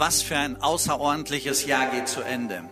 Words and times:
was 0.00 0.22
für 0.22 0.38
ein 0.38 0.62
außerordentliches 0.62 1.66
Jahr 1.66 1.90
geht 1.90 2.08
zu 2.08 2.22
Ende. 2.22 2.66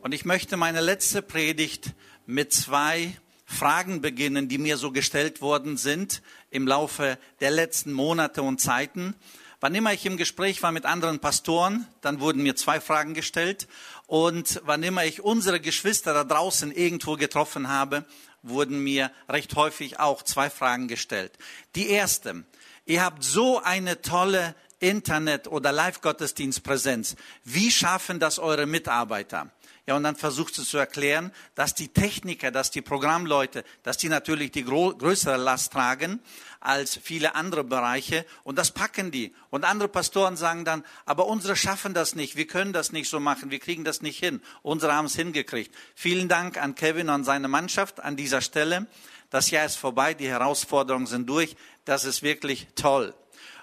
Und 0.00 0.12
ich 0.12 0.24
möchte 0.24 0.56
meine 0.56 0.80
letzte 0.80 1.22
Predigt 1.22 1.94
mit 2.26 2.52
zwei 2.52 3.16
Fragen 3.44 4.00
beginnen, 4.00 4.48
die 4.48 4.58
mir 4.58 4.76
so 4.76 4.90
gestellt 4.90 5.40
worden 5.40 5.76
sind 5.76 6.20
im 6.50 6.66
Laufe 6.66 7.16
der 7.38 7.52
letzten 7.52 7.92
Monate 7.92 8.42
und 8.42 8.60
Zeiten. 8.60 9.14
Wann 9.60 9.76
immer 9.76 9.92
ich 9.92 10.04
im 10.04 10.16
Gespräch 10.16 10.60
war 10.60 10.72
mit 10.72 10.84
anderen 10.84 11.20
Pastoren, 11.20 11.86
dann 12.00 12.18
wurden 12.18 12.42
mir 12.42 12.56
zwei 12.56 12.80
Fragen 12.80 13.14
gestellt. 13.14 13.68
Und 14.08 14.60
wann 14.64 14.82
immer 14.82 15.04
ich 15.04 15.22
unsere 15.22 15.60
Geschwister 15.60 16.12
da 16.12 16.24
draußen 16.24 16.72
irgendwo 16.72 17.14
getroffen 17.14 17.68
habe, 17.68 18.04
wurden 18.42 18.82
mir 18.82 19.12
recht 19.28 19.54
häufig 19.54 20.00
auch 20.00 20.24
zwei 20.24 20.50
Fragen 20.50 20.88
gestellt. 20.88 21.38
Die 21.76 21.88
erste, 21.88 22.44
ihr 22.84 23.04
habt 23.04 23.22
so 23.22 23.62
eine 23.62 24.02
tolle 24.02 24.56
Internet- 24.80 25.48
oder 25.48 25.72
Live-Gottesdienstpräsenz. 25.72 27.16
Wie 27.44 27.70
schaffen 27.70 28.20
das 28.20 28.38
eure 28.38 28.66
Mitarbeiter? 28.66 29.50
Ja, 29.88 29.96
und 29.96 30.02
dann 30.02 30.16
versuchst 30.16 30.58
du 30.58 30.64
zu 30.64 30.76
erklären, 30.76 31.32
dass 31.54 31.74
die 31.74 31.88
Techniker, 31.88 32.50
dass 32.50 32.70
die 32.70 32.82
Programmleute, 32.82 33.64
dass 33.82 33.96
die 33.96 34.10
natürlich 34.10 34.50
die 34.50 34.64
größere 34.64 35.38
Last 35.38 35.72
tragen 35.72 36.20
als 36.60 36.98
viele 37.02 37.34
andere 37.34 37.64
Bereiche 37.64 38.26
und 38.44 38.58
das 38.58 38.70
packen 38.72 39.10
die. 39.10 39.34
Und 39.48 39.64
andere 39.64 39.88
Pastoren 39.88 40.36
sagen 40.36 40.66
dann, 40.66 40.84
aber 41.06 41.26
unsere 41.26 41.56
schaffen 41.56 41.94
das 41.94 42.14
nicht, 42.14 42.36
wir 42.36 42.46
können 42.46 42.74
das 42.74 42.92
nicht 42.92 43.08
so 43.08 43.18
machen, 43.18 43.50
wir 43.50 43.60
kriegen 43.60 43.82
das 43.82 44.02
nicht 44.02 44.18
hin. 44.18 44.42
Unsere 44.60 44.92
haben 44.92 45.06
es 45.06 45.16
hingekriegt. 45.16 45.74
Vielen 45.94 46.28
Dank 46.28 46.58
an 46.58 46.74
Kevin 46.74 47.08
und 47.08 47.24
seine 47.24 47.48
Mannschaft 47.48 47.98
an 48.00 48.14
dieser 48.14 48.42
Stelle. 48.42 48.88
Das 49.30 49.50
Jahr 49.50 49.64
ist 49.64 49.76
vorbei, 49.76 50.12
die 50.12 50.28
Herausforderungen 50.28 51.06
sind 51.06 51.30
durch. 51.30 51.56
Das 51.86 52.04
ist 52.04 52.22
wirklich 52.22 52.66
toll. 52.74 53.14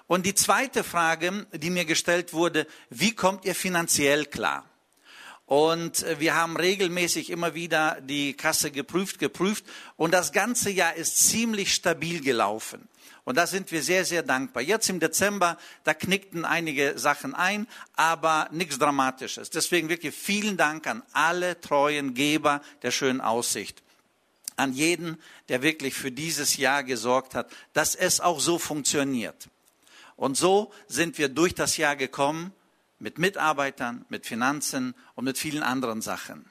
Und 0.06 0.24
die 0.24 0.34
zweite 0.34 0.84
Frage, 0.84 1.46
die 1.52 1.70
mir 1.70 1.84
gestellt 1.84 2.32
wurde, 2.32 2.66
wie 2.90 3.14
kommt 3.14 3.44
ihr 3.44 3.54
finanziell 3.54 4.26
klar? 4.26 4.64
Und 5.46 6.02
äh, 6.02 6.20
wir 6.20 6.34
haben 6.34 6.56
regelmäßig 6.56 7.30
immer 7.30 7.54
wieder 7.54 8.00
die 8.00 8.34
Kasse 8.34 8.70
geprüft, 8.70 9.18
geprüft. 9.18 9.64
Und 9.96 10.12
das 10.12 10.32
ganze 10.32 10.70
Jahr 10.70 10.94
ist 10.94 11.28
ziemlich 11.28 11.72
stabil 11.72 12.20
gelaufen. 12.20 12.88
Und 13.24 13.36
da 13.36 13.46
sind 13.48 13.72
wir 13.72 13.82
sehr, 13.82 14.04
sehr 14.04 14.22
dankbar. 14.22 14.62
Jetzt 14.62 14.88
im 14.88 15.00
Dezember, 15.00 15.56
da 15.82 15.94
knickten 15.94 16.44
einige 16.44 16.96
Sachen 16.98 17.34
ein, 17.34 17.66
aber 17.94 18.48
nichts 18.52 18.78
Dramatisches. 18.78 19.50
Deswegen 19.50 19.88
wirklich 19.88 20.14
vielen 20.14 20.56
Dank 20.56 20.86
an 20.86 21.02
alle 21.12 21.60
treuen 21.60 22.14
Geber 22.14 22.60
der 22.82 22.92
schönen 22.92 23.20
Aussicht. 23.20 23.82
An 24.54 24.72
jeden, 24.72 25.20
der 25.48 25.62
wirklich 25.62 25.94
für 25.94 26.12
dieses 26.12 26.56
Jahr 26.56 26.84
gesorgt 26.84 27.34
hat, 27.34 27.50
dass 27.72 27.96
es 27.96 28.20
auch 28.20 28.38
so 28.38 28.58
funktioniert. 28.58 29.48
Und 30.16 30.36
so 30.36 30.72
sind 30.88 31.18
wir 31.18 31.28
durch 31.28 31.54
das 31.54 31.76
Jahr 31.76 31.94
gekommen 31.94 32.52
mit 32.98 33.18
Mitarbeitern, 33.18 34.04
mit 34.08 34.26
Finanzen 34.26 34.94
und 35.14 35.24
mit 35.24 35.38
vielen 35.38 35.62
anderen 35.62 36.00
Sachen. 36.00 36.50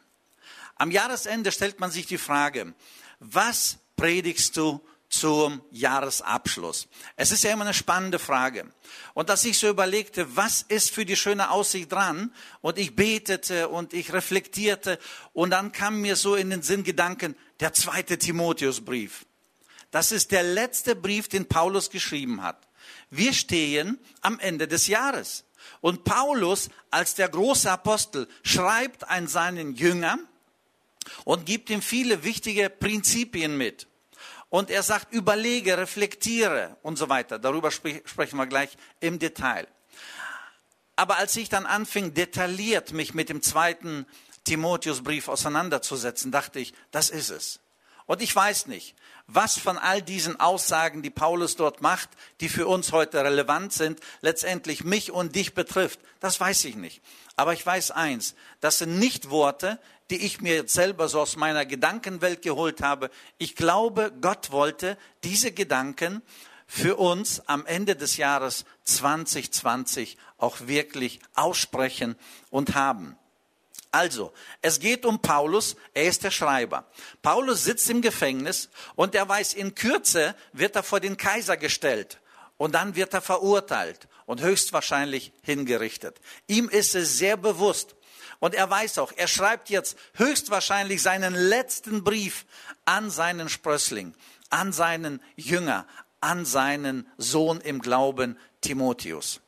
Am 0.75 0.91
Jahresende 0.91 1.51
stellt 1.51 1.79
man 1.79 1.89
sich 1.89 2.05
die 2.05 2.17
Frage, 2.17 2.73
was 3.19 3.77
predigst 3.95 4.55
du 4.57 4.81
zum 5.09 5.61
Jahresabschluss? 5.71 6.87
Es 7.15 7.31
ist 7.31 7.43
ja 7.43 7.53
immer 7.53 7.63
eine 7.63 7.73
spannende 7.73 8.19
Frage. 8.19 8.69
Und 9.13 9.29
dass 9.29 9.45
ich 9.45 9.57
so 9.57 9.69
überlegte, 9.69 10.35
was 10.35 10.61
ist 10.61 10.91
für 10.91 11.05
die 11.05 11.15
schöne 11.15 11.49
Aussicht 11.49 11.91
dran? 11.91 12.33
Und 12.61 12.77
ich 12.77 12.95
betete 12.95 13.69
und 13.69 13.93
ich 13.93 14.13
reflektierte 14.13 14.99
und 15.33 15.51
dann 15.51 15.71
kam 15.71 16.01
mir 16.01 16.15
so 16.15 16.35
in 16.35 16.49
den 16.49 16.61
Sinn 16.61 16.83
Gedanken, 16.83 17.35
der 17.61 17.73
zweite 17.73 18.17
Timotheusbrief. 18.17 19.25
Das 19.91 20.11
ist 20.11 20.31
der 20.31 20.43
letzte 20.43 20.95
Brief, 20.95 21.29
den 21.29 21.47
Paulus 21.47 21.89
geschrieben 21.89 22.43
hat. 22.43 22.67
Wir 23.09 23.33
stehen 23.33 23.99
am 24.21 24.39
Ende 24.39 24.67
des 24.67 24.87
Jahres. 24.87 25.45
Und 25.81 26.03
Paulus 26.03 26.69
als 26.91 27.15
der 27.15 27.29
große 27.29 27.71
Apostel 27.71 28.27
schreibt 28.43 29.07
an 29.07 29.27
seinen 29.27 29.75
Jünger 29.75 30.19
und 31.23 31.45
gibt 31.45 31.69
ihm 31.69 31.81
viele 31.81 32.23
wichtige 32.23 32.69
Prinzipien 32.69 33.57
mit. 33.57 33.87
Und 34.49 34.69
er 34.69 34.83
sagt, 34.83 35.13
überlege, 35.13 35.77
reflektiere 35.77 36.77
und 36.81 36.97
so 36.97 37.09
weiter. 37.09 37.39
Darüber 37.39 37.71
sprechen 37.71 38.37
wir 38.37 38.45
gleich 38.45 38.77
im 38.99 39.19
Detail. 39.19 39.67
Aber 40.95 41.17
als 41.17 41.35
ich 41.35 41.49
dann 41.49 41.65
anfing, 41.65 42.13
detailliert 42.13 42.93
mich 42.93 43.13
mit 43.13 43.29
dem 43.29 43.41
zweiten 43.41 44.05
Timotheusbrief 44.45 45.27
auseinanderzusetzen, 45.27 46.31
dachte 46.31 46.59
ich, 46.59 46.73
das 46.91 47.09
ist 47.09 47.31
es. 47.31 47.59
Und 48.05 48.21
ich 48.21 48.33
weiß 48.33 48.67
nicht, 48.67 48.95
was 49.27 49.57
von 49.57 49.77
all 49.77 50.01
diesen 50.01 50.39
Aussagen, 50.39 51.01
die 51.01 51.09
Paulus 51.09 51.55
dort 51.55 51.81
macht, 51.81 52.09
die 52.41 52.49
für 52.49 52.67
uns 52.67 52.91
heute 52.91 53.23
relevant 53.23 53.73
sind, 53.73 53.99
letztendlich 54.21 54.83
mich 54.83 55.11
und 55.11 55.35
dich 55.35 55.53
betrifft. 55.53 55.99
Das 56.19 56.39
weiß 56.39 56.65
ich 56.65 56.75
nicht. 56.75 57.01
Aber 57.35 57.53
ich 57.53 57.65
weiß 57.65 57.91
eins, 57.91 58.35
das 58.61 58.77
sind 58.77 58.99
nicht 58.99 59.29
Worte, 59.29 59.79
die 60.09 60.17
ich 60.17 60.41
mir 60.41 60.55
jetzt 60.55 60.73
selber 60.73 61.09
so 61.09 61.19
aus 61.19 61.35
meiner 61.35 61.65
Gedankenwelt 61.65 62.43
geholt 62.43 62.81
habe. 62.81 63.09
Ich 63.37 63.55
glaube, 63.55 64.13
Gott 64.21 64.51
wollte 64.51 64.97
diese 65.23 65.51
Gedanken 65.51 66.21
für 66.67 66.97
uns 66.97 67.41
am 67.47 67.65
Ende 67.65 67.95
des 67.95 68.17
Jahres 68.17 68.65
2020 68.83 70.17
auch 70.37 70.67
wirklich 70.67 71.19
aussprechen 71.33 72.15
und 72.49 72.75
haben. 72.75 73.17
Also, 73.95 74.33
es 74.61 74.81
geht 74.81 75.05
um 75.05 75.21
Paulus, 75.21 75.77
er 75.93 76.03
ist 76.03 76.21
der 76.25 76.31
Schreiber. 76.31 76.85
Paulus 77.21 77.63
sitzt 77.63 77.89
im 77.89 78.01
Gefängnis 78.01 78.67
und 78.95 79.15
er 79.15 79.29
weiß, 79.29 79.53
in 79.53 79.73
Kürze 79.73 80.35
wird 80.51 80.75
er 80.75 80.83
vor 80.83 80.99
den 80.99 81.15
Kaiser 81.15 81.55
gestellt 81.55 82.19
und 82.57 82.75
dann 82.75 82.97
wird 82.97 83.13
er 83.13 83.21
verurteilt 83.21 84.09
und 84.25 84.41
höchstwahrscheinlich 84.41 85.31
hingerichtet. 85.43 86.19
Ihm 86.47 86.67
ist 86.67 86.93
es 86.93 87.17
sehr 87.17 87.37
bewusst. 87.37 87.95
Und 88.41 88.53
er 88.53 88.69
weiß 88.69 88.97
auch, 88.97 89.13
er 89.15 89.29
schreibt 89.29 89.69
jetzt 89.69 89.95
höchstwahrscheinlich 90.15 91.01
seinen 91.01 91.33
letzten 91.33 92.03
Brief 92.03 92.45
an 92.83 93.09
seinen 93.09 93.47
Sprössling, 93.47 94.13
an 94.49 94.73
seinen 94.73 95.21
Jünger, 95.37 95.87
an 96.19 96.43
seinen 96.43 97.07
Sohn 97.15 97.61
im 97.61 97.79
Glauben 97.79 98.37
Timotheus. 98.59 99.39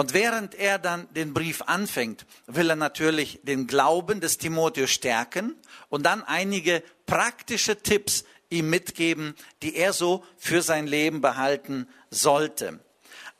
Und 0.00 0.14
während 0.14 0.54
er 0.54 0.78
dann 0.78 1.12
den 1.12 1.34
Brief 1.34 1.60
anfängt, 1.60 2.24
will 2.46 2.70
er 2.70 2.76
natürlich 2.76 3.38
den 3.42 3.66
Glauben 3.66 4.22
des 4.22 4.38
Timotheus 4.38 4.88
stärken 4.88 5.54
und 5.90 6.04
dann 6.04 6.22
einige 6.22 6.82
praktische 7.04 7.82
Tipps 7.82 8.24
ihm 8.48 8.70
mitgeben, 8.70 9.34
die 9.60 9.76
er 9.76 9.92
so 9.92 10.24
für 10.38 10.62
sein 10.62 10.86
Leben 10.86 11.20
behalten 11.20 11.86
sollte. 12.08 12.80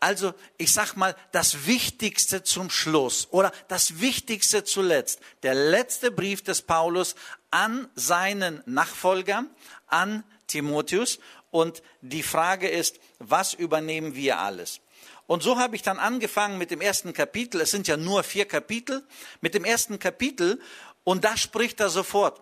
Also, 0.00 0.34
ich 0.58 0.74
sag 0.74 0.96
mal, 0.96 1.16
das 1.32 1.66
Wichtigste 1.66 2.42
zum 2.42 2.68
Schluss 2.68 3.28
oder 3.30 3.52
das 3.68 4.00
Wichtigste 4.00 4.62
zuletzt. 4.62 5.20
Der 5.42 5.54
letzte 5.54 6.10
Brief 6.10 6.42
des 6.42 6.60
Paulus 6.60 7.14
an 7.50 7.88
seinen 7.94 8.62
Nachfolger, 8.66 9.46
an 9.86 10.24
Timotheus. 10.46 11.20
Und 11.50 11.82
die 12.02 12.22
Frage 12.22 12.68
ist, 12.68 13.00
was 13.18 13.54
übernehmen 13.54 14.14
wir 14.14 14.40
alles? 14.40 14.82
Und 15.30 15.44
so 15.44 15.60
habe 15.60 15.76
ich 15.76 15.82
dann 15.82 16.00
angefangen 16.00 16.58
mit 16.58 16.72
dem 16.72 16.80
ersten 16.80 17.12
Kapitel. 17.12 17.60
Es 17.60 17.70
sind 17.70 17.86
ja 17.86 17.96
nur 17.96 18.24
vier 18.24 18.46
Kapitel. 18.46 19.06
Mit 19.40 19.54
dem 19.54 19.64
ersten 19.64 20.00
Kapitel. 20.00 20.60
Und 21.04 21.24
da 21.24 21.36
spricht 21.36 21.78
er 21.78 21.88
sofort. 21.88 22.40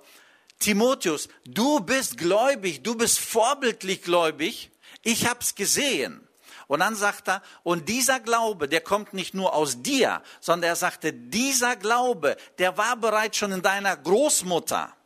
Timotheus, 0.58 1.28
du 1.44 1.80
bist 1.80 2.16
gläubig, 2.16 2.82
du 2.82 2.94
bist 2.94 3.18
vorbildlich 3.18 4.00
gläubig. 4.00 4.70
Ich 5.02 5.28
hab's 5.28 5.54
gesehen. 5.54 6.26
Und 6.66 6.80
dann 6.80 6.94
sagt 6.94 7.28
er, 7.28 7.42
und 7.62 7.90
dieser 7.90 8.20
Glaube, 8.20 8.70
der 8.70 8.80
kommt 8.80 9.12
nicht 9.12 9.34
nur 9.34 9.52
aus 9.52 9.82
dir, 9.82 10.22
sondern 10.40 10.70
er 10.70 10.76
sagte, 10.76 11.12
dieser 11.12 11.76
Glaube, 11.76 12.38
der 12.56 12.78
war 12.78 12.96
bereits 12.96 13.36
schon 13.36 13.52
in 13.52 13.60
deiner 13.60 13.98
Großmutter. 13.98 14.96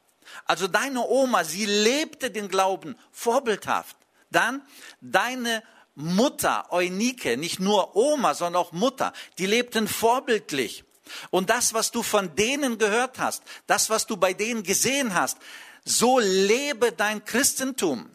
Also 0.45 0.69
deine 0.69 1.05
Oma, 1.05 1.43
sie 1.43 1.67
lebte 1.67 2.31
den 2.31 2.47
Glauben 2.47 2.95
vorbildhaft. 3.11 3.97
Dann 4.31 4.63
deine 5.01 5.65
Mutter, 5.95 6.73
Eunike, 6.73 7.37
nicht 7.37 7.61
nur 7.61 7.95
Oma, 7.97 8.35
sondern 8.35 8.63
auch 8.63 8.73
Mutter, 8.73 9.13
die 9.39 9.47
lebten 9.47 9.89
vorbildlich. 9.89 10.85
Und 11.31 11.51
das, 11.51 11.75
was 11.75 11.91
du 11.91 12.03
von 12.03 12.35
denen 12.37 12.79
gehört 12.79 13.19
hast, 13.19 13.43
das, 13.67 13.91
was 13.91 14.07
du 14.07 14.17
bei 14.17 14.33
denen 14.33 14.63
gesehen 14.63 15.15
hast, 15.15 15.39
so 15.85 16.19
lebe 16.19 16.93
dein 16.93 17.25
Christentum. 17.25 18.11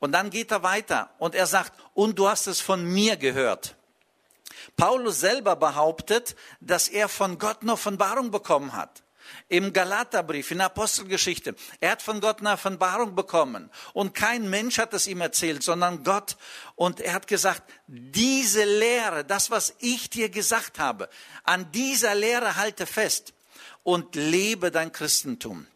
Und 0.00 0.12
dann 0.12 0.30
geht 0.30 0.50
er 0.50 0.62
weiter 0.62 1.10
und 1.18 1.34
er 1.34 1.46
sagt, 1.46 1.72
und 1.94 2.18
du 2.18 2.28
hast 2.28 2.48
es 2.48 2.60
von 2.60 2.84
mir 2.84 3.16
gehört. 3.16 3.76
Paulus 4.76 5.20
selber 5.20 5.54
behauptet, 5.54 6.34
dass 6.60 6.88
er 6.88 7.08
von 7.08 7.38
Gott 7.38 7.58
eine 7.62 7.74
Offenbarung 7.74 8.30
bekommen 8.30 8.72
hat 8.72 9.01
im 9.48 9.72
Galaterbrief, 9.72 10.50
in 10.50 10.58
der 10.58 10.66
Apostelgeschichte. 10.66 11.54
Er 11.80 11.92
hat 11.92 12.02
von 12.02 12.20
Gott 12.20 12.40
eine 12.40 12.52
Offenbarung 12.52 13.14
bekommen. 13.14 13.70
Und 13.92 14.14
kein 14.14 14.48
Mensch 14.48 14.78
hat 14.78 14.94
es 14.94 15.06
ihm 15.06 15.20
erzählt, 15.20 15.62
sondern 15.62 16.04
Gott. 16.04 16.36
Und 16.74 17.00
er 17.00 17.14
hat 17.14 17.26
gesagt, 17.26 17.62
diese 17.86 18.64
Lehre, 18.64 19.24
das, 19.24 19.50
was 19.50 19.74
ich 19.78 20.10
dir 20.10 20.28
gesagt 20.28 20.78
habe, 20.78 21.08
an 21.44 21.70
dieser 21.72 22.14
Lehre 22.14 22.56
halte 22.56 22.86
fest 22.86 23.34
und 23.82 24.14
lebe 24.14 24.70
dein 24.70 24.92
Christentum. 24.92 25.66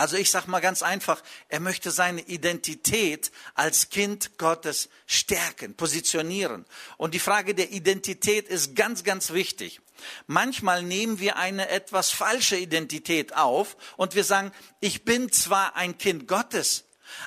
Also 0.00 0.16
ich 0.16 0.30
sage 0.30 0.50
mal 0.50 0.60
ganz 0.60 0.82
einfach, 0.82 1.22
er 1.50 1.60
möchte 1.60 1.90
seine 1.90 2.22
Identität 2.22 3.30
als 3.54 3.90
Kind 3.90 4.38
Gottes 4.38 4.88
stärken, 5.04 5.74
positionieren. 5.74 6.64
Und 6.96 7.12
die 7.12 7.18
Frage 7.18 7.54
der 7.54 7.70
Identität 7.70 8.48
ist 8.48 8.74
ganz, 8.74 9.04
ganz 9.04 9.34
wichtig. 9.34 9.82
Manchmal 10.26 10.82
nehmen 10.82 11.20
wir 11.20 11.36
eine 11.36 11.68
etwas 11.68 12.12
falsche 12.12 12.56
Identität 12.56 13.36
auf 13.36 13.76
und 13.98 14.14
wir 14.14 14.24
sagen, 14.24 14.52
ich 14.80 15.04
bin 15.04 15.30
zwar 15.32 15.76
ein 15.76 15.98
Kind 15.98 16.26
Gottes, 16.26 16.84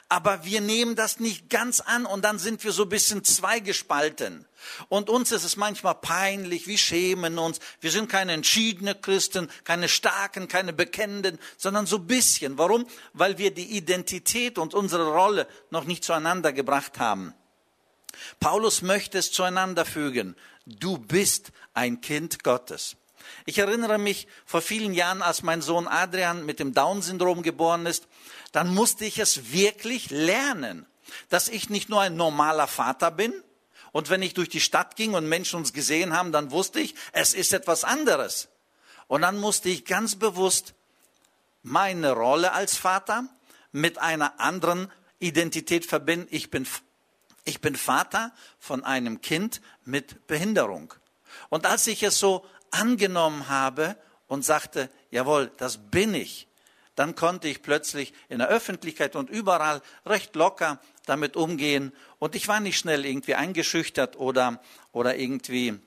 aber 0.10 0.46
wir 0.46 0.62
nehmen 0.62 0.96
das 0.96 1.20
nicht 1.20 1.50
ganz 1.50 1.80
an 1.80 2.06
und 2.06 2.24
dann 2.24 2.40
sind 2.40 2.64
wir 2.64 2.72
so 2.72 2.84
ein 2.84 2.90
bisschen 2.90 3.24
zweigespalten. 3.24 4.46
Und 4.90 5.10
uns 5.10 5.32
ist 5.32 5.44
es 5.44 5.58
manchmal 5.58 5.96
peinlich, 5.96 6.68
wir 6.68 6.78
schämen 6.78 7.38
uns. 7.38 7.60
Wir 7.82 7.92
sind 7.92 8.10
keine 8.10 8.34
entschiedene 8.34 8.96
Christen, 8.96 9.50
keine 9.64 9.90
starken, 9.90 10.48
keine 10.48 10.74
bekennenden, 10.74 11.38
sondern 11.58 11.86
so 11.86 11.98
ein 11.98 12.08
bisschen. 12.08 12.58
Warum? 12.58 12.86
Weil 13.14 13.38
wir 13.38 13.54
die 13.54 13.76
Identität 13.76 14.58
und 14.58 14.74
unsere 14.74 15.08
Rolle 15.08 15.48
noch 15.70 15.84
nicht 15.84 16.04
zueinander 16.04 16.54
gebracht 16.54 17.00
haben. 17.00 17.34
Paulus 18.40 18.82
möchte 18.82 19.18
es 19.18 19.32
zueinander 19.32 19.86
fügen. 19.86 20.36
Du 20.66 20.98
bist 20.98 21.52
ein 21.74 22.02
Kind 22.02 22.44
Gottes. 22.44 22.96
Ich 23.46 23.58
erinnere 23.58 23.98
mich 23.98 24.28
vor 24.46 24.62
vielen 24.62 24.94
Jahren, 24.94 25.22
als 25.22 25.44
mein 25.44 25.62
Sohn 25.62 25.88
Adrian 25.88 26.46
mit 26.46 26.60
dem 26.60 26.74
Down-Syndrom 26.74 27.42
geboren 27.42 27.86
ist, 27.86 28.08
dann 28.54 28.74
musste 28.74 29.04
ich 29.04 29.20
es 29.20 29.52
wirklich 29.52 30.10
lernen, 30.10 30.86
dass 31.28 31.50
ich 31.50 31.70
nicht 31.70 31.90
nur 31.90 32.00
ein 32.00 32.16
normaler 32.16 32.68
Vater 32.68 33.12
bin, 33.12 33.34
und 33.94 34.10
wenn 34.10 34.24
ich 34.24 34.34
durch 34.34 34.50
die 34.50 34.60
Stadt 34.60 34.96
ging 34.96 35.14
und 35.14 35.30
Menschen 35.30 35.58
uns 35.58 35.72
gesehen 35.72 36.18
haben, 36.18 36.32
dann 36.32 36.50
wusste 36.50 36.80
ich, 36.80 36.96
es 37.12 37.36
ist 37.36 37.54
etwas 37.54 37.84
anderes. 37.84 38.50
Und 39.08 39.22
dann 39.22 39.40
musste 39.40 39.70
ich 39.70 39.86
ganz 39.86 40.16
bewusst 40.16 40.74
meine 41.62 42.12
Rolle 42.12 42.54
als 42.54 42.76
Vater 42.76 43.30
mit 43.72 44.00
einer 44.00 44.40
anderen 44.40 44.92
Identität 45.20 45.86
verbinden. 45.86 46.28
Ich 46.32 46.50
bin, 46.50 46.68
ich 47.46 47.62
bin 47.62 47.76
Vater 47.76 48.32
von 48.60 48.84
einem 48.84 49.22
Kind 49.22 49.62
mit 49.86 50.26
Behinderung. 50.26 50.96
Und 51.50 51.68
als 51.68 51.86
ich 51.86 52.02
es 52.02 52.18
so 52.18 52.44
angenommen 52.72 53.48
habe 53.48 53.96
und 54.28 54.44
sagte, 54.44 54.90
jawohl, 55.12 55.52
das 55.58 55.78
bin 55.78 56.16
ich, 56.16 56.48
dann 56.96 57.16
konnte 57.16 57.48
ich 57.48 57.62
plötzlich 57.62 58.14
in 58.30 58.40
der 58.40 58.50
Öffentlichkeit 58.50 59.16
und 59.16 59.30
überall 59.30 59.82
recht 60.06 60.36
locker 60.36 60.80
damit 61.06 61.36
umgehen. 61.36 61.92
Und 62.20 62.36
ich 62.36 62.48
war 62.48 62.60
nicht 62.60 62.78
schnell 62.78 63.06
irgendwie 63.06 63.36
eingeschüchtert 63.36 64.18
oder, 64.18 64.62
oder 64.92 65.16
irgendwie 65.16 65.80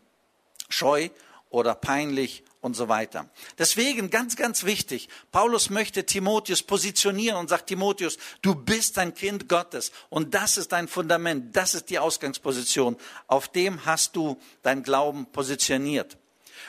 scheu 0.68 1.08
oder 1.48 1.74
peinlich 1.74 2.42
und 2.60 2.74
so 2.74 2.88
weiter. 2.88 3.30
Deswegen 3.58 4.10
ganz, 4.10 4.34
ganz 4.34 4.64
wichtig, 4.64 5.08
Paulus 5.30 5.70
möchte 5.70 6.04
Timotheus 6.04 6.62
positionieren 6.62 7.38
und 7.38 7.48
sagt, 7.48 7.68
Timotheus, 7.68 8.18
du 8.42 8.56
bist 8.56 8.98
ein 8.98 9.14
Kind 9.14 9.48
Gottes 9.48 9.92
und 10.10 10.34
das 10.34 10.56
ist 10.56 10.72
dein 10.72 10.88
Fundament, 10.88 11.54
das 11.54 11.74
ist 11.74 11.90
die 11.90 12.00
Ausgangsposition. 12.00 12.96
Auf 13.28 13.48
dem 13.48 13.86
hast 13.86 14.16
du 14.16 14.36
dein 14.62 14.82
Glauben 14.82 15.26
positioniert. 15.26 16.18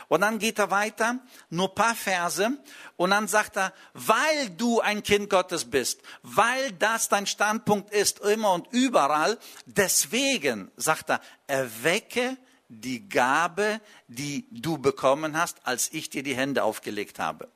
Und 0.07 0.21
dann 0.21 0.39
geht 0.39 0.59
er 0.59 0.71
weiter, 0.71 1.19
nur 1.49 1.75
paar 1.75 1.95
Verse, 1.95 2.57
und 2.95 3.09
dann 3.09 3.27
sagt 3.27 3.57
er, 3.57 3.73
weil 3.93 4.49
du 4.51 4.79
ein 4.79 5.03
Kind 5.03 5.29
Gottes 5.29 5.65
bist, 5.65 6.01
weil 6.23 6.71
das 6.73 7.09
dein 7.09 7.27
Standpunkt 7.27 7.91
ist, 7.91 8.19
immer 8.19 8.53
und 8.53 8.67
überall, 8.71 9.37
deswegen, 9.65 10.71
sagt 10.77 11.09
er, 11.09 11.21
erwecke 11.47 12.37
die 12.69 13.07
Gabe, 13.07 13.81
die 14.07 14.47
du 14.51 14.77
bekommen 14.77 15.37
hast, 15.37 15.65
als 15.65 15.91
ich 15.93 16.09
dir 16.09 16.23
die 16.23 16.35
Hände 16.35 16.63
aufgelegt 16.63 17.19
habe. 17.19 17.49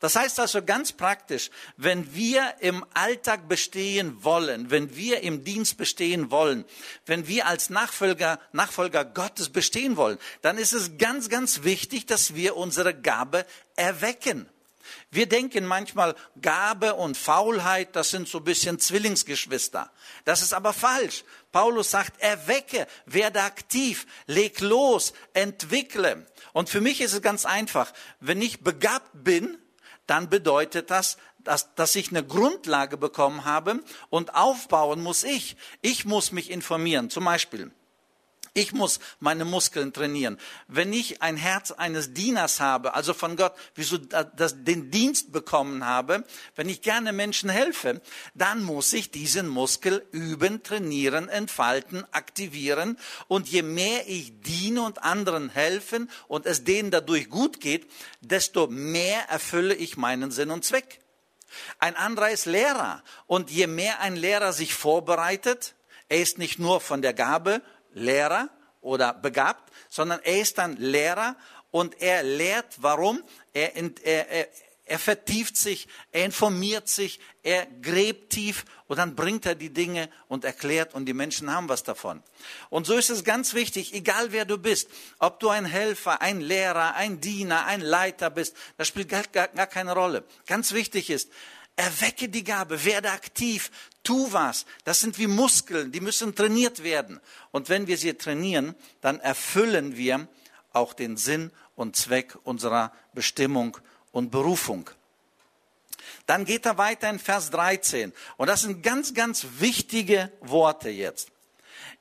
Das 0.00 0.16
heißt 0.16 0.40
also 0.40 0.62
ganz 0.62 0.92
praktisch, 0.92 1.50
wenn 1.76 2.14
wir 2.14 2.54
im 2.60 2.84
Alltag 2.94 3.48
bestehen 3.48 4.22
wollen, 4.22 4.70
wenn 4.70 4.96
wir 4.96 5.22
im 5.22 5.44
Dienst 5.44 5.76
bestehen 5.76 6.30
wollen, 6.30 6.64
wenn 7.06 7.26
wir 7.26 7.46
als 7.46 7.70
Nachfolger, 7.70 8.40
Nachfolger 8.52 9.04
Gottes 9.04 9.48
bestehen 9.48 9.96
wollen, 9.96 10.18
dann 10.42 10.58
ist 10.58 10.72
es 10.72 10.98
ganz, 10.98 11.28
ganz 11.28 11.62
wichtig, 11.64 12.06
dass 12.06 12.34
wir 12.34 12.56
unsere 12.56 12.94
Gabe 12.94 13.46
erwecken. 13.76 14.48
Wir 15.10 15.26
denken 15.26 15.64
manchmal, 15.64 16.14
Gabe 16.40 16.94
und 16.94 17.16
Faulheit, 17.16 17.96
das 17.96 18.10
sind 18.10 18.28
so 18.28 18.38
ein 18.38 18.44
bisschen 18.44 18.78
Zwillingsgeschwister. 18.78 19.90
Das 20.24 20.42
ist 20.42 20.52
aber 20.52 20.72
falsch. 20.72 21.24
Paulus 21.52 21.90
sagt, 21.90 22.20
erwecke, 22.20 22.86
werde 23.06 23.42
aktiv, 23.42 24.06
leg 24.26 24.60
los, 24.60 25.14
entwickle. 25.32 26.26
Und 26.52 26.68
für 26.68 26.80
mich 26.80 27.00
ist 27.00 27.14
es 27.14 27.22
ganz 27.22 27.46
einfach. 27.46 27.92
Wenn 28.20 28.42
ich 28.42 28.60
begabt 28.60 29.10
bin, 29.12 29.58
dann 30.08 30.28
bedeutet 30.28 30.90
das, 30.90 31.18
dass, 31.38 31.74
dass 31.74 31.94
ich 31.94 32.10
eine 32.10 32.24
Grundlage 32.24 32.96
bekommen 32.96 33.44
habe 33.44 33.80
und 34.10 34.34
aufbauen 34.34 35.02
muss 35.02 35.22
ich. 35.24 35.56
Ich 35.82 36.04
muss 36.04 36.32
mich 36.32 36.50
informieren. 36.50 37.10
Zum 37.10 37.24
Beispiel, 37.24 37.70
ich 38.54 38.72
muss 38.72 39.00
meine 39.20 39.44
Muskeln 39.44 39.92
trainieren. 39.92 40.38
Wenn 40.66 40.92
ich 40.92 41.22
ein 41.22 41.36
Herz 41.36 41.70
eines 41.70 42.14
Dieners 42.14 42.60
habe, 42.60 42.94
also 42.94 43.14
von 43.14 43.36
Gott, 43.36 43.54
wieso 43.74 43.98
das, 43.98 44.64
den 44.64 44.90
Dienst 44.90 45.32
bekommen 45.32 45.84
habe, 45.84 46.24
wenn 46.56 46.68
ich 46.68 46.82
gerne 46.82 47.12
Menschen 47.12 47.50
helfe, 47.50 48.00
dann 48.34 48.62
muss 48.62 48.92
ich 48.92 49.10
diesen 49.10 49.48
Muskel 49.48 50.06
üben, 50.12 50.62
trainieren, 50.62 51.28
entfalten, 51.28 52.04
aktivieren. 52.12 52.98
Und 53.26 53.48
je 53.48 53.62
mehr 53.62 54.08
ich 54.08 54.40
diene 54.40 54.82
und 54.82 55.02
anderen 55.02 55.48
helfen 55.50 56.10
und 56.26 56.46
es 56.46 56.64
denen 56.64 56.90
dadurch 56.90 57.28
gut 57.30 57.60
geht, 57.60 57.90
desto 58.20 58.66
mehr 58.66 59.28
erfülle 59.28 59.74
ich 59.74 59.96
meinen 59.96 60.30
Sinn 60.30 60.50
und 60.50 60.64
Zweck. 60.64 61.00
Ein 61.78 61.96
anderer 61.96 62.30
ist 62.30 62.46
Lehrer. 62.46 63.02
Und 63.26 63.50
je 63.50 63.66
mehr 63.66 64.00
ein 64.00 64.16
Lehrer 64.16 64.52
sich 64.52 64.74
vorbereitet, 64.74 65.74
er 66.08 66.20
ist 66.20 66.38
nicht 66.38 66.58
nur 66.58 66.80
von 66.80 67.02
der 67.02 67.14
Gabe 67.14 67.62
Lehrer 67.98 68.48
oder 68.80 69.12
begabt, 69.12 69.72
sondern 69.88 70.20
er 70.22 70.40
ist 70.40 70.58
dann 70.58 70.76
Lehrer 70.76 71.36
und 71.70 72.00
er 72.00 72.22
lehrt, 72.22 72.76
warum? 72.78 73.22
Er, 73.52 73.76
er, 73.76 74.28
er, 74.30 74.48
er 74.88 74.98
vertieft 74.98 75.56
sich, 75.56 75.86
er 76.12 76.24
informiert 76.24 76.88
sich, 76.88 77.20
er 77.42 77.66
gräbt 77.82 78.30
tief 78.30 78.64
und 78.86 78.96
dann 78.96 79.14
bringt 79.14 79.44
er 79.44 79.54
die 79.54 79.72
Dinge 79.72 80.08
und 80.28 80.44
erklärt 80.44 80.94
und 80.94 81.04
die 81.04 81.12
Menschen 81.12 81.52
haben 81.52 81.68
was 81.68 81.82
davon. 81.82 82.22
Und 82.70 82.86
so 82.86 82.94
ist 82.94 83.10
es 83.10 83.22
ganz 83.22 83.52
wichtig, 83.52 83.92
egal 83.92 84.32
wer 84.32 84.46
du 84.46 84.56
bist, 84.56 84.88
ob 85.18 85.40
du 85.40 85.50
ein 85.50 85.66
Helfer, 85.66 86.22
ein 86.22 86.40
Lehrer, 86.40 86.94
ein 86.94 87.20
Diener, 87.20 87.66
ein 87.66 87.82
Leiter 87.82 88.30
bist, 88.30 88.56
das 88.78 88.88
spielt 88.88 89.10
gar, 89.10 89.24
gar, 89.24 89.48
gar 89.48 89.66
keine 89.66 89.92
Rolle. 89.92 90.24
Ganz 90.46 90.72
wichtig 90.72 91.10
ist, 91.10 91.30
Erwecke 91.78 92.28
die 92.28 92.42
Gabe, 92.42 92.84
werde 92.84 93.12
aktiv, 93.12 93.70
tu 94.02 94.32
was. 94.32 94.66
Das 94.82 94.98
sind 94.98 95.16
wie 95.16 95.28
Muskeln, 95.28 95.92
die 95.92 96.00
müssen 96.00 96.34
trainiert 96.34 96.82
werden. 96.82 97.20
Und 97.52 97.68
wenn 97.68 97.86
wir 97.86 97.96
sie 97.96 98.14
trainieren, 98.14 98.74
dann 99.00 99.20
erfüllen 99.20 99.96
wir 99.96 100.26
auch 100.72 100.92
den 100.92 101.16
Sinn 101.16 101.52
und 101.76 101.94
Zweck 101.94 102.36
unserer 102.42 102.92
Bestimmung 103.14 103.78
und 104.10 104.32
Berufung. 104.32 104.90
Dann 106.26 106.44
geht 106.44 106.66
er 106.66 106.78
weiter 106.78 107.08
in 107.10 107.20
Vers 107.20 107.50
13. 107.50 108.12
Und 108.38 108.48
das 108.48 108.62
sind 108.62 108.82
ganz, 108.82 109.14
ganz 109.14 109.46
wichtige 109.60 110.32
Worte 110.40 110.88
jetzt. 110.88 111.28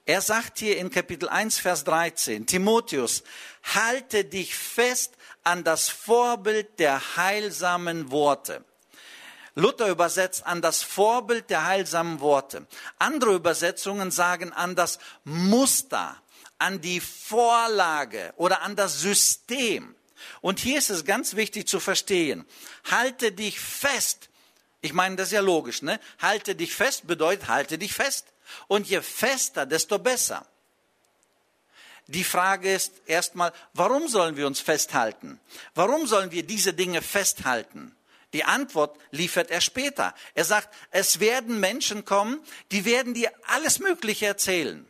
Er 0.07 0.22
sagt 0.22 0.57
hier 0.57 0.77
in 0.77 0.89
Kapitel 0.89 1.29
1, 1.29 1.60
Vers 1.60 1.84
13, 1.84 2.48
Timotheus, 2.48 3.24
halte 3.75 4.25
dich 4.25 4.55
fest 4.55 5.13
an 5.43 5.63
das 5.63 5.88
Vorbild 5.88 6.79
der 6.79 7.15
heilsamen 7.15 8.10
Worte. 8.10 8.65
Luther 9.57 9.89
übersetzt 9.89 10.45
an 10.45 10.61
das 10.61 10.83
Vorbild 10.83 11.49
der 11.49 11.65
heilsamen 11.65 12.19
Worte. 12.19 12.67
Andere 12.99 13.33
Übersetzungen 13.33 14.11
sagen 14.11 14.53
an 14.53 14.75
das 14.75 14.99
Muster, 15.23 16.15
an 16.59 16.79
die 16.79 16.99
Vorlage 16.99 18.35
oder 18.37 18.61
an 18.61 18.75
das 18.75 19.01
System. 19.01 19.95
Und 20.41 20.59
hier 20.59 20.77
ist 20.77 20.91
es 20.91 21.05
ganz 21.05 21.35
wichtig 21.35 21.67
zu 21.67 21.79
verstehen. 21.79 22.45
Halte 22.91 23.31
dich 23.31 23.59
fest. 23.59 24.29
Ich 24.81 24.93
meine, 24.93 25.15
das 25.15 25.29
ist 25.29 25.33
ja 25.33 25.41
logisch, 25.41 25.81
ne? 25.81 25.99
Halte 26.19 26.53
dich 26.53 26.75
fest 26.75 27.07
bedeutet, 27.07 27.47
halte 27.47 27.79
dich 27.79 27.93
fest. 27.93 28.27
Und 28.67 28.87
je 28.87 29.01
fester, 29.01 29.65
desto 29.65 29.97
besser. 29.97 30.45
Die 32.05 32.23
Frage 32.23 32.71
ist 32.71 32.93
erstmal, 33.07 33.51
warum 33.73 34.07
sollen 34.07 34.37
wir 34.37 34.45
uns 34.45 34.59
festhalten? 34.59 35.39
Warum 35.73 36.05
sollen 36.05 36.31
wir 36.31 36.43
diese 36.43 36.73
Dinge 36.73 37.01
festhalten? 37.01 37.96
Die 38.38 38.44
Antwort 38.44 39.00
liefert 39.10 39.50
er 39.50 39.62
später. 39.62 40.13
Er 40.36 40.46
sagt, 40.46 40.72
es 40.91 41.20
werden 41.20 41.60
Menschen 41.60 42.06
kommen, 42.06 42.39
die 42.72 42.86
werden 42.86 43.15
dir 43.15 43.32
alles 43.48 43.79
Mögliche 43.79 44.27
erzählen. 44.27 44.86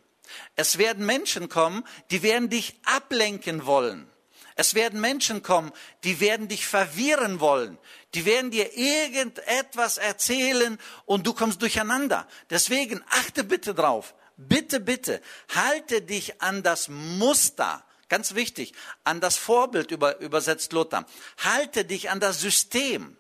Es 0.58 0.78
werden 0.78 1.06
Menschen 1.06 1.48
kommen, 1.48 1.86
die 2.12 2.24
werden 2.24 2.50
dich 2.50 2.78
ablenken 2.84 3.66
wollen. 3.66 4.12
Es 4.56 4.76
werden 4.76 5.00
Menschen 5.00 5.44
kommen, 5.44 5.72
die 6.04 6.20
werden 6.20 6.50
dich 6.50 6.68
verwirren 6.68 7.40
wollen. 7.40 7.78
Die 8.16 8.26
werden 8.26 8.52
dir 8.52 8.76
irgendetwas 8.76 9.98
erzählen 9.98 10.78
und 11.06 11.26
du 11.26 11.34
kommst 11.34 11.62
durcheinander. 11.62 12.28
Deswegen 12.50 13.02
achte 13.08 13.46
bitte 13.46 13.74
drauf. 13.74 14.14
Bitte, 14.36 14.82
bitte, 14.82 15.22
halte 15.56 16.02
dich 16.02 16.42
an 16.42 16.64
das 16.64 16.90
Muster. 16.90 17.86
Ganz 18.10 18.36
wichtig, 18.36 18.74
an 19.06 19.22
das 19.22 19.38
Vorbild 19.38 19.92
übersetzt 19.92 20.74
Luther. 20.74 21.06
Halte 21.38 21.86
dich 21.86 22.10
an 22.10 22.20
das 22.20 22.42
System. 22.42 23.16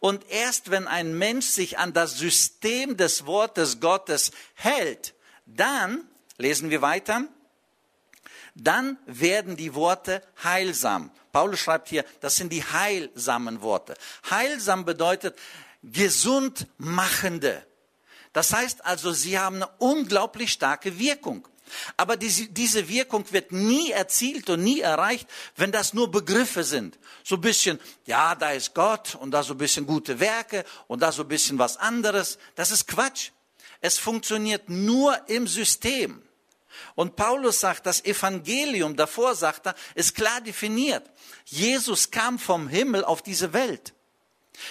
Und 0.00 0.28
erst 0.30 0.70
wenn 0.70 0.86
ein 0.86 1.16
Mensch 1.16 1.46
sich 1.46 1.78
an 1.78 1.92
das 1.92 2.18
System 2.18 2.96
des 2.96 3.26
Wortes 3.26 3.80
Gottes 3.80 4.30
hält, 4.54 5.14
dann, 5.46 6.08
lesen 6.36 6.70
wir 6.70 6.82
weiter, 6.82 7.24
dann 8.54 8.98
werden 9.06 9.56
die 9.56 9.74
Worte 9.74 10.22
heilsam. 10.42 11.10
Paulus 11.32 11.60
schreibt 11.60 11.88
hier, 11.88 12.04
das 12.20 12.36
sind 12.36 12.52
die 12.52 12.64
heilsamen 12.64 13.60
Worte. 13.60 13.94
Heilsam 14.30 14.84
bedeutet 14.84 15.36
gesund 15.82 16.66
machende. 16.76 17.64
Das 18.32 18.52
heißt 18.52 18.84
also, 18.84 19.12
sie 19.12 19.38
haben 19.38 19.56
eine 19.56 19.68
unglaublich 19.78 20.52
starke 20.52 20.98
Wirkung. 20.98 21.46
Aber 21.96 22.16
diese, 22.16 22.88
Wirkung 22.88 23.24
wird 23.30 23.52
nie 23.52 23.90
erzielt 23.90 24.50
und 24.50 24.62
nie 24.62 24.80
erreicht, 24.80 25.28
wenn 25.56 25.72
das 25.72 25.94
nur 25.94 26.10
Begriffe 26.10 26.64
sind. 26.64 26.98
So 27.24 27.36
ein 27.36 27.40
bisschen, 27.40 27.78
ja, 28.06 28.34
da 28.34 28.50
ist 28.50 28.74
Gott 28.74 29.14
und 29.16 29.30
da 29.30 29.42
so 29.42 29.54
ein 29.54 29.58
bisschen 29.58 29.86
gute 29.86 30.20
Werke 30.20 30.64
und 30.86 31.00
da 31.00 31.12
so 31.12 31.22
ein 31.22 31.28
bisschen 31.28 31.58
was 31.58 31.76
anderes. 31.76 32.38
Das 32.54 32.70
ist 32.70 32.86
Quatsch. 32.86 33.30
Es 33.80 33.98
funktioniert 33.98 34.68
nur 34.68 35.28
im 35.28 35.46
System. 35.46 36.22
Und 36.94 37.16
Paulus 37.16 37.60
sagt, 37.60 37.86
das 37.86 38.04
Evangelium, 38.04 38.96
davor 38.96 39.34
sagt 39.34 39.66
er, 39.66 39.74
ist 39.94 40.14
klar 40.14 40.40
definiert. 40.40 41.08
Jesus 41.44 42.10
kam 42.10 42.38
vom 42.38 42.68
Himmel 42.68 43.04
auf 43.04 43.22
diese 43.22 43.52
Welt. 43.52 43.94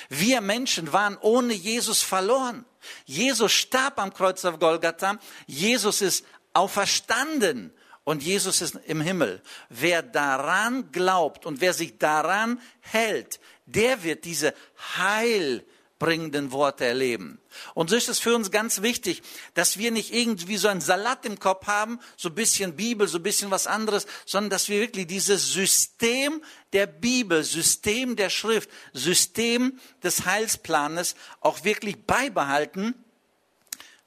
Wir 0.10 0.42
Menschen 0.42 0.92
waren 0.92 1.18
ohne 1.22 1.54
Jesus 1.54 2.02
verloren. 2.02 2.66
Jesus 3.06 3.52
starb 3.52 4.00
am 4.00 4.14
Kreuz 4.14 4.44
auf 4.46 4.60
Golgatha. 4.60 5.18
Jesus 5.46 6.02
ist 6.02 6.26
auferstanden 6.58 7.72
und 8.04 8.24
Jesus 8.24 8.62
ist 8.62 8.80
im 8.88 9.02
Himmel. 9.02 9.42
Wer 9.70 10.02
daran 10.02 10.92
glaubt 10.92 11.46
und 11.46 11.62
wer 11.62 11.74
sich 11.74 11.98
daran 11.98 12.60
hält, 12.80 13.40
der 13.66 14.04
wird 14.04 14.26
diese 14.26 14.54
Heil 14.98 15.66
bringenden 16.00 16.52
Worte 16.52 16.86
erleben. 16.86 17.40
Und 17.74 17.90
so 17.90 17.96
ist 17.96 18.08
es 18.08 18.20
für 18.20 18.36
uns 18.36 18.52
ganz 18.52 18.82
wichtig, 18.82 19.24
dass 19.56 19.78
wir 19.78 19.92
nicht 19.92 20.14
irgendwie 20.14 20.58
so 20.58 20.68
ein 20.68 20.80
Salat 20.80 21.26
im 21.26 21.40
Kopf 21.40 21.68
haben, 21.68 22.00
so 22.16 22.30
ein 22.30 22.36
bisschen 22.36 22.76
Bibel, 22.76 23.08
so 23.08 23.18
ein 23.18 23.24
bisschen 23.24 23.52
was 23.52 23.68
anderes, 23.68 24.06
sondern 24.26 24.52
dass 24.52 24.70
wir 24.70 24.80
wirklich 24.80 25.08
dieses 25.08 25.52
System 25.52 26.44
der 26.74 26.88
Bibel, 26.88 27.44
System 27.44 28.16
der 28.16 28.30
Schrift, 28.30 28.70
System 28.94 29.80
des 30.04 30.26
Heilsplanes 30.26 31.16
auch 31.42 31.64
wirklich 31.64 32.06
beibehalten, 32.06 32.94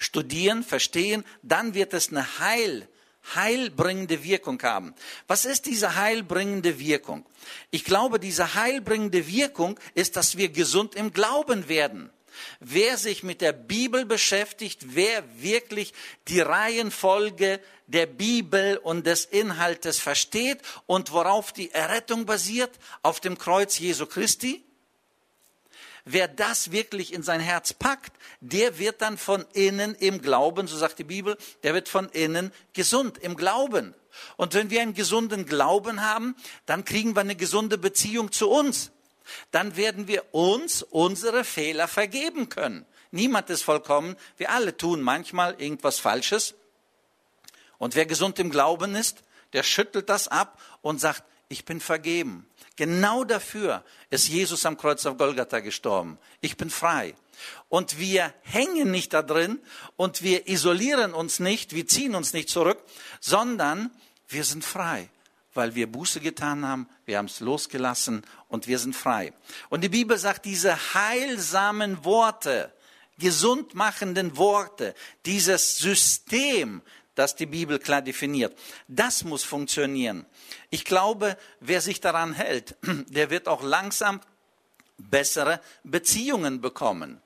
studieren, 0.01 0.65
verstehen, 0.65 1.25
dann 1.43 1.75
wird 1.75 1.95
es 1.95 2.09
eine 2.09 2.41
Heil 2.41 2.89
heilbringende 3.35 4.25
Wirkung 4.25 4.61
haben. 4.63 4.95
Was 5.27 5.45
ist 5.45 5.67
diese 5.67 5.95
heilbringende 5.97 6.81
Wirkung? 6.81 7.27
Ich 7.71 7.85
glaube, 7.85 8.19
diese 8.19 8.55
heilbringende 8.55 9.29
Wirkung 9.29 9.79
ist, 9.95 10.17
dass 10.17 10.37
wir 10.37 10.49
gesund 10.49 10.95
im 10.95 11.13
Glauben 11.13 11.69
werden. 11.69 12.11
Wer 12.61 12.97
sich 12.97 13.23
mit 13.23 13.43
der 13.43 13.53
Bibel 13.53 14.07
beschäftigt, 14.07 14.95
wer 14.95 15.23
wirklich 15.41 15.93
die 16.29 16.41
Reihenfolge 16.41 17.61
der 17.87 18.07
Bibel 18.07 18.79
und 18.79 19.07
des 19.07 19.27
Inhaltes 19.27 19.99
versteht 19.99 20.61
und 20.87 21.13
worauf 21.13 21.53
die 21.53 21.71
Errettung 21.73 22.25
basiert, 22.25 22.71
auf 23.03 23.21
dem 23.21 23.37
Kreuz 23.37 23.79
Jesu 23.79 24.07
Christi, 24.07 24.65
Wer 26.13 26.27
das 26.27 26.73
wirklich 26.73 27.13
in 27.13 27.23
sein 27.23 27.39
Herz 27.39 27.73
packt, 27.73 28.13
der 28.41 28.81
wird 28.81 29.01
dann 29.01 29.17
von 29.17 29.45
innen 29.53 29.95
im 29.95 30.21
Glauben, 30.21 30.67
so 30.67 30.77
sagt 30.77 30.99
die 30.99 31.05
Bibel, 31.05 31.37
der 31.63 31.73
wird 31.73 31.89
von 31.89 32.09
innen 32.09 32.53
gesund 32.73 33.19
im 33.19 33.37
Glauben. 33.37 33.95
Und 34.37 34.55
wenn 34.55 34.71
wir 34.71 34.83
einen 34.83 34.95
gesunden 34.95 35.47
Glauben 35.47 36.03
haben, 36.03 36.35
dann 36.67 36.85
kriegen 36.85 37.15
wir 37.15 37.21
eine 37.21 37.37
gesunde 37.37 37.79
Beziehung 37.79 38.33
zu 38.33 38.51
uns. 38.51 38.91
Dann 39.53 39.77
werden 39.77 40.09
wir 40.09 40.35
uns 40.35 40.83
unsere 40.83 41.45
Fehler 41.45 41.87
vergeben 41.87 42.49
können. 42.49 42.87
Niemand 43.13 43.49
ist 43.49 43.63
vollkommen. 43.63 44.17
Wir 44.37 44.51
alle 44.51 44.77
tun 44.77 45.03
manchmal 45.03 45.61
irgendwas 45.61 46.01
Falsches. 46.01 46.55
Und 47.79 47.95
wer 47.95 48.07
gesund 48.07 48.41
im 48.41 48.51
Glauben 48.51 48.97
ist, 48.97 49.23
der 49.53 49.63
schüttelt 49.63 50.09
das 50.09 50.27
ab 50.27 50.61
und 50.83 51.01
sagt, 51.01 51.23
ich 51.49 51.65
bin 51.65 51.81
vergeben. 51.81 52.50
Genau 52.77 53.25
dafür 53.25 53.85
ist 54.09 54.29
Jesus 54.29 54.65
am 54.65 54.77
Kreuz 54.77 55.05
auf 55.07 55.17
Golgatha 55.19 55.61
gestorben. 55.61 56.19
Ich 56.41 56.57
bin 56.57 56.71
frei. 56.71 57.15
Und 57.69 57.99
wir 57.99 58.35
hängen 58.43 58.91
nicht 58.91 59.13
da 59.13 59.23
drin 59.23 59.61
und 59.97 60.23
wir 60.23 60.49
isolieren 60.49 61.15
uns 61.15 61.41
nicht, 61.41 61.75
wir 61.75 61.87
ziehen 61.87 62.15
uns 62.15 62.33
nicht 62.33 62.49
zurück, 62.49 62.83
sondern 63.21 63.91
wir 64.29 64.45
sind 64.45 64.65
frei, 64.65 65.09
weil 65.55 65.75
wir 65.75 65.91
Buße 65.91 66.21
getan 66.21 66.67
haben, 66.67 66.89
wir 67.07 67.19
haben 67.19 67.27
es 67.27 67.41
losgelassen 67.41 68.25
und 68.49 68.67
wir 68.67 68.79
sind 68.79 68.95
frei. 68.95 69.33
Und 69.69 69.83
die 69.83 69.89
Bibel 69.89 70.19
sagt, 70.19 70.45
diese 70.45 70.95
heilsamen 70.95 72.05
Worte, 72.05 72.73
gesundmachenden 73.19 74.37
Worte, 74.37 74.95
dieses 75.27 75.79
System, 75.79 76.83
das 77.21 77.37
die 77.37 77.47
Bibel 77.47 77.79
klar 77.79 78.03
definiert. 78.03 78.57
Das 78.89 79.25
muss 79.25 79.45
funktionieren. 79.45 80.27
Ich 80.71 80.85
glaube, 80.85 81.37
wer 81.61 81.81
sich 81.81 82.01
daran 82.01 82.33
hält, 82.33 82.77
der 83.09 83.31
wird 83.31 83.47
auch 83.47 83.63
langsam 83.63 84.21
bessere 84.97 85.61
Beziehungen 85.85 86.61
bekommen. 86.61 87.21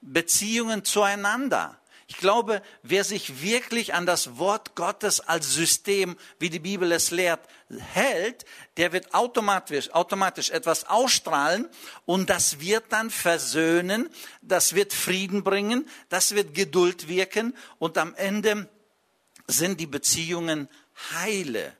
Beziehungen 0.00 0.84
zueinander. 0.84 1.78
Ich 2.08 2.18
glaube, 2.18 2.62
wer 2.82 3.02
sich 3.02 3.42
wirklich 3.42 3.92
an 3.92 4.06
das 4.06 4.38
Wort 4.38 4.76
Gottes 4.76 5.20
als 5.20 5.52
System, 5.52 6.16
wie 6.38 6.50
die 6.50 6.60
Bibel 6.60 6.92
es 6.92 7.10
lehrt, 7.10 7.40
hält, 7.92 8.44
der 8.76 8.92
wird 8.92 9.12
automatisch, 9.12 9.92
automatisch 9.92 10.50
etwas 10.50 10.84
ausstrahlen 10.84 11.68
und 12.04 12.30
das 12.30 12.60
wird 12.60 12.84
dann 12.90 13.10
versöhnen, 13.10 14.08
das 14.40 14.74
wird 14.76 14.92
Frieden 14.92 15.42
bringen, 15.42 15.88
das 16.08 16.36
wird 16.36 16.54
Geduld 16.54 17.08
wirken 17.08 17.56
und 17.80 17.98
am 17.98 18.14
Ende 18.14 18.68
sind 19.46 19.80
die 19.80 19.86
Beziehungen 19.86 20.68
heile. 21.12 21.76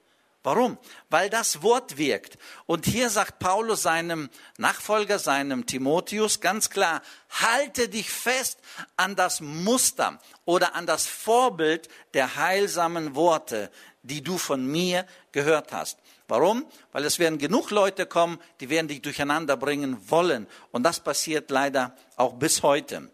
Warum? 0.47 0.79
Weil 1.11 1.29
das 1.29 1.63
Wort 1.63 1.99
wirkt. 1.99 2.39
Und 2.67 2.87
hier 2.87 3.11
sagt 3.11 3.41
Paulus 3.41 3.83
seinem 3.83 4.31
Nachfolger, 4.59 5.19
seinem 5.19 5.67
Timotheus 5.67 6.41
ganz 6.41 6.71
klar, 6.71 7.03
halte 7.31 7.89
dich 7.89 8.09
fest 8.09 8.61
an 8.97 9.17
das 9.17 9.41
Muster 9.41 10.21
oder 10.45 10.77
an 10.77 10.87
das 10.87 11.09
Vorbild 11.09 11.89
der 12.15 12.37
heilsamen 12.37 13.17
Worte, 13.17 13.73
die 14.05 14.23
du 14.23 14.39
von 14.39 14.65
mir 14.65 15.05
gehört 15.33 15.73
hast. 15.73 15.99
Warum? 16.29 16.65
Weil 16.93 17.05
es 17.05 17.19
werden 17.19 17.39
genug 17.39 17.73
Leute 17.73 18.07
kommen, 18.07 18.39
die 18.61 18.71
werden 18.71 18.87
dich 18.87 19.03
durcheinander 19.03 19.57
bringen 19.57 19.99
wollen. 20.09 20.47
Und 20.71 20.85
das 20.85 21.01
passiert 21.01 21.51
leider 21.51 21.97
auch 22.15 22.35
bis 22.35 22.63
heute. 22.63 23.11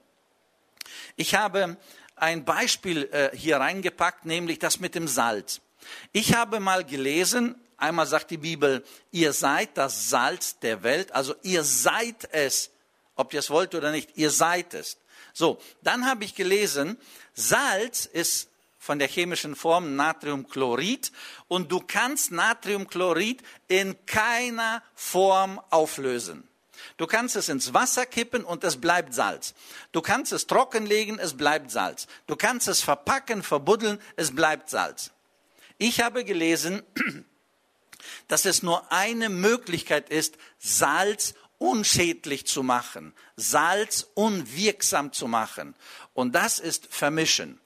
Ich 1.16 1.35
habe 1.35 1.78
ein 2.23 2.45
Beispiel 2.45 3.09
äh, 3.11 3.37
hier 3.37 3.57
reingepackt, 3.57 4.26
nämlich 4.26 4.61
das 4.61 4.79
mit 4.79 4.95
dem 4.95 5.09
Salz. 5.09 5.61
Ich 6.12 6.35
habe 6.35 6.61
mal 6.61 6.85
gelesen, 6.85 7.57
einmal 7.76 8.07
sagt 8.07 8.31
die 8.31 8.37
Bibel, 8.37 8.85
ihr 9.11 9.33
seid 9.33 9.76
das 9.76 10.09
Salz 10.09 10.59
der 10.61 10.85
Welt, 10.85 11.11
also 11.12 11.35
ihr 11.43 11.64
seid 11.64 12.29
es, 12.31 12.71
ob 13.17 13.35
ihr 13.35 13.41
es 13.41 13.50
wollt 13.50 13.75
oder 13.75 13.91
nicht, 13.91 14.11
ihr 14.14 14.31
seid 14.31 14.73
es. 14.73 14.99
So, 15.33 15.59
dann 15.83 16.07
habe 16.07 16.25
ich 16.25 16.37
gelesen, 16.37 16.97
Salz 17.35 18.07
ist 18.07 18.49
von 18.79 19.00
der 19.00 19.09
chemischen 19.09 19.57
Form 19.57 19.97
Natriumchlorid 19.97 21.11
und 21.49 21.73
du 21.73 21.81
kannst 21.81 22.31
Natriumchlorid 22.31 23.43
in 23.67 23.97
keiner 24.07 24.81
Form 24.95 25.61
auflösen. 25.71 26.49
Du 26.96 27.06
kannst 27.06 27.36
es 27.36 27.48
ins 27.48 27.74
Wasser 27.74 28.06
kippen 28.06 28.44
und 28.44 28.64
es 28.64 28.80
bleibt 28.80 29.14
Salz. 29.14 29.54
Du 29.92 30.00
kannst 30.00 30.32
es 30.32 30.46
trockenlegen, 30.46 31.18
es 31.18 31.36
bleibt 31.36 31.70
Salz. 31.70 32.06
Du 32.26 32.36
kannst 32.36 32.68
es 32.68 32.80
verpacken, 32.80 33.42
verbuddeln, 33.42 34.00
es 34.16 34.34
bleibt 34.34 34.70
Salz. 34.70 35.10
Ich 35.78 36.00
habe 36.00 36.24
gelesen, 36.24 36.82
dass 38.28 38.44
es 38.44 38.62
nur 38.62 38.92
eine 38.92 39.28
Möglichkeit 39.28 40.10
ist, 40.10 40.36
Salz 40.58 41.34
unschädlich 41.58 42.46
zu 42.46 42.62
machen, 42.62 43.14
Salz 43.36 44.08
unwirksam 44.14 45.12
zu 45.12 45.28
machen. 45.28 45.74
Und 46.12 46.34
das 46.34 46.58
ist 46.58 46.86
Vermischen. 46.90 47.60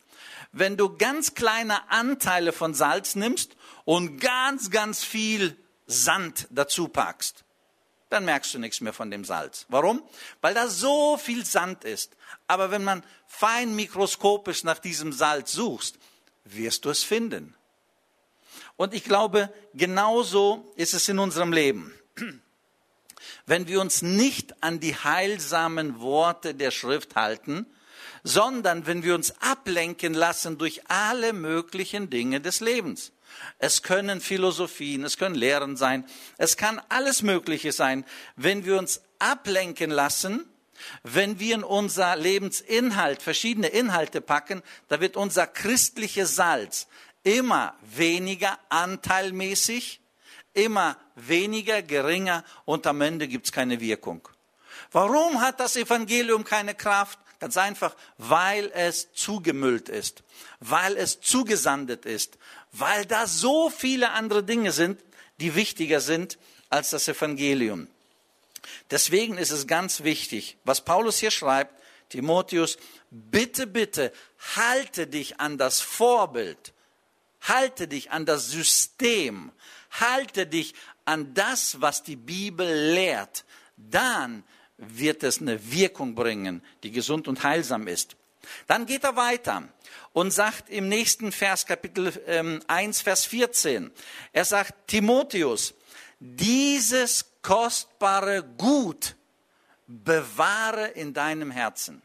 Wenn 0.52 0.76
du 0.76 0.96
ganz 0.96 1.34
kleine 1.34 1.90
Anteile 1.90 2.52
von 2.52 2.74
Salz 2.74 3.14
nimmst 3.14 3.56
und 3.84 4.20
ganz, 4.20 4.70
ganz 4.70 5.02
viel 5.02 5.56
Sand 5.86 6.46
dazu 6.50 6.88
packst, 6.88 7.44
dann 8.16 8.24
merkst 8.24 8.54
du 8.54 8.58
nichts 8.58 8.80
mehr 8.80 8.94
von 8.94 9.10
dem 9.10 9.26
Salz. 9.26 9.66
Warum? 9.68 10.02
Weil 10.40 10.54
da 10.54 10.68
so 10.68 11.18
viel 11.18 11.44
Sand 11.44 11.84
ist. 11.84 12.16
Aber 12.46 12.70
wenn 12.70 12.82
man 12.82 13.04
fein 13.26 13.76
mikroskopisch 13.76 14.64
nach 14.64 14.78
diesem 14.78 15.12
Salz 15.12 15.52
suchst, 15.52 15.98
wirst 16.44 16.86
du 16.86 16.90
es 16.90 17.02
finden. 17.02 17.54
Und 18.76 18.94
ich 18.94 19.04
glaube, 19.04 19.52
genauso 19.74 20.72
ist 20.76 20.94
es 20.94 21.08
in 21.10 21.18
unserem 21.18 21.52
Leben. 21.52 21.92
Wenn 23.44 23.68
wir 23.68 23.82
uns 23.82 24.00
nicht 24.00 24.62
an 24.62 24.80
die 24.80 24.94
heilsamen 24.94 26.00
Worte 26.00 26.54
der 26.54 26.70
Schrift 26.70 27.16
halten, 27.16 27.66
sondern 28.24 28.86
wenn 28.86 29.02
wir 29.02 29.14
uns 29.14 29.34
ablenken 29.42 30.14
lassen 30.14 30.56
durch 30.56 30.88
alle 30.88 31.34
möglichen 31.34 32.08
Dinge 32.08 32.40
des 32.40 32.60
Lebens. 32.60 33.12
Es 33.58 33.82
können 33.82 34.20
Philosophien, 34.20 35.04
es 35.04 35.16
können 35.16 35.34
Lehren 35.34 35.76
sein, 35.76 36.04
es 36.38 36.56
kann 36.56 36.80
alles 36.88 37.22
Mögliche 37.22 37.72
sein. 37.72 38.04
Wenn 38.36 38.64
wir 38.64 38.78
uns 38.78 39.00
ablenken 39.18 39.90
lassen, 39.90 40.48
wenn 41.02 41.38
wir 41.40 41.54
in 41.54 41.64
unser 41.64 42.16
Lebensinhalt 42.16 43.22
verschiedene 43.22 43.68
Inhalte 43.68 44.20
packen, 44.20 44.62
da 44.88 45.00
wird 45.00 45.16
unser 45.16 45.46
christliches 45.46 46.36
Salz 46.36 46.86
immer 47.22 47.74
weniger 47.82 48.58
anteilmäßig, 48.68 50.00
immer 50.54 50.96
weniger, 51.16 51.82
geringer 51.82 52.44
und 52.64 52.86
am 52.86 53.00
Ende 53.00 53.26
gibt 53.26 53.46
es 53.46 53.52
keine 53.52 53.80
Wirkung. 53.80 54.28
Warum 54.92 55.40
hat 55.40 55.60
das 55.60 55.76
Evangelium 55.76 56.44
keine 56.44 56.74
Kraft? 56.74 57.18
Ganz 57.38 57.56
einfach, 57.58 57.94
weil 58.16 58.70
es 58.72 59.12
zugemüllt 59.12 59.90
ist, 59.90 60.22
weil 60.60 60.96
es 60.96 61.20
zugesandet 61.20 62.06
ist, 62.06 62.38
weil 62.78 63.06
da 63.06 63.26
so 63.26 63.70
viele 63.70 64.10
andere 64.10 64.42
Dinge 64.42 64.72
sind, 64.72 65.00
die 65.40 65.54
wichtiger 65.54 66.00
sind 66.00 66.38
als 66.68 66.90
das 66.90 67.08
Evangelium. 67.08 67.88
Deswegen 68.90 69.38
ist 69.38 69.50
es 69.50 69.66
ganz 69.66 70.02
wichtig, 70.02 70.56
was 70.64 70.84
Paulus 70.84 71.18
hier 71.18 71.30
schreibt, 71.30 71.80
Timotheus, 72.08 72.78
bitte, 73.10 73.66
bitte, 73.66 74.12
halte 74.56 75.06
dich 75.06 75.40
an 75.40 75.58
das 75.58 75.80
Vorbild, 75.80 76.72
halte 77.40 77.88
dich 77.88 78.10
an 78.10 78.26
das 78.26 78.48
System, 78.48 79.52
halte 79.90 80.46
dich 80.46 80.74
an 81.04 81.34
das, 81.34 81.80
was 81.80 82.02
die 82.02 82.16
Bibel 82.16 82.92
lehrt. 82.92 83.44
Dann 83.76 84.44
wird 84.76 85.22
es 85.22 85.40
eine 85.40 85.72
Wirkung 85.72 86.14
bringen, 86.14 86.62
die 86.82 86.90
gesund 86.90 87.28
und 87.28 87.42
heilsam 87.42 87.86
ist. 87.88 88.16
Dann 88.66 88.86
geht 88.86 89.04
er 89.04 89.16
weiter 89.16 89.68
und 90.12 90.30
sagt 90.30 90.70
im 90.70 90.88
nächsten 90.88 91.32
Vers, 91.32 91.66
Kapitel 91.66 92.08
1, 92.66 92.98
ähm, 92.98 93.04
Vers 93.04 93.26
14, 93.26 93.90
er 94.32 94.44
sagt, 94.44 94.88
Timotheus, 94.88 95.74
dieses 96.18 97.26
kostbare 97.42 98.42
Gut 98.56 99.14
bewahre 99.86 100.88
in 100.88 101.14
deinem 101.14 101.50
Herzen. 101.50 102.02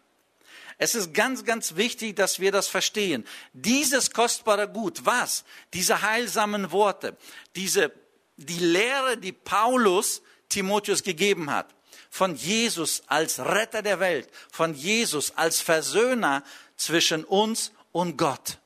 Es 0.78 0.96
ist 0.96 1.14
ganz, 1.14 1.46
ganz 1.46 1.76
wichtig, 1.76 2.16
dass 2.16 2.40
wir 2.40 2.52
das 2.52 2.68
verstehen. 2.68 3.26
Dieses 3.54 4.12
kostbare 4.12 4.68
Gut, 4.68 5.06
was? 5.06 5.44
Diese 5.74 6.02
heilsamen 6.02 6.72
Worte, 6.72 7.16
diese, 7.56 7.92
die 8.38 8.58
Lehre, 8.58 9.18
die 9.18 9.32
Paulus 9.32 10.22
Timotheus 10.50 11.04
gegeben 11.04 11.52
hat, 11.52 11.74
von 12.12 12.36
Jesus 12.36 13.04
als 13.08 13.40
Retter 13.40 13.82
der 13.82 14.02
Welt, 14.02 14.30
von 14.52 14.76
Jesus 14.76 15.32
als 15.38 15.62
Versöhner 15.62 16.44
zwischen 16.76 17.24
uns 17.24 17.72
und 17.94 18.18
Gott. 18.18 18.60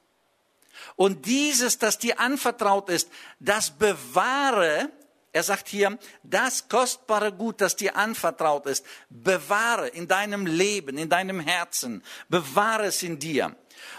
Und 0.96 1.28
dieses, 1.28 1.78
das 1.78 2.00
dir 2.00 2.20
anvertraut 2.20 2.90
ist, 2.90 3.08
das 3.40 3.70
bewahre, 3.70 4.90
er 5.32 5.44
sagt 5.44 5.68
hier, 5.68 6.00
das 6.24 6.68
kostbare 6.70 7.32
Gut, 7.32 7.62
das 7.62 7.76
dir 7.76 7.96
anvertraut 7.96 8.66
ist, 8.66 8.84
bewahre 9.10 9.90
in 9.90 10.08
deinem 10.08 10.48
Leben, 10.48 10.98
in 10.98 11.10
deinem 11.10 11.40
Herzen, 11.40 12.04
bewahre 12.30 12.86
es 12.86 13.04
in 13.04 13.20
dir. 13.20 13.56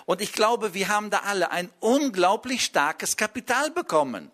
Und 0.06 0.20
ich 0.20 0.32
glaube, 0.32 0.74
wir 0.74 0.88
haben 0.88 1.10
da 1.10 1.20
alle 1.20 1.52
ein 1.52 1.70
unglaublich 1.78 2.64
starkes 2.64 3.16
Kapital 3.16 3.70
bekommen. 3.70 4.32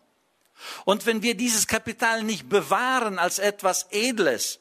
Und 0.86 1.04
wenn 1.04 1.22
wir 1.22 1.34
dieses 1.34 1.66
Kapital 1.66 2.22
nicht 2.22 2.48
bewahren 2.48 3.18
als 3.18 3.38
etwas 3.38 3.88
Edles, 3.90 4.60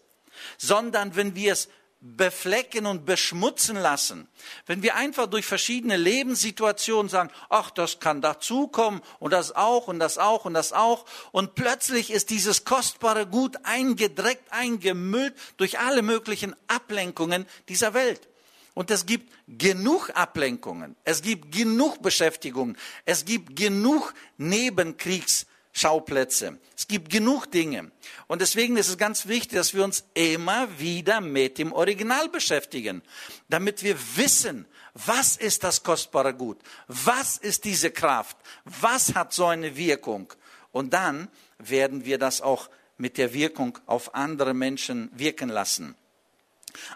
sondern 0.58 1.16
wenn 1.16 1.36
wir 1.36 1.54
es 1.54 1.70
beflecken 2.02 2.88
und 2.88 3.06
beschmutzen 3.06 3.76
lassen, 3.76 4.28
wenn 4.66 4.82
wir 4.82 4.96
einfach 4.96 5.28
durch 5.28 5.46
verschiedene 5.46 5.98
Lebenssituationen 5.98 7.10
sagen, 7.10 7.30
ach, 7.50 7.70
das 7.70 8.00
kann 8.00 8.22
dazukommen 8.22 9.02
und 9.20 9.32
das 9.32 9.56
auch 9.56 9.88
und 9.88 10.00
das 10.00 10.18
auch 10.18 10.46
und 10.46 10.56
das 10.56 10.74
auch 10.74 11.06
und 11.32 11.54
plötzlich 11.54 12.10
ist 12.10 12.32
dieses 12.32 12.66
kostbare 12.66 13.28
Gut 13.28 13.58
eingedreckt, 13.64 14.52
eingemüllt 14.52 15.36
durch 15.58 15.78
alle 15.78 16.02
möglichen 16.02 16.56
Ablenkungen 16.68 17.46
dieser 17.70 17.94
Welt. 17.94 18.28
Und 18.74 18.90
es 18.90 19.06
gibt 19.06 19.32
genug 19.48 20.10
Ablenkungen, 20.16 20.96
es 21.04 21.22
gibt 21.22 21.52
genug 21.52 22.02
Beschäftigungen, 22.02 22.78
es 23.06 23.26
gibt 23.26 23.56
genug 23.56 24.14
Nebenkriegs 24.38 25.46
Schauplätze. 25.74 26.60
Es 26.78 26.88
gibt 26.88 27.10
genug 27.10 27.50
Dinge. 27.52 27.92
Und 28.28 28.42
deswegen 28.42 28.78
ist 28.78 28.90
es 28.90 28.98
ganz 28.98 29.28
wichtig, 29.28 29.58
dass 29.58 29.74
wir 29.74 29.84
uns 29.84 30.04
immer 30.14 30.80
wieder 30.80 31.22
mit 31.22 31.58
dem 31.58 31.72
Original 31.72 32.30
beschäftigen, 32.30 33.02
damit 33.50 33.84
wir 33.84 33.96
wissen, 34.16 34.66
was 34.94 35.38
ist 35.38 35.64
das 35.64 35.84
kostbare 35.84 36.34
Gut? 36.34 36.60
Was 36.88 37.38
ist 37.38 37.64
diese 37.64 37.92
Kraft? 37.92 38.38
Was 38.66 39.16
hat 39.16 39.34
so 39.34 39.46
eine 39.46 39.76
Wirkung? 39.78 40.34
Und 40.72 40.94
dann 40.94 41.30
werden 41.58 42.06
wir 42.06 42.18
das 42.18 42.42
auch 42.42 42.70
mit 42.98 43.18
der 43.18 43.34
Wirkung 43.34 43.78
auf 43.86 44.14
andere 44.14 44.54
Menschen 44.54 45.10
wirken 45.14 45.50
lassen. 45.50 45.96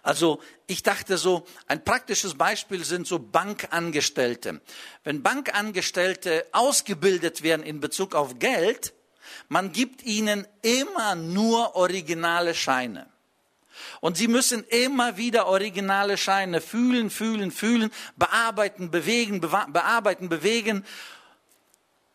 Also 0.04 0.42
ich 0.68 0.84
dachte 0.84 1.18
so, 1.18 1.46
ein 1.68 1.84
praktisches 1.84 2.36
Beispiel 2.36 2.84
sind 2.84 3.08
so 3.08 3.20
Bankangestellte. 3.20 4.62
Wenn 5.04 5.24
Bankangestellte 5.24 6.46
ausgebildet 6.52 7.44
werden 7.44 7.64
in 7.64 7.80
Bezug 7.80 8.16
auf 8.16 8.40
Geld, 8.40 8.94
man 9.50 9.72
gibt 9.72 10.04
ihnen 10.04 10.48
immer 10.62 11.16
nur 11.16 11.76
originale 11.76 12.56
Scheine. 12.56 13.08
Und 14.00 14.18
sie 14.18 14.28
müssen 14.28 14.64
immer 14.66 15.18
wieder 15.18 15.48
originale 15.48 16.18
Scheine 16.18 16.62
fühlen, 16.62 17.10
fühlen, 17.10 17.52
fühlen, 17.52 17.92
bearbeiten, 18.16 18.92
bewegen, 18.92 19.42
bearbeiten, 19.42 20.30
bewegen. 20.30 20.86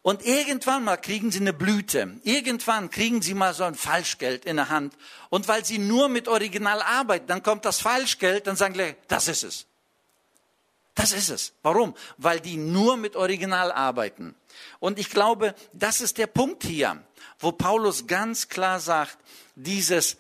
Und 0.03 0.25
irgendwann 0.25 0.85
mal 0.85 0.97
kriegen 0.97 1.31
sie 1.31 1.41
eine 1.41 1.53
Blüte. 1.53 2.19
Irgendwann 2.25 2.89
kriegen 2.91 3.21
sie 3.21 3.35
mal 3.35 3.53
so 3.53 3.65
ein 3.65 3.75
Falschgeld 3.75 4.47
in 4.47 4.57
der 4.57 4.71
Hand. 4.71 4.95
Und 5.29 5.47
weil 5.47 5.65
sie 5.65 5.79
nur 5.79 6.09
mit 6.09 6.27
Original 6.27 6.81
arbeiten, 6.81 7.27
dann 7.27 7.43
kommt 7.43 7.67
das 7.67 7.81
Falschgeld, 7.81 8.47
dann 8.47 8.57
sagen 8.57 8.75
sie, 8.75 8.97
das 9.09 9.29
ist 9.29 9.45
es. 9.45 9.67
Das 10.95 11.13
ist 11.13 11.29
es. 11.29 11.53
Warum? 11.63 11.95
Weil 12.17 12.41
die 12.41 12.57
nur 12.57 12.97
mit 12.97 13.15
Original 13.15 13.73
arbeiten. 13.73 14.35
Und 14.81 14.99
ich 14.99 15.11
glaube, 15.11 15.55
das 15.73 16.01
ist 16.01 16.19
der 16.19 16.27
Punkt 16.27 16.65
hier, 16.65 17.03
wo 17.39 17.53
Paulus 17.53 18.07
ganz 18.07 18.49
klar 18.49 18.81
sagt, 18.81 19.19
dieses 19.55 20.17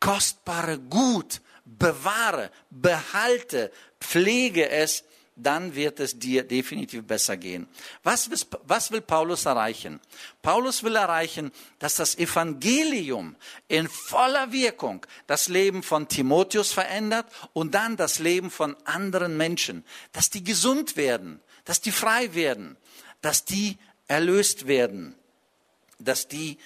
kostbare 0.00 0.78
Gut 0.78 1.40
bewahre, 1.64 2.50
behalte, 2.70 3.70
pflege 4.00 4.70
es, 4.70 5.04
dann 5.38 5.74
wird 5.74 6.00
es 6.00 6.18
dir 6.18 6.42
definitiv 6.42 7.04
besser 7.04 7.36
gehen. 7.36 7.68
Was, 8.02 8.30
was 8.64 8.90
will 8.90 9.00
Paulus 9.00 9.46
erreichen? 9.46 10.00
Paulus 10.42 10.82
will 10.82 10.96
erreichen, 10.96 11.52
dass 11.78 11.96
das 11.96 12.18
Evangelium 12.18 13.36
in 13.68 13.88
voller 13.88 14.52
Wirkung 14.52 15.06
das 15.26 15.48
Leben 15.48 15.82
von 15.82 16.08
Timotheus 16.08 16.72
verändert 16.72 17.26
und 17.52 17.74
dann 17.74 17.96
das 17.96 18.18
Leben 18.18 18.50
von 18.50 18.76
anderen 18.84 19.36
Menschen, 19.36 19.84
dass 20.12 20.30
die 20.30 20.44
gesund 20.44 20.96
werden, 20.96 21.40
dass 21.64 21.80
die 21.80 21.92
frei 21.92 22.34
werden, 22.34 22.76
dass 23.20 23.44
die 23.44 23.78
erlöst 24.06 24.66
werden, 24.66 25.14
dass 25.98 26.28
die 26.28 26.58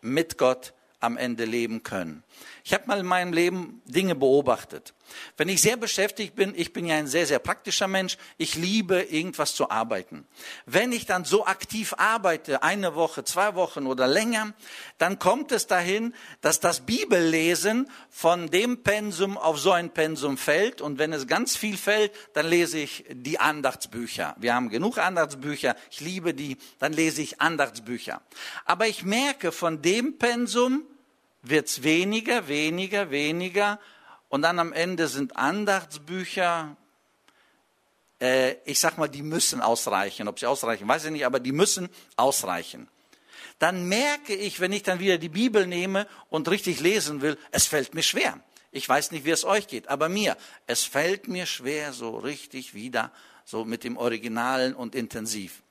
mit 0.00 0.38
Gott 0.38 0.72
am 1.00 1.16
Ende 1.16 1.44
leben 1.44 1.82
können. 1.82 2.22
Ich 2.64 2.74
habe 2.74 2.86
mal 2.86 3.00
in 3.00 3.06
meinem 3.06 3.32
Leben 3.32 3.82
Dinge 3.86 4.14
beobachtet. 4.14 4.94
Wenn 5.36 5.48
ich 5.48 5.62
sehr 5.62 5.76
beschäftigt 5.76 6.34
bin, 6.34 6.54
ich 6.56 6.72
bin 6.72 6.86
ja 6.86 6.96
ein 6.96 7.06
sehr, 7.06 7.26
sehr 7.26 7.38
praktischer 7.38 7.88
Mensch, 7.88 8.16
ich 8.38 8.54
liebe 8.54 9.02
irgendwas 9.02 9.54
zu 9.54 9.70
arbeiten. 9.70 10.26
Wenn 10.64 10.92
ich 10.92 11.06
dann 11.06 11.24
so 11.24 11.46
aktiv 11.46 11.94
arbeite, 11.98 12.62
eine 12.62 12.94
Woche, 12.94 13.24
zwei 13.24 13.54
Wochen 13.54 13.86
oder 13.86 14.06
länger, 14.06 14.54
dann 14.98 15.18
kommt 15.18 15.52
es 15.52 15.66
dahin, 15.66 16.14
dass 16.40 16.60
das 16.60 16.86
Bibellesen 16.86 17.90
von 18.10 18.48
dem 18.48 18.82
Pensum 18.82 19.36
auf 19.36 19.58
so 19.58 19.72
ein 19.72 19.90
Pensum 19.90 20.38
fällt. 20.38 20.80
Und 20.80 20.98
wenn 20.98 21.12
es 21.12 21.26
ganz 21.26 21.56
viel 21.56 21.76
fällt, 21.76 22.12
dann 22.34 22.46
lese 22.46 22.78
ich 22.78 23.04
die 23.10 23.38
Andachtsbücher. 23.38 24.34
Wir 24.38 24.54
haben 24.54 24.68
genug 24.68 24.98
Andachtsbücher, 24.98 25.76
ich 25.90 26.00
liebe 26.00 26.34
die, 26.34 26.56
dann 26.78 26.92
lese 26.92 27.22
ich 27.22 27.40
Andachtsbücher. 27.40 28.22
Aber 28.64 28.86
ich 28.86 29.04
merke, 29.04 29.52
von 29.52 29.82
dem 29.82 30.18
Pensum 30.18 30.84
wird's 31.42 31.82
weniger, 31.82 32.48
weniger, 32.48 33.10
weniger 33.10 33.78
und 34.36 34.42
dann 34.42 34.58
am 34.58 34.74
Ende 34.74 35.08
sind 35.08 35.34
Andachtsbücher, 35.34 36.76
äh, 38.20 38.56
ich 38.66 38.78
sag 38.78 38.98
mal, 38.98 39.08
die 39.08 39.22
müssen 39.22 39.62
ausreichen. 39.62 40.28
Ob 40.28 40.38
sie 40.38 40.44
ausreichen, 40.44 40.86
weiß 40.86 41.06
ich 41.06 41.10
nicht, 41.10 41.24
aber 41.24 41.40
die 41.40 41.52
müssen 41.52 41.88
ausreichen. 42.16 42.86
Dann 43.58 43.88
merke 43.88 44.34
ich, 44.34 44.60
wenn 44.60 44.72
ich 44.72 44.82
dann 44.82 44.98
wieder 44.98 45.16
die 45.16 45.30
Bibel 45.30 45.66
nehme 45.66 46.06
und 46.28 46.50
richtig 46.50 46.80
lesen 46.80 47.22
will, 47.22 47.38
es 47.50 47.64
fällt 47.64 47.94
mir 47.94 48.02
schwer. 48.02 48.38
Ich 48.72 48.86
weiß 48.86 49.10
nicht, 49.10 49.24
wie 49.24 49.30
es 49.30 49.46
euch 49.46 49.68
geht, 49.68 49.88
aber 49.88 50.10
mir, 50.10 50.36
es 50.66 50.84
fällt 50.84 51.28
mir 51.28 51.46
schwer, 51.46 51.94
so 51.94 52.18
richtig 52.18 52.74
wieder, 52.74 53.12
so 53.46 53.64
mit 53.64 53.84
dem 53.84 53.96
Originalen 53.96 54.74
und 54.74 54.94
intensiv. 54.94 55.62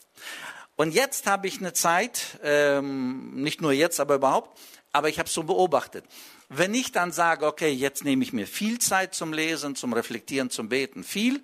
Und 0.75 0.91
jetzt 0.91 1.27
habe 1.27 1.45
ich 1.45 1.59
eine 1.59 1.73
Zeit, 1.73 2.39
ähm, 2.41 3.43
nicht 3.43 3.61
nur 3.61 3.73
jetzt, 3.73 3.99
aber 3.99 4.15
überhaupt, 4.15 4.59
aber 4.91 5.07
ich 5.07 5.19
habe 5.19 5.27
es 5.27 5.35
so 5.35 5.43
beobachtet. 5.43 6.03
Wenn 6.49 6.73
ich 6.73 6.91
dann 6.91 7.11
sage, 7.11 7.45
okay, 7.45 7.71
jetzt 7.71 8.03
nehme 8.03 8.23
ich 8.23 8.33
mir 8.33 8.47
viel 8.47 8.79
Zeit 8.79 9.15
zum 9.15 9.33
Lesen, 9.33 9.75
zum 9.75 9.93
Reflektieren, 9.93 10.49
zum 10.49 10.69
Beten, 10.69 11.03
viel. 11.03 11.43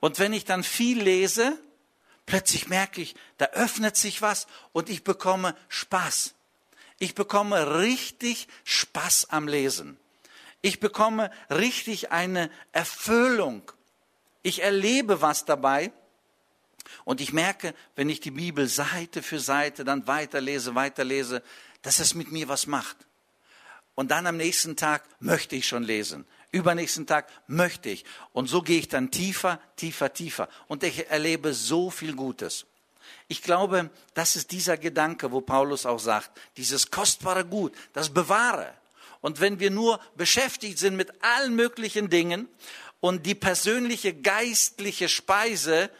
Und 0.00 0.18
wenn 0.18 0.32
ich 0.32 0.44
dann 0.44 0.62
viel 0.62 1.02
lese, 1.02 1.58
plötzlich 2.26 2.68
merke 2.68 3.00
ich, 3.00 3.14
da 3.38 3.46
öffnet 3.46 3.96
sich 3.96 4.22
was 4.22 4.46
und 4.72 4.88
ich 4.88 5.02
bekomme 5.02 5.56
Spaß. 5.68 6.34
Ich 6.98 7.14
bekomme 7.14 7.78
richtig 7.78 8.46
Spaß 8.64 9.30
am 9.30 9.48
Lesen. 9.48 9.98
Ich 10.62 10.78
bekomme 10.78 11.30
richtig 11.48 12.12
eine 12.12 12.50
Erfüllung. 12.72 13.72
Ich 14.42 14.62
erlebe 14.62 15.22
was 15.22 15.44
dabei. 15.44 15.92
Und 17.04 17.20
ich 17.20 17.32
merke, 17.32 17.74
wenn 17.96 18.10
ich 18.10 18.20
die 18.20 18.30
Bibel 18.30 18.68
Seite 18.68 19.22
für 19.22 19.40
Seite 19.40 19.84
dann 19.84 20.06
weiterlese, 20.06 20.74
weiterlese, 20.74 21.42
dass 21.82 21.98
es 21.98 22.14
mit 22.14 22.30
mir 22.30 22.48
was 22.48 22.66
macht. 22.66 22.96
Und 24.00 24.12
dann 24.12 24.26
am 24.26 24.38
nächsten 24.38 24.76
Tag 24.76 25.04
möchte 25.20 25.56
ich 25.56 25.68
schon 25.68 25.82
lesen. 25.82 26.24
Übernächsten 26.52 27.06
Tag 27.06 27.28
möchte 27.48 27.90
ich. 27.90 28.06
Und 28.32 28.46
so 28.46 28.62
gehe 28.62 28.78
ich 28.78 28.88
dann 28.88 29.10
tiefer, 29.10 29.60
tiefer, 29.76 30.14
tiefer. 30.14 30.48
Und 30.68 30.82
ich 30.84 31.10
erlebe 31.10 31.52
so 31.52 31.90
viel 31.90 32.14
Gutes. 32.14 32.64
Ich 33.28 33.42
glaube, 33.42 33.90
das 34.14 34.36
ist 34.36 34.52
dieser 34.52 34.78
Gedanke, 34.78 35.32
wo 35.32 35.42
Paulus 35.42 35.84
auch 35.84 35.98
sagt, 35.98 36.30
dieses 36.56 36.90
kostbare 36.90 37.44
Gut, 37.44 37.74
das 37.92 38.08
bewahre. 38.08 38.72
Und 39.20 39.42
wenn 39.42 39.60
wir 39.60 39.70
nur 39.70 40.00
beschäftigt 40.16 40.78
sind 40.78 40.96
mit 40.96 41.22
allen 41.22 41.54
möglichen 41.54 42.08
Dingen 42.08 42.48
und 43.00 43.26
die 43.26 43.34
persönliche 43.34 44.14
geistliche 44.14 45.10
Speise 45.10 45.90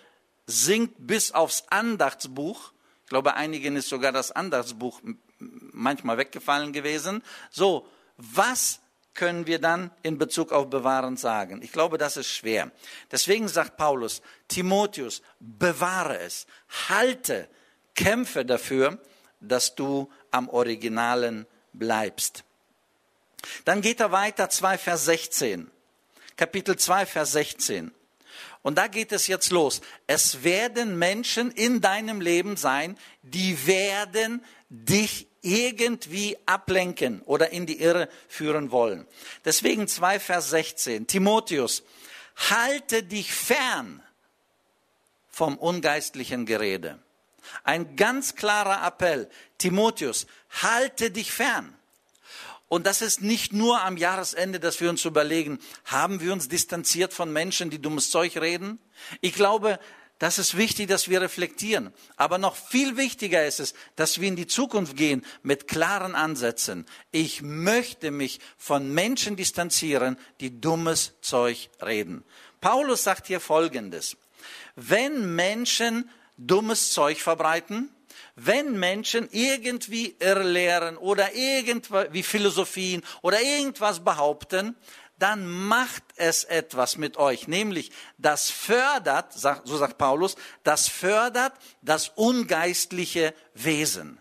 sinkt 0.47 0.95
bis 1.07 1.33
aufs 1.33 1.65
Andachtsbuch, 1.69 2.73
ich 3.03 3.11
glaube, 3.11 3.35
einigen 3.35 3.77
ist 3.77 3.91
sogar 3.91 4.13
das 4.13 4.33
Andachtsbuch 4.33 5.03
manchmal 5.41 6.19
weggefallen 6.19 6.73
gewesen. 6.73 7.23
So, 7.51 7.87
was 8.17 8.81
können 9.15 9.47
wir 9.47 9.59
dann 9.59 9.91
in 10.03 10.19
Bezug 10.19 10.53
auf 10.53 10.71
Bewahren 10.71 11.17
sagen? 11.17 11.63
Ich 11.63 11.73
glaube, 11.73 11.99
das 11.99 12.17
ist 12.17 12.29
schwer. 12.29 12.71
Deswegen 13.11 13.49
sagt 13.49 13.77
Paulus, 13.77 14.23
Timotheus, 14.49 15.23
bewahre 15.41 16.19
es, 16.19 16.47
halte, 16.89 17.49
kämpfe 17.95 18.45
dafür, 18.45 18.99
dass 19.41 19.75
du 19.75 20.11
am 20.31 20.49
Originalen 20.49 21.47
bleibst. 21.73 22.45
Dann 23.65 23.81
geht 23.81 24.01
er 24.01 24.13
weiter, 24.13 24.51
2 24.51 24.79
Vers 24.79 25.07
16. 25.07 25.71
Kapitel 26.37 26.77
2 26.77 27.07
Vers 27.07 27.33
16. 27.33 27.93
Und 28.63 28.77
da 28.77 28.87
geht 28.87 29.13
es 29.13 29.27
jetzt 29.27 29.51
los. 29.51 29.81
Es 30.07 30.45
werden 30.45 30.99
Menschen 30.99 31.51
in 31.51 31.81
deinem 31.81 32.21
Leben 32.21 32.57
sein, 32.57 32.99
die 33.23 33.67
werden 33.67 34.45
dich 34.69 35.30
irgendwie 35.43 36.37
ablenken 36.47 37.23
oder 37.23 37.51
in 37.51 37.67
die 37.67 37.81
Irre 37.81 38.09
führen 38.29 38.71
wollen. 38.71 39.07
Deswegen 39.45 39.89
2 39.89 40.21
Vers 40.21 40.51
16. 40.51 41.07
Timotheus, 41.07 41.83
halte 42.51 43.03
dich 43.03 43.33
fern 43.33 44.03
vom 45.31 45.57
ungeistlichen 45.57 46.47
Gerede. 46.47 46.99
Ein 47.65 47.97
ganz 47.97 48.35
klarer 48.35 48.87
Appell. 48.87 49.29
Timotheus, 49.59 50.27
halte 50.63 51.11
dich 51.11 51.33
fern. 51.33 51.75
Und 52.69 52.87
das 52.87 53.03
ist 53.03 53.21
nicht 53.21 53.53
nur 53.53 53.83
am 53.83 53.97
Jahresende, 53.97 54.61
dass 54.61 54.81
wir 54.81 54.91
uns 54.91 55.05
überlegen, 55.05 55.59
haben 55.87 56.21
wir 56.21 56.33
uns 56.33 56.49
distanziert 56.49 57.13
von 57.13 57.33
Menschen, 57.33 57.69
die 57.69 57.83
dummes 57.83 58.11
Zeug 58.11 58.37
reden? 58.37 58.79
Ich 59.21 59.35
glaube, 59.35 59.81
das 60.21 60.39
ist 60.39 60.55
wichtig, 60.55 60.87
dass 60.87 61.09
wir 61.09 61.23
reflektieren. 61.23 61.95
Aber 62.17 62.37
noch 62.37 62.55
viel 62.55 62.99
wichtiger 62.99 63.47
ist 63.47 63.59
es, 63.59 63.73
dass 63.97 64.21
wir 64.21 64.29
in 64.29 64.37
die 64.37 64.47
Zukunft 64.47 64.95
gehen 64.95 65.25
mit 65.43 65.67
klaren 65.67 66.15
Ansätzen. 66.15 66.85
Ich 67.11 67.41
möchte 67.41 68.11
mich 68.11 68.39
von 68.59 68.93
Menschen 68.93 69.37
distanzieren, 69.37 70.19
die 70.41 70.61
dummes 70.61 71.15
Zeug 71.23 71.71
reden. 71.81 72.23
Paulus 72.61 73.03
sagt 73.03 73.29
hier 73.29 73.41
Folgendes. 73.41 74.19
Wenn 74.77 75.35
Menschen 75.35 76.11
dummes 76.37 76.93
Zeug 76.93 77.23
verbreiten, 77.23 77.89
wenn 78.37 78.79
Menschen 78.79 79.27
irgendwie 79.33 80.17
irrlehren 80.19 80.99
oder 80.99 81.35
irgendwie 81.35 82.23
Philosophien 82.23 83.03
oder 83.23 83.41
irgendwas 83.41 84.01
behaupten, 84.01 84.77
dann 85.21 85.47
macht 85.47 86.03
es 86.17 86.45
etwas 86.45 86.97
mit 86.97 87.17
euch, 87.17 87.47
nämlich 87.47 87.93
das 88.19 88.51
fördert, 88.51 89.33
so 89.33 89.77
sagt 89.77 89.99
Paulus, 89.99 90.37
das 90.65 90.89
fördert 90.89 91.53
das 91.83 92.09
ungeistliche 92.15 93.35
Wesen. 93.55 94.21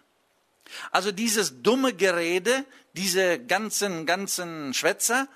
Also 0.92 1.12
dieses 1.12 1.64
dumme 1.64 1.94
Gerede, 1.94 2.66
diese 2.94 3.40
ganzen, 3.40 4.06
ganzen 4.06 4.74
Schwätzer, 4.74 5.28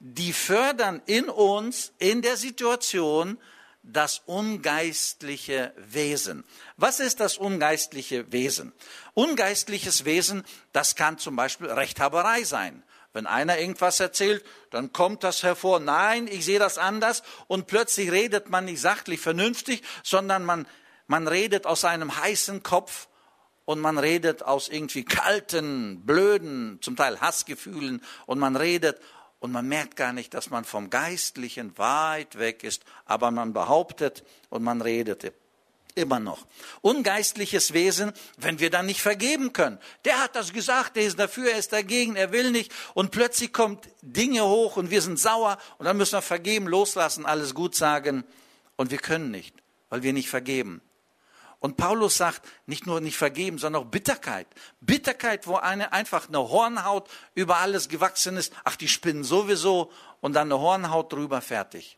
die 0.00 0.32
fördern 0.32 1.00
in 1.06 1.28
uns, 1.28 1.92
in 1.98 2.22
der 2.22 2.36
Situation, 2.36 3.38
das 3.82 4.22
ungeistliche 4.24 5.74
Wesen. 5.76 6.44
Was 6.76 7.00
ist 7.00 7.20
das 7.20 7.36
ungeistliche 7.36 8.32
Wesen? 8.32 8.72
Ungeistliches 9.12 10.04
Wesen, 10.04 10.44
das 10.72 10.96
kann 10.96 11.18
zum 11.18 11.36
Beispiel 11.36 11.70
Rechthaberei 11.70 12.44
sein. 12.44 12.82
Wenn 13.14 13.26
einer 13.28 13.58
irgendwas 13.58 14.00
erzählt, 14.00 14.44
dann 14.70 14.92
kommt 14.92 15.22
das 15.22 15.44
hervor, 15.44 15.78
nein, 15.78 16.26
ich 16.26 16.44
sehe 16.44 16.58
das 16.58 16.78
anders. 16.78 17.22
Und 17.46 17.68
plötzlich 17.68 18.10
redet 18.10 18.50
man 18.50 18.64
nicht 18.64 18.80
sachlich 18.80 19.20
vernünftig, 19.20 19.82
sondern 20.02 20.44
man, 20.44 20.66
man 21.06 21.28
redet 21.28 21.64
aus 21.64 21.84
einem 21.84 22.20
heißen 22.20 22.64
Kopf 22.64 23.06
und 23.64 23.80
man 23.80 23.98
redet 23.98 24.42
aus 24.42 24.68
irgendwie 24.68 25.04
kalten, 25.04 26.04
blöden, 26.04 26.80
zum 26.82 26.96
Teil 26.96 27.20
Hassgefühlen. 27.20 28.02
Und 28.26 28.40
man 28.40 28.56
redet 28.56 29.00
und 29.38 29.52
man 29.52 29.68
merkt 29.68 29.94
gar 29.94 30.12
nicht, 30.12 30.34
dass 30.34 30.50
man 30.50 30.64
vom 30.64 30.90
Geistlichen 30.90 31.78
weit 31.78 32.38
weg 32.40 32.64
ist, 32.64 32.84
aber 33.04 33.30
man 33.30 33.52
behauptet 33.52 34.24
und 34.50 34.64
man 34.64 34.82
redet 34.82 35.22
immer 35.94 36.18
noch. 36.20 36.46
Ungeistliches 36.80 37.72
Wesen, 37.72 38.12
wenn 38.36 38.58
wir 38.58 38.70
dann 38.70 38.86
nicht 38.86 39.00
vergeben 39.00 39.52
können. 39.52 39.78
Der 40.04 40.20
hat 40.22 40.34
das 40.36 40.52
gesagt, 40.52 40.96
der 40.96 41.04
ist 41.04 41.18
dafür, 41.18 41.52
er 41.52 41.58
ist 41.58 41.72
dagegen, 41.72 42.16
er 42.16 42.32
will 42.32 42.50
nicht. 42.50 42.72
Und 42.94 43.10
plötzlich 43.10 43.52
kommt 43.52 43.88
Dinge 44.02 44.44
hoch 44.44 44.76
und 44.76 44.90
wir 44.90 45.02
sind 45.02 45.18
sauer 45.18 45.58
und 45.78 45.86
dann 45.86 45.96
müssen 45.96 46.14
wir 46.14 46.22
vergeben, 46.22 46.66
loslassen, 46.66 47.26
alles 47.26 47.54
gut 47.54 47.74
sagen. 47.74 48.24
Und 48.76 48.90
wir 48.90 48.98
können 48.98 49.30
nicht, 49.30 49.54
weil 49.88 50.02
wir 50.02 50.12
nicht 50.12 50.28
vergeben. 50.28 50.80
Und 51.60 51.78
Paulus 51.78 52.18
sagt, 52.18 52.42
nicht 52.66 52.86
nur 52.86 53.00
nicht 53.00 53.16
vergeben, 53.16 53.56
sondern 53.56 53.84
auch 53.84 53.86
Bitterkeit. 53.86 54.46
Bitterkeit, 54.80 55.46
wo 55.46 55.56
eine 55.56 55.92
einfach 55.92 56.28
eine 56.28 56.38
Hornhaut 56.38 57.08
über 57.34 57.58
alles 57.58 57.88
gewachsen 57.88 58.36
ist. 58.36 58.52
Ach, 58.64 58.76
die 58.76 58.88
spinnen 58.88 59.24
sowieso 59.24 59.90
und 60.20 60.34
dann 60.34 60.52
eine 60.52 60.60
Hornhaut 60.60 61.10
drüber 61.12 61.40
fertig. 61.40 61.96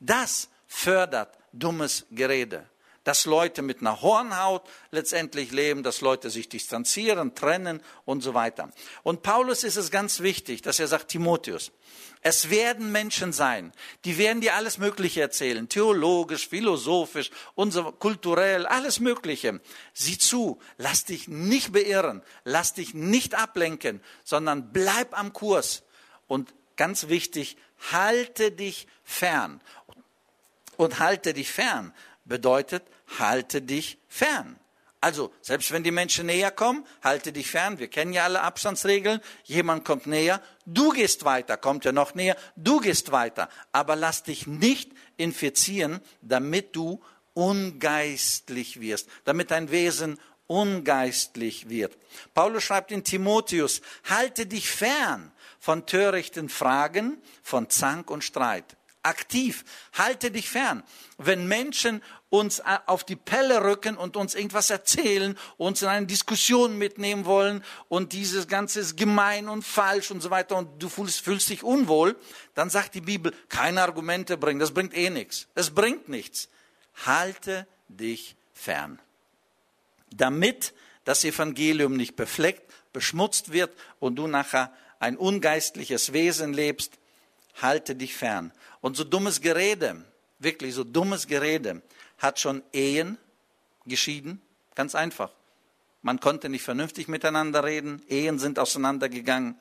Das 0.00 0.50
fördert 0.66 1.38
dummes 1.52 2.04
Gerede 2.10 2.68
dass 3.04 3.24
Leute 3.24 3.62
mit 3.62 3.80
einer 3.80 4.02
Hornhaut 4.02 4.68
letztendlich 4.90 5.52
leben, 5.52 5.82
dass 5.82 6.00
Leute 6.00 6.28
sich 6.28 6.48
distanzieren, 6.48 7.34
trennen 7.34 7.82
und 8.04 8.20
so 8.20 8.34
weiter. 8.34 8.70
Und 9.02 9.22
Paulus 9.22 9.64
ist 9.64 9.76
es 9.76 9.90
ganz 9.90 10.20
wichtig, 10.20 10.62
dass 10.62 10.80
er 10.80 10.86
sagt, 10.86 11.08
Timotheus, 11.08 11.72
es 12.22 12.50
werden 12.50 12.92
Menschen 12.92 13.32
sein, 13.32 13.72
die 14.04 14.18
werden 14.18 14.42
dir 14.42 14.54
alles 14.54 14.76
Mögliche 14.76 15.22
erzählen, 15.22 15.68
theologisch, 15.68 16.48
philosophisch, 16.48 17.30
so, 17.56 17.92
kulturell, 17.92 18.66
alles 18.66 19.00
Mögliche. 19.00 19.60
Sieh 19.94 20.18
zu, 20.18 20.60
lass 20.76 21.06
dich 21.06 21.28
nicht 21.28 21.72
beirren, 21.72 22.22
lass 22.44 22.74
dich 22.74 22.92
nicht 22.92 23.34
ablenken, 23.34 24.02
sondern 24.22 24.72
bleib 24.72 25.18
am 25.18 25.32
Kurs. 25.32 25.82
Und 26.26 26.52
ganz 26.76 27.08
wichtig, 27.08 27.56
halte 27.90 28.52
dich 28.52 28.86
fern. 29.02 29.62
Und 30.76 30.98
halte 30.98 31.34
dich 31.34 31.50
fern 31.50 31.92
bedeutet, 32.24 32.82
halte 33.18 33.62
dich 33.62 33.98
fern. 34.08 34.58
Also, 35.02 35.32
selbst 35.40 35.72
wenn 35.72 35.82
die 35.82 35.90
Menschen 35.90 36.26
näher 36.26 36.50
kommen, 36.50 36.86
halte 37.02 37.32
dich 37.32 37.50
fern. 37.50 37.78
Wir 37.78 37.88
kennen 37.88 38.12
ja 38.12 38.24
alle 38.24 38.42
Abstandsregeln. 38.42 39.20
Jemand 39.44 39.84
kommt 39.84 40.06
näher, 40.06 40.42
du 40.66 40.90
gehst 40.90 41.24
weiter. 41.24 41.56
Kommt 41.56 41.86
er 41.86 41.92
noch 41.92 42.14
näher, 42.14 42.36
du 42.56 42.80
gehst 42.80 43.10
weiter. 43.10 43.48
Aber 43.72 43.96
lass 43.96 44.24
dich 44.24 44.46
nicht 44.46 44.92
infizieren, 45.16 46.00
damit 46.20 46.76
du 46.76 47.02
ungeistlich 47.32 48.80
wirst, 48.80 49.08
damit 49.24 49.50
dein 49.50 49.70
Wesen 49.70 50.18
ungeistlich 50.46 51.70
wird. 51.70 51.96
Paulus 52.34 52.64
schreibt 52.64 52.92
in 52.92 53.04
Timotheus, 53.04 53.80
halte 54.04 54.46
dich 54.46 54.68
fern 54.68 55.32
von 55.60 55.86
törichten 55.86 56.50
Fragen, 56.50 57.22
von 57.42 57.70
Zank 57.70 58.10
und 58.10 58.22
Streit 58.22 58.76
aktiv. 59.02 59.64
Halte 59.92 60.30
dich 60.30 60.48
fern. 60.48 60.82
Wenn 61.18 61.48
Menschen 61.48 62.02
uns 62.28 62.60
äh, 62.60 62.78
auf 62.86 63.04
die 63.04 63.16
Pelle 63.16 63.64
rücken 63.64 63.96
und 63.96 64.16
uns 64.16 64.34
irgendwas 64.34 64.70
erzählen, 64.70 65.36
uns 65.56 65.82
in 65.82 65.88
eine 65.88 66.06
Diskussion 66.06 66.78
mitnehmen 66.78 67.24
wollen 67.24 67.64
und 67.88 68.12
dieses 68.12 68.46
Ganze 68.46 68.80
ist 68.80 68.96
gemein 68.96 69.48
und 69.48 69.62
falsch 69.62 70.10
und 70.10 70.20
so 70.20 70.30
weiter 70.30 70.56
und 70.56 70.82
du 70.82 70.88
fühlst, 70.88 71.20
fühlst 71.20 71.48
dich 71.48 71.62
unwohl, 71.62 72.16
dann 72.54 72.70
sagt 72.70 72.94
die 72.94 73.00
Bibel, 73.00 73.34
keine 73.48 73.82
Argumente 73.82 74.36
bringen, 74.36 74.60
das 74.60 74.72
bringt 74.72 74.96
eh 74.96 75.10
nichts. 75.10 75.48
Es 75.54 75.70
bringt 75.70 76.08
nichts. 76.08 76.48
Halte 77.04 77.66
dich 77.88 78.36
fern. 78.54 79.00
Damit 80.10 80.72
das 81.04 81.24
Evangelium 81.24 81.96
nicht 81.96 82.16
befleckt, 82.16 82.70
beschmutzt 82.92 83.52
wird 83.52 83.72
und 83.98 84.16
du 84.16 84.26
nachher 84.26 84.72
ein 84.98 85.16
ungeistliches 85.16 86.12
Wesen 86.12 86.52
lebst, 86.52 86.99
halte 87.60 87.94
dich 87.94 88.14
fern. 88.14 88.52
Und 88.80 88.96
so 88.96 89.04
dummes 89.04 89.40
Gerede, 89.40 90.04
wirklich 90.38 90.74
so 90.74 90.84
dummes 90.84 91.26
Gerede, 91.26 91.82
hat 92.18 92.38
schon 92.38 92.62
Ehen 92.72 93.18
geschieden. 93.86 94.40
Ganz 94.74 94.94
einfach. 94.94 95.30
Man 96.02 96.20
konnte 96.20 96.48
nicht 96.48 96.62
vernünftig 96.62 97.08
miteinander 97.08 97.64
reden. 97.64 98.02
Ehen 98.08 98.38
sind 98.38 98.58
auseinandergegangen. 98.58 99.56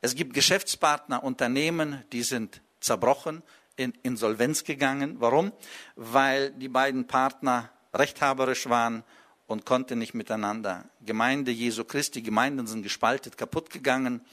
Es 0.00 0.14
gibt 0.14 0.34
Geschäftspartner, 0.34 1.22
Unternehmen, 1.22 2.02
die 2.12 2.22
sind 2.22 2.60
zerbrochen, 2.80 3.42
in 3.76 3.92
Insolvenz 4.02 4.64
gegangen. 4.64 5.16
Warum? 5.20 5.52
Weil 5.94 6.50
die 6.52 6.68
beiden 6.68 7.06
Partner 7.06 7.70
rechthaberisch 7.94 8.68
waren 8.68 9.04
und 9.46 9.66
konnten 9.66 9.98
nicht 9.98 10.14
miteinander. 10.14 10.88
Gemeinde 11.04 11.50
Jesu 11.50 11.84
Christi, 11.84 12.22
Gemeinden 12.22 12.66
sind 12.66 12.82
gespaltet, 12.82 13.36
kaputt 13.36 13.70
gegangen. 13.70 14.24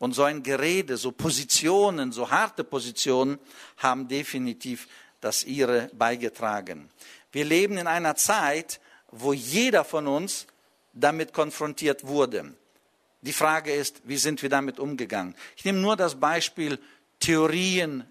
Und 0.00 0.14
so 0.14 0.24
ein 0.24 0.42
Gerede, 0.42 0.96
so 0.96 1.12
Positionen, 1.12 2.10
so 2.10 2.30
harte 2.30 2.64
Positionen 2.64 3.38
haben 3.76 4.08
definitiv 4.08 4.88
das 5.20 5.44
ihre 5.44 5.90
beigetragen. 5.92 6.88
Wir 7.32 7.44
leben 7.44 7.76
in 7.76 7.86
einer 7.86 8.16
Zeit, 8.16 8.80
wo 9.10 9.34
jeder 9.34 9.84
von 9.84 10.08
uns 10.08 10.46
damit 10.94 11.34
konfrontiert 11.34 12.06
wurde. 12.06 12.54
Die 13.20 13.34
Frage 13.34 13.74
ist, 13.74 14.00
wie 14.04 14.16
sind 14.16 14.40
wir 14.40 14.48
damit 14.48 14.80
umgegangen? 14.80 15.34
Ich 15.54 15.66
nehme 15.66 15.78
nur 15.78 15.96
das 15.96 16.18
Beispiel 16.18 16.78
Theorien 17.18 18.10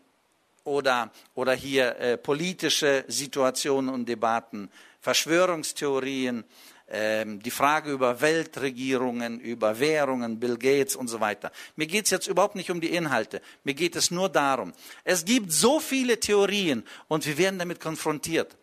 oder, 0.64 1.12
oder 1.34 1.54
hier 1.54 1.96
äh, 1.98 2.18
politische 2.18 3.04
Situationen 3.08 3.92
und 3.92 4.08
Debatten, 4.08 4.70
Verschwörungstheorien, 5.02 6.44
die 6.92 7.52
Frage 7.52 7.92
über 7.92 8.20
Weltregierungen, 8.20 9.40
über 9.40 9.80
Währungen, 9.80 10.40
Bill 10.40 10.58
Gates 10.58 10.96
und 10.96 11.08
so 11.08 11.20
weiter. 11.20 11.52
Mir 11.76 11.86
geht 11.86 12.06
es 12.06 12.12
jetzt 12.12 12.28
überhaupt 12.28 12.56
nicht 12.56 12.72
um 12.72 12.82
die 12.82 12.90
Inhalte, 12.96 13.42
mir 13.64 13.76
geht 13.76 13.96
es 13.96 14.10
nur 14.10 14.28
darum. 14.28 14.74
Es 15.04 15.24
gibt 15.24 15.52
so 15.52 15.80
viele 15.80 16.20
Theorien 16.20 16.84
und 17.08 17.28
wir 17.28 17.38
werden 17.38 17.60
damit 17.60 17.80
konfrontiert. 17.80 18.58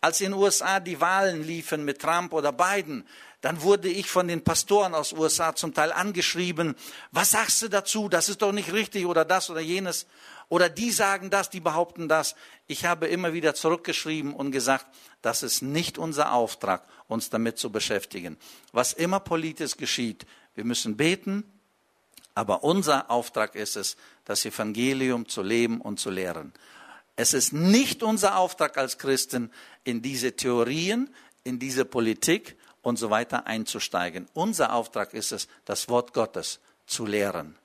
Als 0.00 0.20
in 0.20 0.32
den 0.32 0.40
USA 0.40 0.80
die 0.80 1.00
Wahlen 1.00 1.44
liefen 1.44 1.84
mit 1.84 2.00
Trump 2.00 2.32
oder 2.32 2.52
Biden, 2.52 3.06
dann 3.40 3.62
wurde 3.62 3.88
ich 3.88 4.06
von 4.06 4.26
den 4.26 4.42
Pastoren 4.42 4.94
aus 4.94 5.12
USA 5.12 5.54
zum 5.54 5.72
Teil 5.72 5.92
angeschrieben, 5.92 6.74
was 7.12 7.30
sagst 7.30 7.62
du 7.62 7.68
dazu, 7.68 8.08
das 8.08 8.28
ist 8.28 8.42
doch 8.42 8.52
nicht 8.52 8.72
richtig 8.72 9.06
oder 9.06 9.24
das 9.24 9.50
oder 9.50 9.60
jenes. 9.60 10.06
Oder 10.48 10.68
die 10.68 10.90
sagen 10.90 11.30
das, 11.30 11.50
die 11.50 11.60
behaupten 11.60 12.08
das. 12.08 12.34
Ich 12.66 12.86
habe 12.86 13.06
immer 13.06 13.34
wieder 13.34 13.54
zurückgeschrieben 13.54 14.32
und 14.32 14.50
gesagt, 14.50 14.86
das 15.22 15.42
ist 15.42 15.62
nicht 15.62 15.98
unser 15.98 16.32
Auftrag, 16.32 16.82
uns 17.08 17.30
damit 17.30 17.58
zu 17.58 17.70
beschäftigen. 17.70 18.36
Was 18.72 18.92
immer 18.92 19.20
politisch 19.20 19.76
geschieht, 19.76 20.26
wir 20.54 20.64
müssen 20.64 20.96
beten, 20.96 21.44
aber 22.34 22.62
unser 22.62 23.10
Auftrag 23.10 23.54
ist 23.54 23.76
es, 23.76 23.96
das 24.24 24.44
Evangelium 24.44 25.28
zu 25.28 25.42
leben 25.42 25.80
und 25.80 25.98
zu 25.98 26.10
lehren. 26.10 26.52
Es 27.16 27.34
ist 27.34 27.52
nicht 27.52 28.04
unser 28.04 28.38
Auftrag 28.38 28.78
als 28.78 28.98
Christen, 28.98 29.50
in 29.82 30.02
diese 30.02 30.36
Theorien, 30.36 31.12
in 31.42 31.58
diese 31.58 31.84
Politik 31.84 32.56
und 32.82 32.96
so 32.96 33.10
weiter 33.10 33.46
einzusteigen. 33.46 34.28
Unser 34.34 34.72
Auftrag 34.72 35.14
ist 35.14 35.32
es, 35.32 35.48
das 35.64 35.88
Wort 35.88 36.14
Gottes 36.14 36.60
zu 36.86 37.06
lehren. 37.06 37.56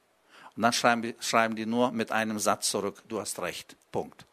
Und 0.55 0.63
dann 0.63 0.73
schreiben, 0.73 1.55
die 1.55 1.65
nur 1.65 1.91
mit 1.91 2.11
einem 2.11 2.39
Satz 2.39 2.69
zurück, 2.69 3.03
du 3.07 3.19
hast 3.19 3.39
recht. 3.39 3.75
Punkt. 3.91 4.25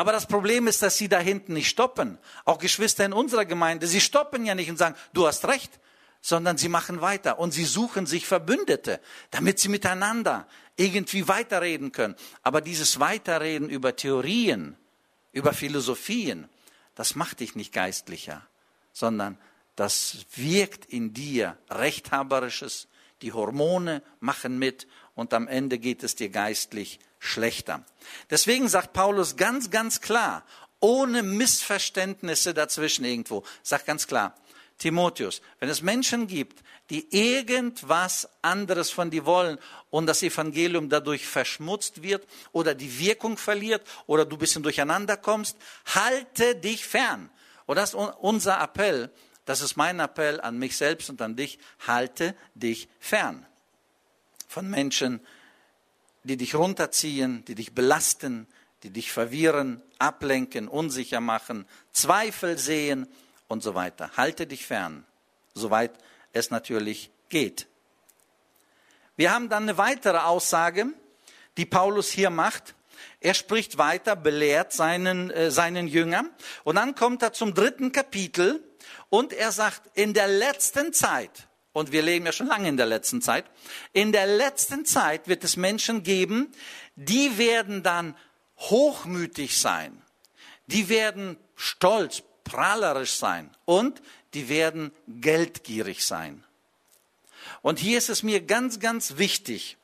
Aber 0.00 0.12
das 0.12 0.24
Problem 0.24 0.66
ist, 0.66 0.80
dass 0.80 0.96
sie 0.96 1.10
da 1.10 1.18
hinten 1.18 1.52
nicht 1.52 1.68
stoppen. 1.68 2.16
Auch 2.46 2.56
Geschwister 2.56 3.04
in 3.04 3.12
unserer 3.12 3.44
Gemeinde, 3.44 3.86
sie 3.86 4.00
stoppen 4.00 4.46
ja 4.46 4.54
nicht 4.54 4.70
und 4.70 4.78
sagen, 4.78 4.94
du 5.12 5.26
hast 5.26 5.46
recht, 5.46 5.78
sondern 6.22 6.56
sie 6.56 6.70
machen 6.70 7.02
weiter 7.02 7.38
und 7.38 7.50
sie 7.52 7.66
suchen 7.66 8.06
sich 8.06 8.24
Verbündete, 8.24 8.98
damit 9.30 9.58
sie 9.58 9.68
miteinander 9.68 10.48
irgendwie 10.76 11.28
weiterreden 11.28 11.92
können. 11.92 12.16
Aber 12.42 12.62
dieses 12.62 12.98
Weiterreden 12.98 13.68
über 13.68 13.94
Theorien, 13.94 14.74
über 15.32 15.52
Philosophien, 15.52 16.48
das 16.94 17.14
macht 17.14 17.40
dich 17.40 17.54
nicht 17.54 17.74
geistlicher, 17.74 18.48
sondern 18.94 19.36
das 19.76 20.24
wirkt 20.34 20.86
in 20.86 21.12
dir 21.12 21.58
Rechthaberisches, 21.68 22.88
die 23.20 23.34
Hormone 23.34 24.02
machen 24.18 24.58
mit 24.58 24.86
und 25.14 25.34
am 25.34 25.46
Ende 25.46 25.78
geht 25.78 26.02
es 26.02 26.14
dir 26.14 26.30
geistlich 26.30 27.00
schlechter. 27.20 27.84
Deswegen 28.30 28.68
sagt 28.68 28.92
Paulus 28.92 29.36
ganz, 29.36 29.70
ganz 29.70 30.00
klar, 30.00 30.44
ohne 30.80 31.22
Missverständnisse 31.22 32.54
dazwischen 32.54 33.04
irgendwo, 33.04 33.44
sagt 33.62 33.86
ganz 33.86 34.08
klar, 34.08 34.34
Timotheus, 34.78 35.42
wenn 35.60 35.68
es 35.68 35.82
Menschen 35.82 36.26
gibt, 36.26 36.64
die 36.88 37.06
irgendwas 37.14 38.28
anderes 38.42 38.90
von 38.90 39.10
dir 39.10 39.26
wollen 39.26 39.58
und 39.90 40.06
das 40.06 40.24
Evangelium 40.24 40.88
dadurch 40.88 41.24
verschmutzt 41.26 42.02
wird 42.02 42.26
oder 42.50 42.74
die 42.74 42.98
Wirkung 42.98 43.36
verliert 43.36 43.86
oder 44.06 44.24
du 44.24 44.34
ein 44.34 44.40
bisschen 44.40 44.64
durcheinander 44.64 45.16
kommst, 45.16 45.56
halte 45.94 46.56
dich 46.56 46.84
fern. 46.84 47.30
Und 47.66 47.76
das 47.76 47.90
ist 47.90 47.94
unser 47.94 48.60
Appell 48.60 49.12
das 49.50 49.62
ist 49.62 49.76
mein 49.76 49.98
Appell 49.98 50.40
an 50.40 50.58
mich 50.58 50.76
selbst 50.76 51.10
und 51.10 51.20
an 51.22 51.34
dich. 51.34 51.58
Halte 51.84 52.36
dich 52.54 52.88
fern 53.00 53.44
von 54.46 54.70
Menschen, 54.70 55.18
die 56.24 56.36
dich 56.36 56.54
runterziehen, 56.54 57.44
die 57.46 57.54
dich 57.54 57.74
belasten, 57.74 58.46
die 58.82 58.90
dich 58.90 59.12
verwirren, 59.12 59.82
ablenken, 59.98 60.68
unsicher 60.68 61.20
machen, 61.20 61.66
Zweifel 61.92 62.58
sehen 62.58 63.06
und 63.48 63.62
so 63.62 63.74
weiter. 63.74 64.10
Halte 64.16 64.46
dich 64.46 64.66
fern, 64.66 65.04
soweit 65.54 65.92
es 66.32 66.50
natürlich 66.50 67.10
geht. 67.28 67.66
Wir 69.16 69.32
haben 69.32 69.48
dann 69.48 69.64
eine 69.64 69.76
weitere 69.76 70.18
Aussage, 70.18 70.86
die 71.56 71.66
Paulus 71.66 72.10
hier 72.10 72.30
macht. 72.30 72.74
Er 73.20 73.34
spricht 73.34 73.76
weiter, 73.76 74.16
belehrt 74.16 74.72
seinen, 74.72 75.30
äh, 75.30 75.50
seinen 75.50 75.86
Jünger. 75.86 76.24
Und 76.64 76.76
dann 76.76 76.94
kommt 76.94 77.22
er 77.22 77.32
zum 77.32 77.52
dritten 77.52 77.92
Kapitel 77.92 78.64
und 79.10 79.32
er 79.32 79.52
sagt, 79.52 79.82
in 79.94 80.14
der 80.14 80.28
letzten 80.28 80.92
Zeit, 80.92 81.48
und 81.72 81.92
wir 81.92 82.02
leben 82.02 82.26
ja 82.26 82.32
schon 82.32 82.48
lange 82.48 82.68
in 82.68 82.76
der 82.76 82.86
letzten 82.86 83.22
Zeit, 83.22 83.44
in 83.92 84.12
der 84.12 84.26
letzten 84.26 84.84
Zeit 84.84 85.28
wird 85.28 85.44
es 85.44 85.56
Menschen 85.56 86.02
geben, 86.02 86.52
die 86.96 87.38
werden 87.38 87.82
dann 87.82 88.16
hochmütig 88.56 89.58
sein, 89.58 90.02
die 90.66 90.88
werden 90.88 91.36
stolz, 91.56 92.22
prahlerisch 92.44 93.14
sein 93.14 93.50
und 93.64 94.02
die 94.34 94.48
werden 94.48 94.92
geldgierig 95.08 96.04
sein. 96.04 96.44
Und 97.62 97.78
hier 97.78 97.98
ist 97.98 98.08
es 98.08 98.22
mir 98.22 98.40
ganz, 98.40 98.80
ganz 98.80 99.18
wichtig, 99.18 99.76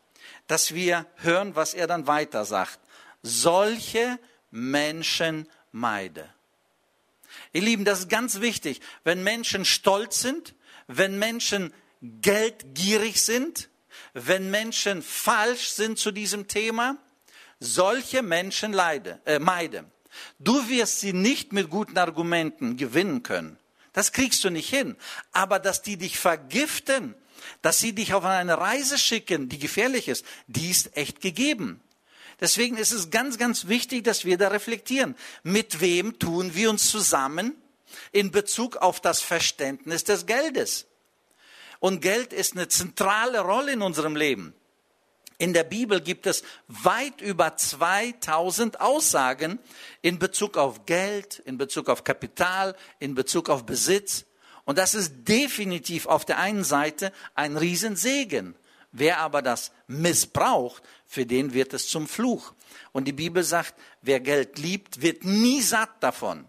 dass 0.47 0.75
wir 0.75 1.07
hören, 1.17 1.57
was 1.57 1.75
er 1.75 1.87
dann 1.87 2.07
weiter 2.07 2.45
sagt. 2.45 2.79
Solche 3.23 4.19
Menschen 4.51 5.49
meide. 5.73 6.29
Ihr 7.53 7.63
Lieben, 7.63 7.85
das 7.85 8.01
ist 8.01 8.09
ganz 8.09 8.41
wichtig. 8.41 8.81
Wenn 9.05 9.23
Menschen 9.23 9.65
stolz 9.65 10.21
sind, 10.21 10.55
wenn 10.87 11.19
Menschen 11.19 11.73
geldgierig 12.01 13.23
sind, 13.23 13.69
wenn 14.15 14.51
Menschen 14.51 15.03
falsch 15.03 15.69
sind 15.69 15.99
zu 15.99 16.11
diesem 16.11 16.49
Thema, 16.49 16.97
solche 17.61 18.23
Menschen 18.23 18.73
leide, 18.73 19.21
äh, 19.25 19.39
meide. 19.39 19.85
Du 20.39 20.69
wirst 20.69 21.01
sie 21.01 21.13
nicht 21.13 21.53
mit 21.53 21.71
guten 21.71 21.99
Argumenten 21.99 22.77
gewinnen 22.77 23.23
können. 23.23 23.59
Das 23.93 24.13
kriegst 24.13 24.45
du 24.45 24.51
nicht 24.51 24.69
hin. 24.69 24.97
Aber 25.33 25.59
dass 25.59 25.83
die 25.83 25.97
dich 25.97 26.19
vergiften, 26.19 27.15
dass 27.63 27.79
sie 27.79 27.95
dich 27.95 28.15
auf 28.15 28.25
eine 28.25 28.59
Reise 28.59 28.99
schicken, 28.99 29.49
die 29.49 29.59
gefährlich 29.59 30.09
ist, 30.09 30.25
die 30.47 30.71
ist 30.71 30.97
echt 30.97 31.21
gegeben. 31.21 31.81
Deswegen 32.41 32.77
ist 32.77 32.93
es 32.93 33.11
ganz, 33.11 33.39
ganz 33.39 33.69
wichtig, 33.69 34.05
dass 34.05 34.25
wir 34.25 34.37
da 34.37 34.49
reflektieren. 34.49 35.17
Mit 35.43 35.81
wem 35.81 36.19
tun 36.19 36.55
wir 36.55 36.69
uns 36.69 36.91
zusammen 36.91 37.55
in 38.13 38.31
Bezug 38.31 38.77
auf 38.77 39.01
das 39.01 39.21
Verständnis 39.21 40.05
des 40.05 40.27
Geldes? 40.27 40.87
Und 41.79 42.01
Geld 42.01 42.33
ist 42.33 42.55
eine 42.55 42.69
zentrale 42.69 43.41
Rolle 43.41 43.73
in 43.73 43.83
unserem 43.83 44.17
Leben. 44.17 44.55
In 45.39 45.53
der 45.53 45.65
Bibel 45.65 46.01
gibt 46.01 46.27
es 46.27 46.43
weit 46.67 47.21
über 47.21 47.57
2000 47.57 48.81
Aussagen 48.81 49.59
in 50.01 50.19
Bezug 50.19 50.57
auf 50.57 50.87
Geld, 50.87 51.41
in 51.41 51.59
Bezug 51.59 51.91
auf 51.91 52.05
Kapital, 52.05 52.75
in 53.01 53.15
Bezug 53.15 53.51
auf 53.51 53.67
Besitz. 53.67 54.25
Und 54.65 54.79
das 54.79 54.95
ist 54.95 55.29
definitiv 55.29 56.07
auf 56.07 56.25
der 56.25 56.39
einen 56.39 56.65
Seite 56.65 57.13
ein 57.35 57.57
Riesensegen. 57.57 58.57
Wer 58.93 59.19
aber 59.19 59.43
das 59.43 59.73
missbraucht, 59.89 60.83
für 61.07 61.27
den 61.27 61.53
wird 61.53 61.75
es 61.75 61.87
zum 61.87 62.09
Fluch. 62.09 62.55
Und 62.93 63.05
die 63.05 63.13
Bibel 63.13 63.43
sagt, 63.43 63.75
wer 64.01 64.21
Geld 64.21 64.59
liebt, 64.59 65.03
wird 65.03 65.23
nie 65.23 65.61
satt 65.61 66.03
davon. 66.03 66.49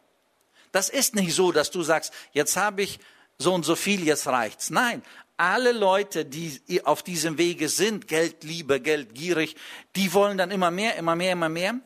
Das 0.78 0.90
ist 0.90 1.16
nicht 1.16 1.34
so, 1.34 1.52
dass 1.52 1.72
du 1.72 1.82
sagst, 1.82 2.14
jetzt 2.34 2.56
habe 2.56 2.84
ich 2.84 3.00
so 3.40 3.52
und 3.52 3.66
so 3.66 3.76
viel, 3.76 4.06
jetzt 4.06 4.28
reicht's. 4.28 4.70
Nein, 4.70 5.02
alle 5.36 5.72
Leute, 5.72 6.24
die 6.24 6.62
auf 6.86 7.02
diesem 7.02 7.40
Wege 7.40 7.68
sind, 7.68 8.08
Geldliebe, 8.08 8.80
Geldgierig, 8.80 9.56
die 9.96 10.14
wollen 10.14 10.38
dann 10.38 10.52
immer 10.52 10.70
mehr, 10.70 10.96
immer 10.96 11.16
mehr, 11.16 11.32
immer 11.32 11.50
mehr. 11.50 11.80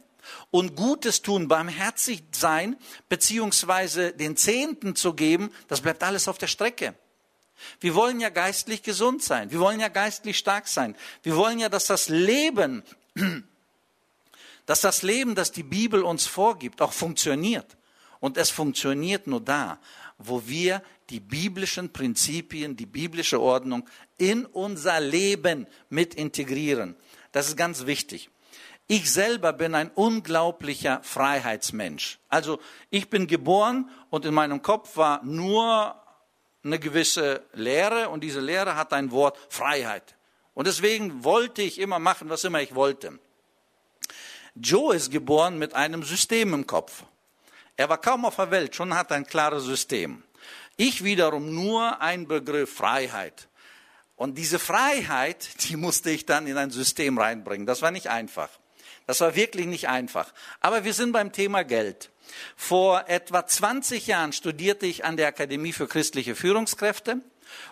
Und 0.49 0.75
Gutes 0.75 1.21
tun, 1.21 1.47
barmherzig 1.47 2.21
sein, 2.34 2.75
beziehungsweise 3.08 4.12
den 4.12 4.36
Zehnten 4.36 4.97
zu 4.97 5.13
geben, 5.13 5.54
das 5.69 5.80
bleibt 5.80 6.04
alles 6.04 6.27
auf 6.27 6.38
der 6.38 6.47
Strecke. 6.47 6.93
Wir 7.80 7.95
wollen 7.95 8.19
ja 8.19 8.27
geistlich 8.27 8.84
gesund 8.84 9.23
sein. 9.23 9.51
Wir 9.51 9.62
wollen 9.62 9.80
ja 9.80 9.88
geistlich 9.88 10.38
stark 10.38 10.67
sein. 10.67 10.97
Wir 11.23 11.38
wollen 11.38 11.60
ja, 11.60 11.69
dass 11.69 11.86
das 11.86 12.10
Leben, 12.10 12.84
dass 14.65 14.82
das 14.82 15.01
Leben, 15.01 15.34
das 15.34 15.54
die 15.54 15.63
Bibel 15.63 16.04
uns 16.04 16.27
vorgibt, 16.27 16.82
auch 16.82 16.91
funktioniert. 16.91 17.77
Und 18.21 18.38
es 18.38 18.49
funktioniert 18.49 19.27
nur 19.27 19.41
da, 19.41 19.79
wo 20.17 20.47
wir 20.47 20.81
die 21.10 21.19
biblischen 21.19 21.91
Prinzipien, 21.91 22.77
die 22.77 22.86
biblische 22.86 23.41
Ordnung 23.41 23.89
in 24.17 24.45
unser 24.45 25.01
Leben 25.01 25.67
mit 25.89 26.13
integrieren. 26.13 26.95
Das 27.34 27.49
ist 27.49 27.57
ganz 27.57 27.86
wichtig. 27.86 28.29
Ich 28.88 29.12
selber 29.12 29.53
bin 29.53 29.73
ein 29.73 29.89
unglaublicher 29.89 31.01
Freiheitsmensch. 31.03 32.19
Also 32.29 32.60
ich 32.89 33.10
bin 33.10 33.27
geboren 33.27 33.89
und 34.10 34.25
in 34.25 34.34
meinem 34.34 34.62
Kopf 34.62 34.97
war 34.97 35.23
nur 35.23 35.95
eine 36.63 36.77
gewisse 36.77 37.43
Lehre 37.53 38.10
und 38.10 38.23
diese 38.23 38.39
Lehre 38.39 38.75
hat 38.75 38.93
ein 38.93 39.12
Wort 39.12 39.38
Freiheit. 39.49 40.15
Und 40.53 40.67
deswegen 40.67 41.23
wollte 41.23 41.62
ich 41.62 41.79
immer 41.79 41.99
machen, 41.99 42.29
was 42.29 42.43
immer 42.43 42.62
ich 42.62 42.75
wollte. 42.75 43.17
Joe 44.55 44.93
ist 44.95 45.10
geboren 45.10 45.57
mit 45.57 45.73
einem 45.73 46.03
System 46.03 46.53
im 46.53 46.67
Kopf. 46.67 47.03
Er 47.77 47.89
war 47.89 47.99
kaum 47.99 48.25
auf 48.25 48.36
der 48.36 48.51
Welt, 48.51 48.75
schon 48.75 48.93
hat 48.95 49.12
ein 49.12 49.25
klares 49.25 49.63
System. 49.63 50.23
Ich 50.77 51.03
wiederum 51.03 51.53
nur 51.53 52.01
ein 52.01 52.27
Begriff 52.27 52.73
Freiheit. 52.73 53.47
Und 54.15 54.38
diese 54.38 54.60
Freiheit, 54.60 55.49
die 55.67 55.75
musste 55.75 56.12
ich 56.12 56.25
dann 56.25 56.47
in 56.47 56.57
ein 56.57 56.71
System 56.71 57.17
reinbringen. 57.17 57.65
Das 57.65 57.81
war 57.81 57.91
nicht 57.91 58.10
einfach. 58.10 58.49
Das 59.07 59.19
war 59.19 59.36
wirklich 59.36 59.65
nicht 59.65 59.89
einfach. 59.89 60.31
Aber 60.60 60.84
wir 60.84 60.93
sind 60.93 61.12
beim 61.12 61.31
Thema 61.31 61.63
Geld. 61.63 62.12
Vor 62.55 63.05
etwa 63.07 63.45
20 63.45 64.07
Jahren 64.07 64.31
studierte 64.31 64.86
ich 64.86 65.05
an 65.05 65.17
der 65.17 65.27
Akademie 65.27 65.73
für 65.73 65.88
christliche 65.88 66.36
Führungskräfte. 66.36 67.17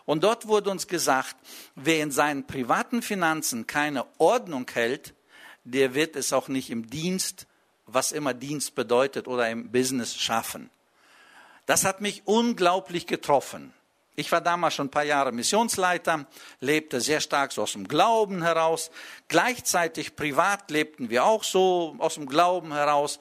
Und 0.05 0.23
dort 0.23 0.47
wurde 0.47 0.69
uns 0.69 0.87
gesagt, 0.87 1.35
wer 1.75 2.03
in 2.03 2.11
seinen 2.11 2.45
privaten 2.45 3.01
Finanzen 3.01 3.67
keine 3.67 4.05
Ordnung 4.17 4.65
hält, 4.73 5.13
der 5.63 5.93
wird 5.93 6.15
es 6.15 6.33
auch 6.33 6.47
nicht 6.47 6.69
im 6.69 6.89
Dienst, 6.89 7.47
was 7.93 8.11
immer 8.11 8.33
Dienst 8.33 8.75
bedeutet, 8.75 9.27
oder 9.27 9.49
im 9.49 9.71
Business 9.71 10.15
schaffen. 10.15 10.69
Das 11.65 11.85
hat 11.85 12.01
mich 12.01 12.23
unglaublich 12.25 13.05
getroffen. 13.05 13.73
Ich 14.15 14.31
war 14.33 14.41
damals 14.41 14.73
schon 14.73 14.87
ein 14.87 14.91
paar 14.91 15.05
Jahre 15.05 15.31
Missionsleiter, 15.31 16.25
lebte 16.59 16.99
sehr 16.99 17.21
stark 17.21 17.53
so 17.53 17.61
aus 17.61 17.71
dem 17.71 17.87
Glauben 17.87 18.41
heraus. 18.41 18.91
Gleichzeitig 19.29 20.17
privat 20.17 20.71
lebten 20.71 21.09
wir 21.09 21.23
auch 21.23 21.45
so 21.45 21.95
aus 21.99 22.15
dem 22.15 22.27
Glauben 22.27 22.73
heraus. 22.73 23.19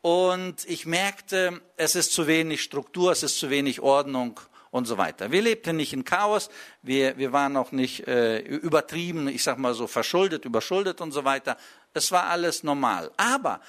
Und 0.00 0.64
ich 0.66 0.86
merkte, 0.86 1.60
es 1.76 1.94
ist 1.96 2.12
zu 2.12 2.26
wenig 2.26 2.62
Struktur, 2.62 3.12
es 3.12 3.22
ist 3.22 3.38
zu 3.38 3.50
wenig 3.50 3.80
Ordnung 3.80 4.40
und 4.70 4.86
so 4.86 4.96
weiter. 4.96 5.32
Wir 5.32 5.42
lebten 5.42 5.76
nicht 5.76 5.92
in 5.92 6.04
Chaos, 6.04 6.48
wir, 6.82 7.18
wir 7.18 7.32
waren 7.32 7.56
auch 7.56 7.72
nicht 7.72 8.06
äh, 8.06 8.38
übertrieben, 8.38 9.28
ich 9.28 9.42
sag 9.42 9.58
mal 9.58 9.74
so 9.74 9.86
verschuldet, 9.86 10.44
überschuldet 10.44 11.00
und 11.00 11.12
so 11.12 11.24
weiter. 11.24 11.56
Es 11.92 12.12
war 12.12 12.24
alles 12.24 12.62
normal. 12.62 13.10
Aber 13.16 13.60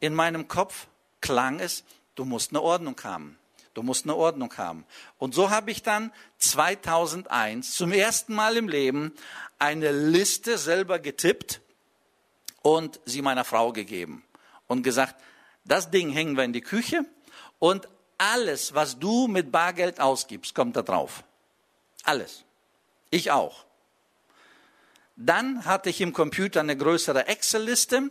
in 0.00 0.14
meinem 0.14 0.48
Kopf 0.48 0.86
klang 1.20 1.60
es, 1.60 1.84
du 2.14 2.24
musst 2.24 2.50
eine 2.50 2.62
Ordnung 2.62 3.00
haben. 3.02 3.38
Du 3.74 3.82
musst 3.82 4.04
eine 4.04 4.16
Ordnung 4.16 4.56
haben. 4.56 4.86
Und 5.18 5.34
so 5.34 5.50
habe 5.50 5.70
ich 5.70 5.82
dann 5.82 6.10
2001 6.38 7.74
zum 7.74 7.92
ersten 7.92 8.34
Mal 8.34 8.56
im 8.56 8.68
Leben 8.68 9.12
eine 9.58 9.92
Liste 9.92 10.56
selber 10.56 10.98
getippt 10.98 11.60
und 12.62 13.00
sie 13.04 13.20
meiner 13.20 13.44
Frau 13.44 13.72
gegeben 13.72 14.24
und 14.66 14.82
gesagt, 14.82 15.14
das 15.64 15.90
Ding 15.90 16.10
hängen 16.10 16.36
wir 16.36 16.44
in 16.44 16.54
die 16.54 16.62
Küche 16.62 17.04
und 17.58 17.86
alles, 18.18 18.74
was 18.74 18.98
du 18.98 19.28
mit 19.28 19.52
Bargeld 19.52 20.00
ausgibst, 20.00 20.54
kommt 20.54 20.76
da 20.76 20.82
drauf. 20.82 21.22
Alles. 22.04 22.44
Ich 23.10 23.30
auch. 23.30 23.66
Dann 25.16 25.64
hatte 25.64 25.90
ich 25.90 26.00
im 26.00 26.12
Computer 26.12 26.60
eine 26.60 26.76
größere 26.76 27.26
Excel-Liste 27.26 28.10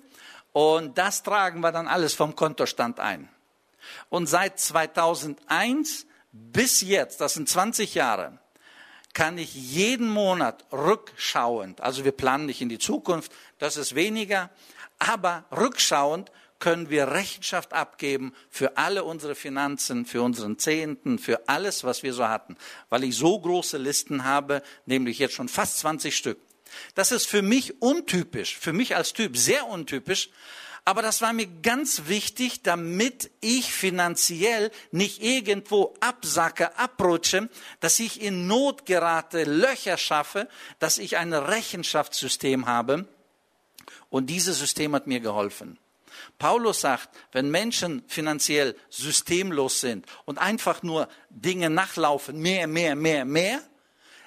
und 0.56 0.98
das 0.98 1.22
tragen 1.22 1.60
wir 1.60 1.74
dann 1.74 1.86
alles 1.86 2.14
vom 2.14 2.34
Kontostand 2.34 3.02
ein. 3.02 3.28
Und 4.08 4.28
seit 4.28 4.58
2001 4.58 6.08
bis 6.32 6.80
jetzt, 6.80 7.20
das 7.20 7.34
sind 7.34 7.50
20 7.50 7.94
Jahre, 7.94 8.40
kann 9.14 9.38
ich 9.38 9.54
jeden 9.54 10.08
Monat 10.08 10.64
rückschauend, 10.72 11.82
also 11.82 12.06
wir 12.06 12.14
planen 12.14 12.46
nicht 12.46 12.62
in 12.62 12.70
die 12.70 12.80
Zukunft, 12.80 13.34
das 13.60 13.76
ist 13.76 13.96
weniger, 13.96 14.50
aber 14.98 15.44
rückschauend 15.52 16.32
können 16.60 16.90
wir 16.90 17.10
Rechenschaft 17.10 17.74
abgeben 17.74 18.34
für 18.50 18.78
alle 18.78 19.04
unsere 19.04 19.36
Finanzen, 19.36 20.06
für 20.06 20.22
unseren 20.22 20.58
Zehnten, 20.58 21.20
für 21.20 21.50
alles, 21.50 21.84
was 21.84 22.02
wir 22.02 22.14
so 22.14 22.30
hatten, 22.30 22.56
weil 22.88 23.04
ich 23.04 23.18
so 23.18 23.38
große 23.38 23.78
Listen 23.78 24.24
habe, 24.24 24.62
nämlich 24.86 25.20
jetzt 25.20 25.34
schon 25.34 25.50
fast 25.50 25.80
20 25.80 26.16
Stück. 26.16 26.40
Das 26.94 27.12
ist 27.12 27.28
für 27.28 27.42
mich 27.42 27.82
untypisch, 27.82 28.58
für 28.58 28.74
mich 28.74 28.96
als 28.96 29.14
Typ 29.14 29.38
sehr 29.38 29.68
untypisch, 29.68 30.30
aber 30.88 31.02
das 31.02 31.24
war 31.24 31.34
mir 31.34 31.48
ganz 31.48 32.04
wichtig, 32.06 32.62
damit 32.62 33.32
ich 33.42 33.74
finanziell 33.74 34.72
nicht 34.92 35.24
irgendwo 35.24 35.96
absacke, 36.00 36.78
abrutsche, 36.78 37.50
dass 37.80 38.00
ich 38.00 38.22
in 38.22 38.46
Not 38.46 38.86
gerate, 38.86 39.46
Löcher 39.46 39.98
schaffe, 39.98 40.48
dass 40.78 41.00
ich 41.00 41.18
ein 41.18 41.34
Rechenschaftssystem 41.34 42.68
habe. 42.68 43.08
Und 44.12 44.28
dieses 44.28 44.60
System 44.60 44.94
hat 44.94 45.08
mir 45.08 45.22
geholfen. 45.22 45.80
Paulus 46.38 46.82
sagt, 46.82 47.10
wenn 47.32 47.50
Menschen 47.50 48.04
finanziell 48.08 48.76
systemlos 48.90 49.82
sind 49.82 50.06
und 50.26 50.38
einfach 50.38 50.84
nur 50.84 51.10
Dinge 51.30 51.72
nachlaufen, 51.72 52.40
mehr, 52.40 52.68
mehr, 52.68 52.96
mehr, 52.96 53.26
mehr, 53.26 53.62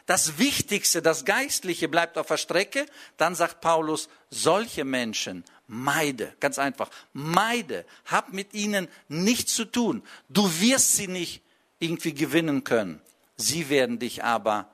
das 0.08 0.38
Wichtigste, 0.38 1.02
das 1.02 1.26
Geistliche 1.26 1.86
bleibt 1.86 2.16
auf 2.16 2.28
der 2.28 2.38
Strecke, 2.38 2.86
dann 3.18 3.34
sagt 3.34 3.60
Paulus, 3.60 4.08
solche 4.30 4.86
Menschen 4.86 5.44
meide, 5.66 6.32
ganz 6.40 6.58
einfach, 6.58 6.88
meide, 7.12 7.84
hab 8.06 8.32
mit 8.32 8.54
ihnen 8.54 8.88
nichts 9.08 9.54
zu 9.54 9.66
tun. 9.66 10.02
Du 10.30 10.50
wirst 10.62 10.96
sie 10.96 11.08
nicht 11.08 11.42
irgendwie 11.78 12.14
gewinnen 12.14 12.64
können. 12.64 13.02
Sie 13.36 13.68
werden 13.68 13.98
dich 13.98 14.24
aber 14.24 14.70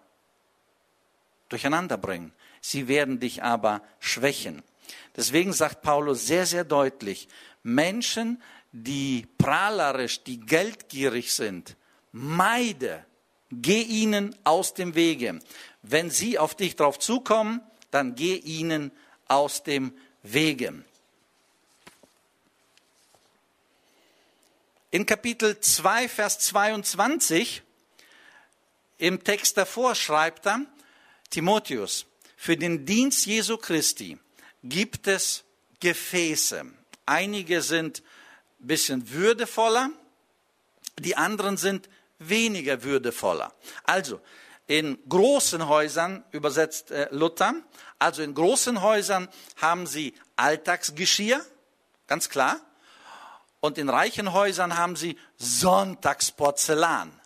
durcheinander 1.49 1.97
bringen. 1.97 2.33
Sie 2.61 2.87
werden 2.87 3.19
dich 3.19 3.43
aber 3.43 3.83
schwächen. 3.99 4.63
Deswegen 5.17 5.53
sagt 5.53 5.83
Paulus 5.83 6.29
sehr, 6.29 6.47
sehr 6.47 6.63
deutlich, 6.63 7.27
Menschen, 7.65 8.41
die 8.71 9.27
prahlerisch, 9.37 10.23
die 10.23 10.39
geldgierig 10.39 11.35
sind, 11.35 11.75
meide, 12.13 13.05
geh 13.51 13.83
ihnen 13.83 14.37
aus 14.45 14.75
dem 14.75 14.95
Wege. 14.95 15.41
Wenn 15.83 16.11
sie 16.11 16.39
auf 16.39 16.55
dich 16.55 16.77
drauf 16.77 16.99
zukommen, 16.99 17.61
dann 17.91 18.15
geh 18.15 18.37
ihnen 18.37 18.91
aus 19.29 19.63
dem 19.63 19.93
Wege. 20.23 20.85
In 24.91 25.07
Kapitel 25.07 25.59
2, 25.59 26.09
Vers 26.09 26.39
22, 26.39 27.63
im 28.99 29.25
Text 29.25 29.57
davor 29.57 29.95
schreibt 29.95 30.47
er, 30.47 30.61
Timotheus, 31.31 32.07
für 32.37 32.57
den 32.57 32.87
Dienst 32.87 33.27
Jesu 33.27 33.57
Christi 33.57 34.19
gibt 34.63 35.09
es 35.09 35.43
Gefäße. 35.81 36.65
Einige 37.07 37.61
sind 37.61 38.03
ein 38.61 38.67
bisschen 38.67 39.11
würdevoller, 39.11 39.91
die 40.99 41.17
anderen 41.17 41.57
sind 41.57 41.89
weniger 42.19 42.83
würdevoller. 42.83 43.53
Also, 43.85 44.21
in 44.67 44.99
großen 45.09 45.69
Häusern, 45.69 46.25
übersetzt 46.31 46.91
äh, 46.91 47.09
Luther, 47.11 47.55
also 47.99 48.23
in 48.23 48.35
großen 48.35 48.81
Häusern 48.81 49.29
haben 49.57 49.87
sie 49.87 50.15
Alltagsgeschirr, 50.37 51.45
ganz 52.07 52.29
klar. 52.29 52.61
Und 53.61 53.79
in 53.79 53.89
reichen 53.89 54.33
Häusern 54.33 54.77
haben 54.77 54.97
sie 54.97 55.19
Sonntagsporzellan. 55.37 57.19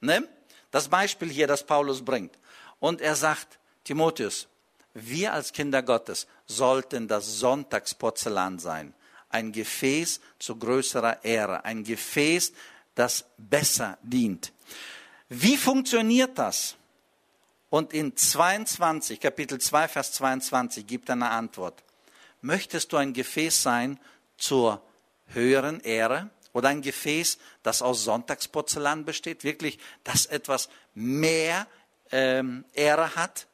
Ne? 0.00 0.28
Das 0.70 0.88
Beispiel 0.88 1.30
hier, 1.30 1.46
das 1.46 1.64
Paulus 1.64 2.04
bringt. 2.04 2.38
Und 2.80 3.00
er 3.00 3.16
sagt, 3.16 3.58
Timotheus, 3.84 4.48
wir 4.94 5.32
als 5.32 5.52
Kinder 5.52 5.82
Gottes 5.82 6.26
sollten 6.46 7.08
das 7.08 7.38
Sonntagsporzellan 7.38 8.58
sein. 8.58 8.94
Ein 9.28 9.52
Gefäß 9.52 10.20
zu 10.38 10.56
größerer 10.56 11.24
Ehre. 11.24 11.64
Ein 11.64 11.84
Gefäß, 11.84 12.52
das 12.98 13.24
besser 13.36 13.96
dient. 14.02 14.52
Wie 15.28 15.56
funktioniert 15.56 16.36
das? 16.36 16.76
Und 17.70 17.92
in 17.92 18.16
22, 18.16 19.20
Kapitel 19.20 19.60
2, 19.60 19.88
Vers 19.88 20.12
22 20.12 20.86
gibt 20.86 21.08
er 21.08 21.12
eine 21.12 21.30
Antwort. 21.30 21.84
Möchtest 22.40 22.92
du 22.92 22.96
ein 22.96 23.12
Gefäß 23.12 23.62
sein 23.62 24.00
zur 24.36 24.82
höheren 25.26 25.80
Ehre 25.80 26.30
oder 26.52 26.70
ein 26.70 26.82
Gefäß, 26.82 27.38
das 27.62 27.82
aus 27.82 28.02
Sonntagsporzellan 28.02 29.04
besteht, 29.04 29.44
wirklich, 29.44 29.78
das 30.02 30.26
etwas 30.26 30.68
mehr 30.94 31.68
ähm, 32.10 32.64
Ehre 32.72 33.14
hat? 33.14 33.46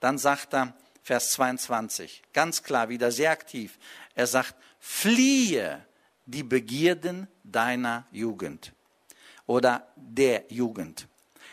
Dann 0.00 0.16
sagt 0.16 0.54
er, 0.54 0.74
Vers 1.02 1.32
22, 1.32 2.22
ganz 2.32 2.62
klar, 2.62 2.88
wieder 2.88 3.12
sehr 3.12 3.30
aktiv. 3.30 3.78
Er 4.14 4.26
sagt, 4.26 4.54
fliehe 4.80 5.84
die 6.24 6.42
Begierden 6.42 7.28
deiner 7.44 8.06
Jugend 8.10 8.72
oder 9.46 9.86
der 9.96 10.44
Jugend. 10.48 11.06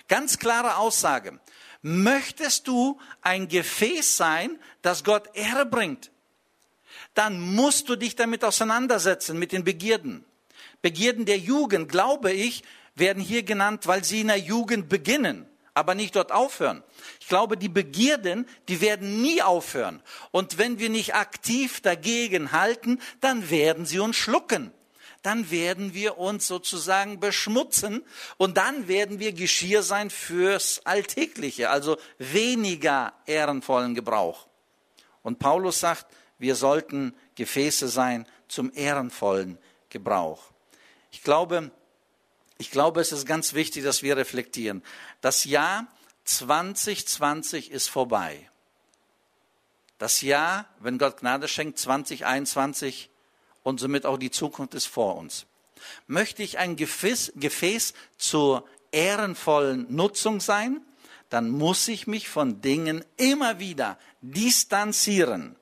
Ganz 0.08 0.40
klare 0.40 0.78
Aussage. 0.78 1.40
Möchtest 1.82 2.68
du 2.68 3.00
ein 3.22 3.48
Gefäß 3.48 4.18
sein, 4.18 4.60
das 4.82 5.04
Gott 5.04 5.30
Ehre 5.34 5.66
bringt? 5.66 6.12
Dann 7.14 7.40
musst 7.40 7.90
du 7.90 7.96
dich 7.96 8.16
damit 8.16 8.44
auseinandersetzen, 8.44 9.38
mit 9.38 9.52
den 9.52 9.64
Begierden. 9.64 10.26
Begierden 10.82 11.26
der 11.26 11.38
Jugend, 11.38 11.90
glaube 11.90 12.32
ich, 12.32 12.64
werden 12.96 13.22
hier 13.22 13.44
genannt, 13.44 13.88
weil 13.88 14.04
sie 14.04 14.22
in 14.22 14.28
der 14.28 14.38
Jugend 14.38 14.90
beginnen, 14.90 15.48
aber 15.74 15.96
nicht 15.96 16.16
dort 16.16 16.32
aufhören. 16.32 16.84
Ich 17.20 17.28
glaube, 17.28 17.58
die 17.58 17.70
Begierden, 17.70 18.48
die 18.68 18.82
werden 18.82 19.22
nie 19.22 19.42
aufhören. 19.42 20.02
Und 20.32 20.58
wenn 20.58 20.80
wir 20.80 20.90
nicht 20.90 21.16
aktiv 21.16 21.82
dagegen 21.82 22.52
halten, 22.52 23.00
dann 23.22 23.50
werden 23.50 23.86
sie 23.86 24.00
uns 24.00 24.16
schlucken. 24.16 24.72
Dann 25.24 25.50
werden 25.50 25.94
wir 25.94 26.18
uns 26.20 26.48
sozusagen 26.48 27.20
beschmutzen 27.20 28.04
und 28.38 28.58
dann 28.58 28.88
werden 28.88 29.20
wir 29.20 29.34
Geschirr 29.34 29.82
sein 29.82 30.10
fürs 30.10 30.86
Alltägliche, 30.86 31.70
also 31.70 31.98
weniger 32.20 33.14
ehrenvollen 33.26 33.96
Gebrauch. 33.96 34.48
Und 35.24 35.40
Paulus 35.40 35.80
sagt, 35.80 36.06
wir 36.38 36.56
sollten 36.56 37.16
Gefäße 37.36 37.88
sein 37.88 38.28
zum 38.50 38.72
ehrenvollen 38.76 39.58
Gebrauch. 39.90 40.52
Ich 41.12 41.24
glaube, 41.24 41.72
ich 42.58 42.70
glaube, 42.70 43.02
es 43.02 43.12
ist 43.12 43.26
ganz 43.26 43.54
wichtig, 43.54 43.84
dass 43.84 44.04
wir 44.04 44.18
reflektieren. 44.18 44.84
Das 45.22 45.46
Jahr 45.46 45.88
2020 46.26 47.72
ist 47.72 47.88
vorbei. 47.88 48.50
Das 49.98 50.22
Jahr, 50.22 50.68
wenn 50.80 50.98
Gott 50.98 51.22
Gnade 51.22 51.48
schenkt, 51.48 51.80
2021 51.80 53.10
und 53.64 53.80
somit 53.80 54.06
auch 54.06 54.18
die 54.18 54.32
Zukunft 54.32 54.74
ist 54.76 54.86
vor 54.86 55.16
uns. 55.18 55.46
Möchte 56.08 56.44
ich 56.44 56.60
ein 56.60 56.76
Gefäß, 56.76 57.34
Gefäß 57.36 57.94
zur 58.18 58.66
ehrenvollen 58.92 59.88
Nutzung 59.90 60.40
sein, 60.40 60.82
dann 61.30 61.50
muss 61.50 61.88
ich 61.88 62.06
mich 62.06 62.30
von 62.30 62.62
Dingen 62.62 63.04
immer 63.18 63.60
wieder 63.60 63.98
distanzieren. 64.22 65.56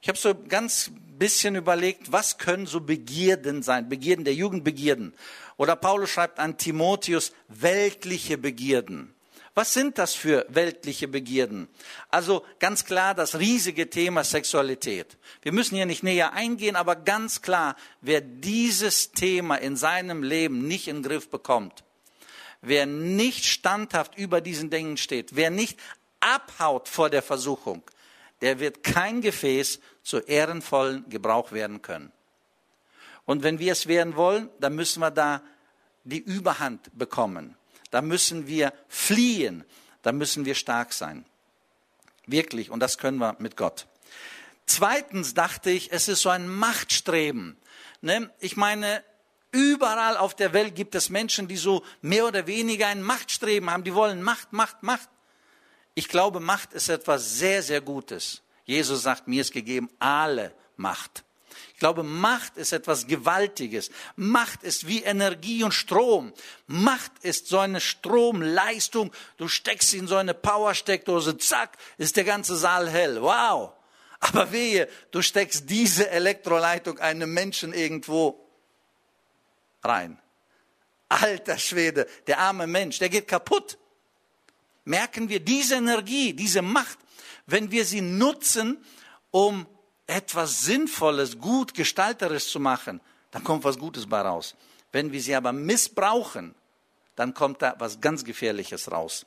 Ich 0.00 0.08
habe 0.08 0.18
so 0.18 0.34
ganz 0.34 0.90
bisschen 1.18 1.56
überlegt, 1.56 2.12
was 2.12 2.38
können 2.38 2.66
so 2.66 2.80
Begierden 2.80 3.62
sein, 3.62 3.88
Begierden 3.88 4.24
der 4.24 4.34
Jugendbegierden. 4.34 5.14
Oder 5.56 5.74
Paulus 5.76 6.10
schreibt 6.10 6.38
an 6.38 6.58
Timotheus 6.58 7.32
weltliche 7.48 8.38
Begierden. 8.38 9.15
Was 9.56 9.72
sind 9.72 9.96
das 9.96 10.14
für 10.14 10.44
weltliche 10.50 11.08
Begierden? 11.08 11.66
Also 12.10 12.44
ganz 12.58 12.84
klar 12.84 13.14
das 13.14 13.38
riesige 13.38 13.88
Thema 13.88 14.22
Sexualität. 14.22 15.16
Wir 15.40 15.52
müssen 15.52 15.76
hier 15.76 15.86
nicht 15.86 16.02
näher 16.02 16.34
eingehen, 16.34 16.76
aber 16.76 16.94
ganz 16.94 17.40
klar, 17.40 17.74
wer 18.02 18.20
dieses 18.20 19.12
Thema 19.12 19.56
in 19.56 19.74
seinem 19.74 20.22
Leben 20.22 20.68
nicht 20.68 20.88
in 20.88 20.96
den 20.96 21.02
Griff 21.04 21.30
bekommt, 21.30 21.84
wer 22.60 22.84
nicht 22.84 23.46
standhaft 23.46 24.18
über 24.18 24.42
diesen 24.42 24.68
Dingen 24.68 24.98
steht, 24.98 25.36
wer 25.36 25.48
nicht 25.48 25.80
abhaut 26.20 26.86
vor 26.86 27.08
der 27.08 27.22
Versuchung, 27.22 27.82
der 28.42 28.60
wird 28.60 28.82
kein 28.82 29.22
Gefäß 29.22 29.80
zu 30.02 30.18
ehrenvollen 30.18 31.08
Gebrauch 31.08 31.52
werden 31.52 31.80
können. 31.80 32.12
Und 33.24 33.42
wenn 33.42 33.58
wir 33.58 33.72
es 33.72 33.86
werden 33.86 34.16
wollen, 34.16 34.50
dann 34.60 34.74
müssen 34.74 35.00
wir 35.00 35.10
da 35.10 35.40
die 36.04 36.20
Überhand 36.20 36.90
bekommen. 36.92 37.55
Da 37.90 38.02
müssen 38.02 38.46
wir 38.46 38.72
fliehen. 38.88 39.64
Da 40.02 40.12
müssen 40.12 40.44
wir 40.44 40.54
stark 40.54 40.92
sein. 40.92 41.24
Wirklich. 42.26 42.70
Und 42.70 42.80
das 42.80 42.98
können 42.98 43.18
wir 43.18 43.36
mit 43.38 43.56
Gott. 43.56 43.86
Zweitens 44.66 45.34
dachte 45.34 45.70
ich, 45.70 45.92
es 45.92 46.08
ist 46.08 46.22
so 46.22 46.28
ein 46.28 46.48
Machtstreben. 46.48 47.56
Ne? 48.00 48.30
Ich 48.40 48.56
meine, 48.56 49.02
überall 49.52 50.16
auf 50.16 50.34
der 50.34 50.52
Welt 50.52 50.74
gibt 50.74 50.94
es 50.94 51.08
Menschen, 51.08 51.48
die 51.48 51.56
so 51.56 51.84
mehr 52.02 52.26
oder 52.26 52.46
weniger 52.46 52.88
ein 52.88 53.02
Machtstreben 53.02 53.70
haben. 53.70 53.84
Die 53.84 53.94
wollen 53.94 54.22
Macht, 54.22 54.52
Macht, 54.52 54.82
Macht. 54.82 55.08
Ich 55.94 56.08
glaube, 56.08 56.40
Macht 56.40 56.72
ist 56.74 56.88
etwas 56.88 57.38
sehr, 57.38 57.62
sehr 57.62 57.80
Gutes. 57.80 58.42
Jesus 58.64 59.02
sagt, 59.02 59.28
mir 59.28 59.40
ist 59.40 59.52
gegeben 59.52 59.88
alle 59.98 60.52
Macht. 60.76 61.24
Ich 61.72 61.78
glaube, 61.78 62.02
Macht 62.02 62.56
ist 62.56 62.72
etwas 62.72 63.06
Gewaltiges. 63.06 63.90
Macht 64.16 64.62
ist 64.62 64.86
wie 64.86 65.02
Energie 65.02 65.62
und 65.62 65.72
Strom. 65.72 66.32
Macht 66.66 67.12
ist 67.22 67.48
so 67.48 67.58
eine 67.58 67.80
Stromleistung. 67.80 69.12
Du 69.36 69.48
steckst 69.48 69.90
sie 69.90 69.98
in 69.98 70.06
so 70.06 70.16
eine 70.16 70.34
Powersteckdose, 70.34 71.38
zack, 71.38 71.76
ist 71.98 72.16
der 72.16 72.24
ganze 72.24 72.56
Saal 72.56 72.88
hell. 72.88 73.20
Wow. 73.20 73.72
Aber 74.20 74.52
wehe, 74.52 74.88
du 75.10 75.22
steckst 75.22 75.68
diese 75.68 76.10
Elektroleitung 76.10 76.98
einem 76.98 77.32
Menschen 77.32 77.72
irgendwo 77.72 78.48
rein. 79.82 80.18
Alter 81.08 81.58
Schwede, 81.58 82.06
der 82.26 82.38
arme 82.40 82.66
Mensch, 82.66 82.98
der 82.98 83.08
geht 83.08 83.28
kaputt. 83.28 83.78
Merken 84.84 85.28
wir 85.28 85.40
diese 85.40 85.76
Energie, 85.76 86.32
diese 86.32 86.62
Macht, 86.62 86.98
wenn 87.46 87.70
wir 87.70 87.84
sie 87.84 88.00
nutzen, 88.00 88.84
um 89.30 89.66
etwas 90.06 90.62
Sinnvolles, 90.62 91.38
gut 91.38 91.74
gestalterisch 91.74 92.48
zu 92.48 92.60
machen, 92.60 93.00
dann 93.30 93.44
kommt 93.44 93.64
was 93.64 93.78
Gutes 93.78 94.06
bei 94.06 94.20
raus. 94.20 94.54
Wenn 94.92 95.12
wir 95.12 95.20
sie 95.20 95.34
aber 95.34 95.52
missbrauchen, 95.52 96.54
dann 97.16 97.34
kommt 97.34 97.62
da 97.62 97.74
was 97.78 98.00
ganz 98.00 98.24
Gefährliches 98.24 98.90
raus. 98.90 99.26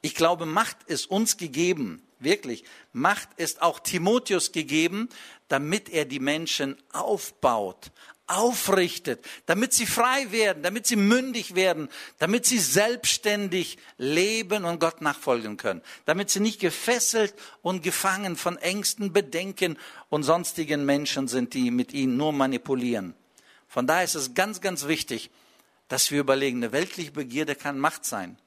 Ich 0.00 0.14
glaube, 0.14 0.46
Macht 0.46 0.82
ist 0.84 1.10
uns 1.10 1.36
gegeben, 1.36 2.02
wirklich. 2.18 2.64
Macht 2.92 3.28
ist 3.36 3.62
auch 3.62 3.78
Timotheus 3.78 4.52
gegeben, 4.52 5.08
damit 5.48 5.88
er 5.88 6.04
die 6.04 6.20
Menschen 6.20 6.76
aufbaut, 6.92 7.92
aufrichtet, 8.36 9.24
damit 9.46 9.72
sie 9.72 9.86
frei 9.86 10.30
werden, 10.30 10.62
damit 10.62 10.86
sie 10.86 10.96
mündig 10.96 11.54
werden, 11.54 11.88
damit 12.18 12.46
sie 12.46 12.58
selbstständig 12.58 13.78
leben 13.98 14.64
und 14.64 14.80
Gott 14.80 15.00
nachfolgen 15.00 15.56
können, 15.56 15.82
damit 16.04 16.30
sie 16.30 16.40
nicht 16.40 16.60
gefesselt 16.60 17.34
und 17.62 17.82
gefangen 17.82 18.36
von 18.36 18.56
Ängsten, 18.58 19.12
Bedenken 19.12 19.78
und 20.08 20.22
sonstigen 20.22 20.84
Menschen 20.84 21.28
sind, 21.28 21.54
die 21.54 21.70
mit 21.70 21.92
ihnen 21.92 22.16
nur 22.16 22.32
manipulieren. 22.32 23.14
Von 23.68 23.86
daher 23.86 24.04
ist 24.04 24.14
es 24.14 24.34
ganz, 24.34 24.60
ganz 24.60 24.86
wichtig, 24.86 25.30
dass 25.88 26.10
wir 26.10 26.20
überlegen, 26.20 26.58
eine 26.58 26.72
weltliche 26.72 27.12
Begierde 27.12 27.54
kann 27.54 27.78
Macht 27.78 28.04
sein 28.04 28.38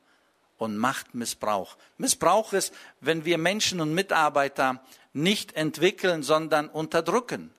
und 0.57 0.77
Machtmissbrauch. 0.77 1.77
Missbrauch 1.97 2.53
ist, 2.53 2.73
wenn 3.01 3.25
wir 3.25 3.38
Menschen 3.38 3.81
und 3.81 3.93
Mitarbeiter 3.93 4.83
nicht 5.13 5.53
entwickeln, 5.53 6.23
sondern 6.23 6.69
unterdrücken 6.69 7.51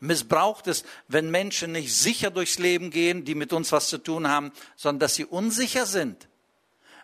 missbraucht 0.00 0.66
es, 0.66 0.84
wenn 1.08 1.30
Menschen 1.30 1.72
nicht 1.72 1.94
sicher 1.94 2.30
durchs 2.30 2.58
Leben 2.58 2.90
gehen, 2.90 3.24
die 3.24 3.34
mit 3.34 3.52
uns 3.52 3.72
was 3.72 3.88
zu 3.88 3.98
tun 3.98 4.28
haben, 4.28 4.52
sondern 4.76 5.00
dass 5.00 5.14
sie 5.14 5.24
unsicher 5.24 5.86
sind. 5.86 6.28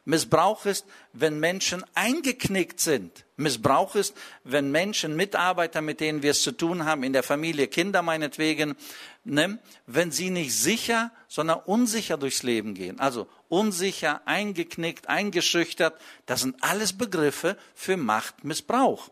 Missbrauch 0.05 0.67
ist, 0.67 0.85
wenn 1.13 1.39
Menschen 1.39 1.85
eingeknickt 1.95 2.81
sind. 2.81 3.25
Missbrauch 3.37 3.95
ist, 3.95 4.17
wenn 4.43 4.73
Menschen, 4.73 5.15
Mitarbeiter, 5.15 5.81
mit 5.81 6.01
denen 6.01 6.23
wir 6.25 6.33
es 6.33 6.43
zu 6.43 6.51
tun 6.51 6.85
haben, 6.85 7.05
in 7.05 7.13
der 7.13 7.23
Familie, 7.23 7.69
Kinder 7.69 8.03
meinetwegen, 8.03 8.75
ne, 9.23 9.61
wenn 9.87 10.11
sie 10.11 10.31
nicht 10.31 10.55
sicher, 10.55 11.13
sondern 11.29 11.61
unsicher 11.61 12.17
durchs 12.17 12.43
Leben 12.43 12.75
gehen. 12.75 12.99
Also 12.99 13.29
unsicher, 13.49 14.23
eingeknickt, 14.25 15.09
eingeschüchtert, 15.09 15.95
das 16.27 16.41
sind 16.41 16.57
alles 16.63 16.93
Begriffe 16.93 17.57
für 17.75 17.97
Machtmissbrauch. 17.97 19.09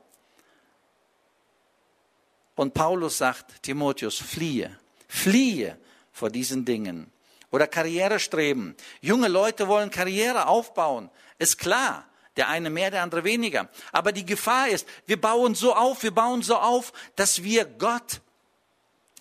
Und 2.61 2.75
Paulus 2.75 3.17
sagt, 3.17 3.63
Timotheus, 3.63 4.19
fliehe, 4.19 4.79
fliehe 5.09 5.79
vor 6.13 6.29
diesen 6.29 6.67
Dingen. 6.67 7.11
Oder 7.51 7.67
Karrierestreben. 7.67 8.77
Junge 9.01 9.29
Leute 9.29 9.67
wollen 9.67 9.91
Karriere 9.91 10.47
aufbauen. 10.47 11.09
Ist 11.39 11.57
klar. 11.57 12.05
Der 12.37 12.51
eine 12.51 12.69
mehr, 12.69 12.91
der 12.91 13.03
andere 13.03 13.25
weniger. 13.25 13.71
Aber 13.93 14.13
die 14.13 14.27
Gefahr 14.27 14.69
ist, 14.69 14.87
wir 15.07 15.19
bauen 15.19 15.55
so 15.55 15.75
auf, 15.75 16.03
wir 16.03 16.11
bauen 16.11 16.43
so 16.43 16.55
auf, 16.59 16.93
dass 17.17 17.43
wir 17.43 17.65
Gott 17.65 18.21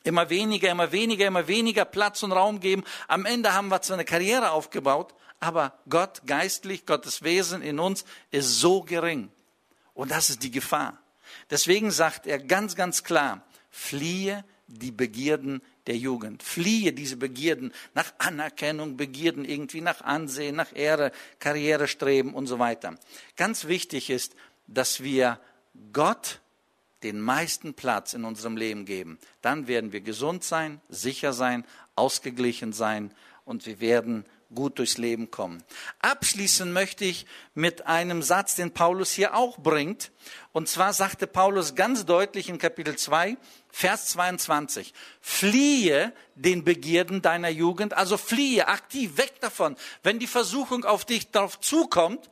immer 0.03 0.29
weniger, 0.29 0.69
immer 0.69 0.91
weniger, 0.91 1.25
immer 1.25 1.47
weniger 1.47 1.85
Platz 1.85 2.21
und 2.23 2.33
Raum 2.33 2.59
geben. 2.59 2.83
Am 3.07 3.25
Ende 3.25 3.53
haben 3.53 3.69
wir 3.69 3.81
zwar 3.81 3.95
eine 3.95 4.03
Karriere 4.03 4.51
aufgebaut, 4.51 5.15
aber 5.39 5.79
Gott 5.87 6.23
geistlich, 6.25 6.85
Gottes 6.85 7.23
Wesen 7.23 7.61
in 7.61 7.79
uns 7.79 8.03
ist 8.31 8.59
so 8.59 8.81
gering. 8.81 9.31
Und 9.93 10.11
das 10.11 10.29
ist 10.29 10.43
die 10.43 10.51
Gefahr. 10.51 11.01
Deswegen 11.49 11.91
sagt 11.91 12.27
er 12.27 12.39
ganz, 12.39 12.75
ganz 12.75 13.03
klar, 13.03 13.45
fliehe 13.69 14.43
die 14.67 14.91
Begierden 14.91 15.61
der 15.87 15.97
Jugend. 15.97 16.43
Fliehe 16.43 16.93
diese 16.93 17.17
Begierden 17.17 17.73
nach 17.95 18.13
Anerkennung, 18.19 18.97
Begierden 18.97 19.45
irgendwie 19.45 19.81
nach 19.81 20.01
Ansehen, 20.01 20.55
nach 20.55 20.75
Ehre, 20.75 21.11
Karrierestreben 21.39 22.33
und 22.33 22.47
so 22.47 22.59
weiter. 22.59 22.95
Ganz 23.35 23.65
wichtig 23.65 24.09
ist, 24.09 24.35
dass 24.67 25.01
wir 25.01 25.39
Gott 25.91 26.41
den 27.01 27.19
meisten 27.19 27.73
Platz 27.73 28.13
in 28.13 28.25
unserem 28.25 28.57
Leben 28.57 28.85
geben. 28.85 29.17
Dann 29.41 29.67
werden 29.67 29.91
wir 29.91 30.01
gesund 30.01 30.43
sein, 30.43 30.81
sicher 30.89 31.33
sein, 31.33 31.65
ausgeglichen 31.95 32.73
sein 32.73 33.13
und 33.45 33.65
wir 33.65 33.79
werden 33.79 34.25
gut 34.53 34.79
durchs 34.79 34.97
Leben 34.97 35.31
kommen. 35.31 35.63
Abschließen 35.99 36.71
möchte 36.71 37.05
ich 37.05 37.25
mit 37.53 37.85
einem 37.85 38.23
Satz, 38.23 38.55
den 38.55 38.71
Paulus 38.71 39.11
hier 39.11 39.35
auch 39.35 39.57
bringt. 39.57 40.11
Und 40.51 40.67
zwar 40.67 40.93
sagte 40.93 41.27
Paulus 41.27 41.75
ganz 41.75 42.05
deutlich 42.05 42.49
in 42.49 42.57
Kapitel 42.57 42.95
2, 42.95 43.37
Vers 43.71 44.07
22, 44.07 44.93
fliehe 45.21 46.13
den 46.35 46.63
Begierden 46.63 47.21
deiner 47.21 47.49
Jugend, 47.49 47.93
also 47.93 48.17
fliehe 48.17 48.67
aktiv 48.67 49.17
weg 49.17 49.39
davon. 49.41 49.75
Wenn 50.01 50.19
die 50.19 50.27
Versuchung 50.27 50.85
auf 50.85 51.05
dich 51.05 51.31
darauf 51.31 51.59
zukommt, 51.59 52.29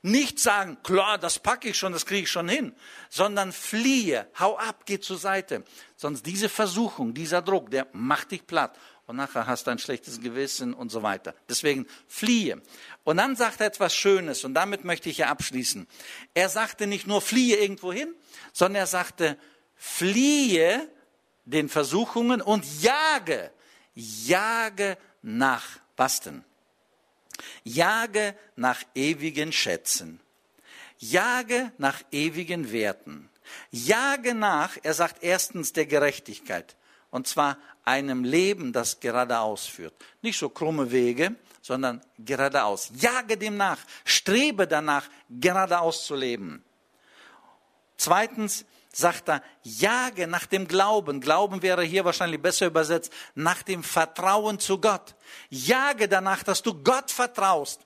Nicht 0.00 0.40
sagen, 0.40 0.78
klar, 0.82 1.18
das 1.18 1.38
packe 1.38 1.68
ich 1.68 1.76
schon, 1.76 1.92
das 1.92 2.06
kriege 2.06 2.22
ich 2.22 2.30
schon 2.30 2.48
hin, 2.48 2.74
sondern 3.08 3.52
fliehe, 3.52 4.26
hau 4.38 4.56
ab, 4.56 4.82
geh 4.86 4.98
zur 4.98 5.18
Seite. 5.18 5.64
Sonst 5.96 6.26
diese 6.26 6.48
Versuchung, 6.48 7.14
dieser 7.14 7.42
Druck, 7.42 7.70
der 7.70 7.86
macht 7.92 8.32
dich 8.32 8.46
platt. 8.46 8.76
Und 9.06 9.16
nachher 9.16 9.46
hast 9.46 9.66
du 9.66 9.70
ein 9.70 9.78
schlechtes 9.78 10.20
Gewissen 10.20 10.74
und 10.74 10.90
so 10.90 11.02
weiter. 11.02 11.34
Deswegen 11.48 11.86
fliehe. 12.06 12.62
Und 13.04 13.16
dann 13.16 13.36
sagt 13.36 13.60
er 13.60 13.66
etwas 13.66 13.94
Schönes 13.94 14.44
und 14.44 14.54
damit 14.54 14.84
möchte 14.84 15.10
ich 15.10 15.18
ja 15.18 15.28
abschließen. 15.28 15.86
Er 16.34 16.48
sagte 16.48 16.86
nicht 16.86 17.06
nur 17.06 17.20
fliehe 17.20 17.56
irgendwo 17.56 17.92
hin, 17.92 18.14
sondern 18.52 18.82
er 18.82 18.86
sagte, 18.86 19.36
fliehe 19.76 20.88
den 21.44 21.68
Versuchungen 21.68 22.40
und 22.40 22.64
jage, 22.80 23.50
jage 23.94 24.96
nach 25.22 25.82
was 25.96 26.20
denn? 26.20 26.44
Jage 27.64 28.34
nach 28.56 28.82
ewigen 28.94 29.52
Schätzen. 29.52 30.20
Jage 30.98 31.72
nach 31.78 32.02
ewigen 32.12 32.72
Werten. 32.72 33.28
Jage 33.70 34.34
nach, 34.34 34.78
er 34.82 34.94
sagt 34.94 35.22
erstens 35.22 35.72
der 35.72 35.86
Gerechtigkeit. 35.86 36.76
Und 37.12 37.28
zwar 37.28 37.58
einem 37.84 38.24
Leben, 38.24 38.72
das 38.72 38.98
geradeaus 38.98 39.66
führt. 39.66 39.94
Nicht 40.22 40.38
so 40.38 40.48
krumme 40.48 40.90
Wege, 40.90 41.36
sondern 41.60 42.00
geradeaus. 42.18 42.90
Jage 42.96 43.36
dem 43.36 43.58
nach. 43.58 43.78
Strebe 44.04 44.66
danach, 44.66 45.04
geradeaus 45.28 46.06
zu 46.06 46.14
leben. 46.16 46.64
Zweitens, 47.98 48.64
sagt 48.92 49.28
er, 49.28 49.42
jage 49.62 50.26
nach 50.26 50.46
dem 50.46 50.66
Glauben. 50.66 51.20
Glauben 51.20 51.60
wäre 51.60 51.84
hier 51.84 52.06
wahrscheinlich 52.06 52.40
besser 52.40 52.66
übersetzt, 52.66 53.12
nach 53.34 53.62
dem 53.62 53.82
Vertrauen 53.82 54.58
zu 54.58 54.80
Gott. 54.80 55.14
Jage 55.50 56.08
danach, 56.08 56.42
dass 56.42 56.62
du 56.62 56.82
Gott 56.82 57.10
vertraust. 57.10 57.82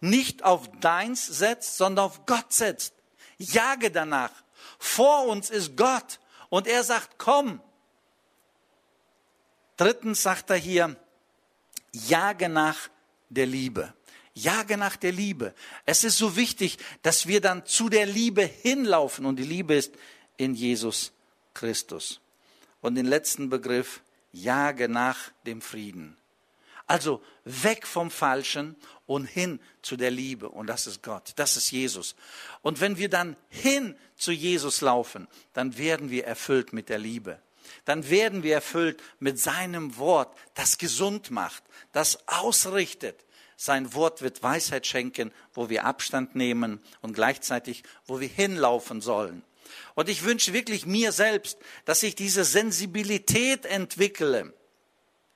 Nicht 0.00 0.42
auf 0.42 0.68
deins 0.80 1.24
setzt, 1.24 1.76
sondern 1.76 2.06
auf 2.06 2.26
Gott 2.26 2.52
setzt. 2.52 2.94
Jage 3.38 3.92
danach. 3.92 4.32
Vor 4.80 5.28
uns 5.28 5.48
ist 5.48 5.76
Gott 5.76 6.18
und 6.48 6.66
er 6.66 6.82
sagt, 6.82 7.18
komm. 7.18 7.60
Drittens 9.76 10.22
sagt 10.22 10.50
er 10.50 10.56
hier, 10.56 10.96
jage 11.92 12.48
nach 12.48 12.88
der 13.28 13.46
Liebe. 13.46 13.92
Jage 14.34 14.76
nach 14.76 14.96
der 14.96 15.12
Liebe. 15.12 15.54
Es 15.86 16.02
ist 16.02 16.18
so 16.18 16.36
wichtig, 16.36 16.78
dass 17.02 17.26
wir 17.26 17.40
dann 17.40 17.66
zu 17.66 17.88
der 17.88 18.06
Liebe 18.06 18.42
hinlaufen 18.42 19.26
und 19.26 19.36
die 19.36 19.44
Liebe 19.44 19.74
ist 19.74 19.92
in 20.36 20.54
Jesus 20.54 21.12
Christus. 21.54 22.20
Und 22.80 22.96
den 22.96 23.06
letzten 23.06 23.48
Begriff, 23.48 24.02
jage 24.32 24.88
nach 24.88 25.30
dem 25.46 25.60
Frieden. 25.60 26.16
Also 26.86 27.22
weg 27.44 27.86
vom 27.86 28.10
Falschen 28.10 28.76
und 29.06 29.24
hin 29.24 29.60
zu 29.80 29.96
der 29.96 30.10
Liebe. 30.10 30.48
Und 30.48 30.66
das 30.66 30.86
ist 30.86 31.02
Gott, 31.02 31.32
das 31.36 31.56
ist 31.56 31.70
Jesus. 31.70 32.14
Und 32.60 32.80
wenn 32.80 32.98
wir 32.98 33.08
dann 33.08 33.36
hin 33.48 33.96
zu 34.16 34.32
Jesus 34.32 34.80
laufen, 34.80 35.28
dann 35.54 35.78
werden 35.78 36.10
wir 36.10 36.26
erfüllt 36.26 36.72
mit 36.72 36.88
der 36.88 36.98
Liebe. 36.98 37.40
Dann 37.84 38.08
werden 38.10 38.42
wir 38.42 38.54
erfüllt 38.54 39.02
mit 39.18 39.38
seinem 39.38 39.96
Wort, 39.98 40.36
das 40.54 40.78
gesund 40.78 41.30
macht, 41.30 41.62
das 41.92 42.18
ausrichtet. 42.28 43.24
Sein 43.56 43.94
Wort 43.94 44.22
wird 44.22 44.42
Weisheit 44.42 44.86
schenken, 44.86 45.32
wo 45.52 45.68
wir 45.68 45.84
Abstand 45.84 46.34
nehmen 46.34 46.82
und 47.02 47.14
gleichzeitig, 47.14 47.84
wo 48.06 48.20
wir 48.20 48.28
hinlaufen 48.28 49.00
sollen. 49.00 49.44
Und 49.94 50.08
ich 50.08 50.24
wünsche 50.24 50.52
wirklich 50.52 50.86
mir 50.86 51.12
selbst, 51.12 51.58
dass 51.84 52.02
ich 52.02 52.14
diese 52.14 52.44
Sensibilität 52.44 53.64
entwickle 53.64 54.52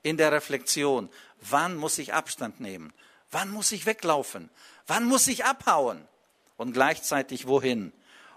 in 0.03 0.17
der 0.17 0.33
Reflexion. 0.33 1.09
Wann 1.41 1.77
muss 1.77 1.99
ich 1.99 2.13
Abstand 2.13 2.61
nehmen? 2.61 2.93
Wann 3.31 3.51
muss 3.51 3.73
ich 3.73 3.87
weglaufen? 3.87 4.51
Wann 4.87 5.05
muss 5.05 5.27
ich 5.29 5.45
abhauen? 5.45 6.07
Und 6.57 6.73
gleichzeitig 6.73 7.47
wohin? 7.47 7.93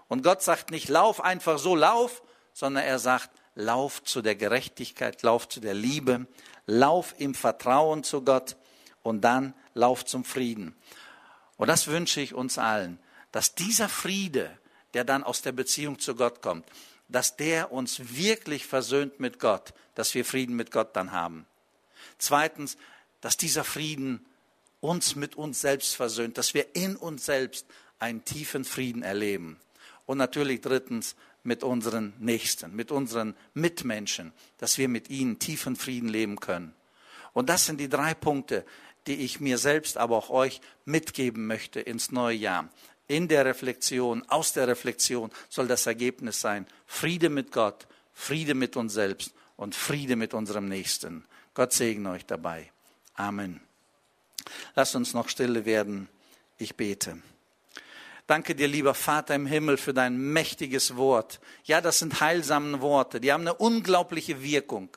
Und 0.08 0.22
Gott 0.22 0.42
sagt 0.42 0.70
nicht, 0.70 0.88
lauf 0.88 1.20
einfach 1.20 1.58
so, 1.58 1.74
lauf, 1.74 2.22
sondern 2.52 2.84
er 2.84 2.98
sagt, 2.98 3.30
lauf 3.54 4.02
zu 4.02 4.22
der 4.22 4.34
Gerechtigkeit, 4.34 5.22
lauf 5.22 5.48
zu 5.48 5.60
der 5.60 5.74
Liebe, 5.74 6.26
lauf 6.66 7.14
im 7.18 7.34
Vertrauen 7.34 8.04
zu 8.04 8.22
Gott 8.22 8.56
und 9.02 9.22
dann 9.22 9.54
lauf 9.74 10.04
zum 10.04 10.24
Frieden. 10.24 10.74
Und 11.56 11.68
das 11.68 11.86
wünsche 11.86 12.20
ich 12.20 12.34
uns 12.34 12.58
allen, 12.58 12.98
dass 13.30 13.54
dieser 13.54 13.88
Friede, 13.88 14.50
der 14.94 15.04
dann 15.04 15.24
aus 15.24 15.42
der 15.42 15.52
Beziehung 15.52 15.98
zu 15.98 16.14
Gott 16.14 16.42
kommt, 16.42 16.66
dass 17.08 17.36
der 17.36 17.72
uns 17.72 18.16
wirklich 18.16 18.66
versöhnt 18.66 19.20
mit 19.20 19.38
Gott, 19.38 19.74
dass 19.94 20.14
wir 20.14 20.24
Frieden 20.24 20.56
mit 20.56 20.70
Gott 20.70 20.96
dann 20.96 21.12
haben. 21.12 21.46
Zweitens, 22.18 22.76
dass 23.20 23.36
dieser 23.36 23.64
Frieden 23.64 24.24
uns 24.80 25.14
mit 25.14 25.36
uns 25.36 25.60
selbst 25.60 25.94
versöhnt, 25.94 26.38
dass 26.38 26.54
wir 26.54 26.74
in 26.74 26.96
uns 26.96 27.24
selbst 27.24 27.66
einen 27.98 28.24
tiefen 28.24 28.64
Frieden 28.64 29.02
erleben. 29.02 29.60
Und 30.06 30.18
natürlich 30.18 30.60
drittens 30.60 31.14
mit 31.42 31.62
unseren 31.62 32.12
Nächsten, 32.18 32.74
mit 32.74 32.90
unseren 32.90 33.34
Mitmenschen, 33.54 34.32
dass 34.58 34.78
wir 34.78 34.88
mit 34.88 35.10
ihnen 35.10 35.38
tiefen 35.38 35.76
Frieden 35.76 36.08
leben 36.08 36.38
können. 36.38 36.74
Und 37.32 37.48
das 37.48 37.66
sind 37.66 37.80
die 37.80 37.88
drei 37.88 38.14
Punkte, 38.14 38.64
die 39.06 39.16
ich 39.16 39.40
mir 39.40 39.58
selbst, 39.58 39.96
aber 39.96 40.16
auch 40.16 40.30
euch 40.30 40.60
mitgeben 40.84 41.46
möchte 41.46 41.80
ins 41.80 42.12
neue 42.12 42.36
Jahr 42.36 42.68
in 43.12 43.28
der 43.28 43.44
Reflexion, 43.44 44.24
aus 44.28 44.54
der 44.54 44.68
Reflexion 44.68 45.30
soll 45.50 45.66
das 45.66 45.86
Ergebnis 45.86 46.40
sein, 46.40 46.66
Friede 46.86 47.28
mit 47.28 47.52
Gott, 47.52 47.86
Friede 48.14 48.54
mit 48.54 48.74
uns 48.76 48.94
selbst 48.94 49.34
und 49.56 49.74
Friede 49.74 50.16
mit 50.16 50.32
unserem 50.32 50.66
Nächsten. 50.66 51.26
Gott 51.52 51.74
segne 51.74 52.10
euch 52.10 52.24
dabei. 52.24 52.72
Amen. 53.14 53.60
Lasst 54.74 54.96
uns 54.96 55.12
noch 55.12 55.28
stille 55.28 55.66
werden. 55.66 56.08
Ich 56.56 56.76
bete. 56.76 57.18
Danke 58.26 58.54
dir, 58.54 58.68
lieber 58.68 58.94
Vater 58.94 59.34
im 59.34 59.46
Himmel, 59.46 59.76
für 59.76 59.92
dein 59.92 60.16
mächtiges 60.16 60.96
Wort. 60.96 61.40
Ja, 61.64 61.80
das 61.80 61.98
sind 61.98 62.20
heilsame 62.20 62.80
Worte, 62.80 63.20
die 63.20 63.32
haben 63.32 63.42
eine 63.42 63.54
unglaubliche 63.54 64.42
Wirkung. 64.42 64.96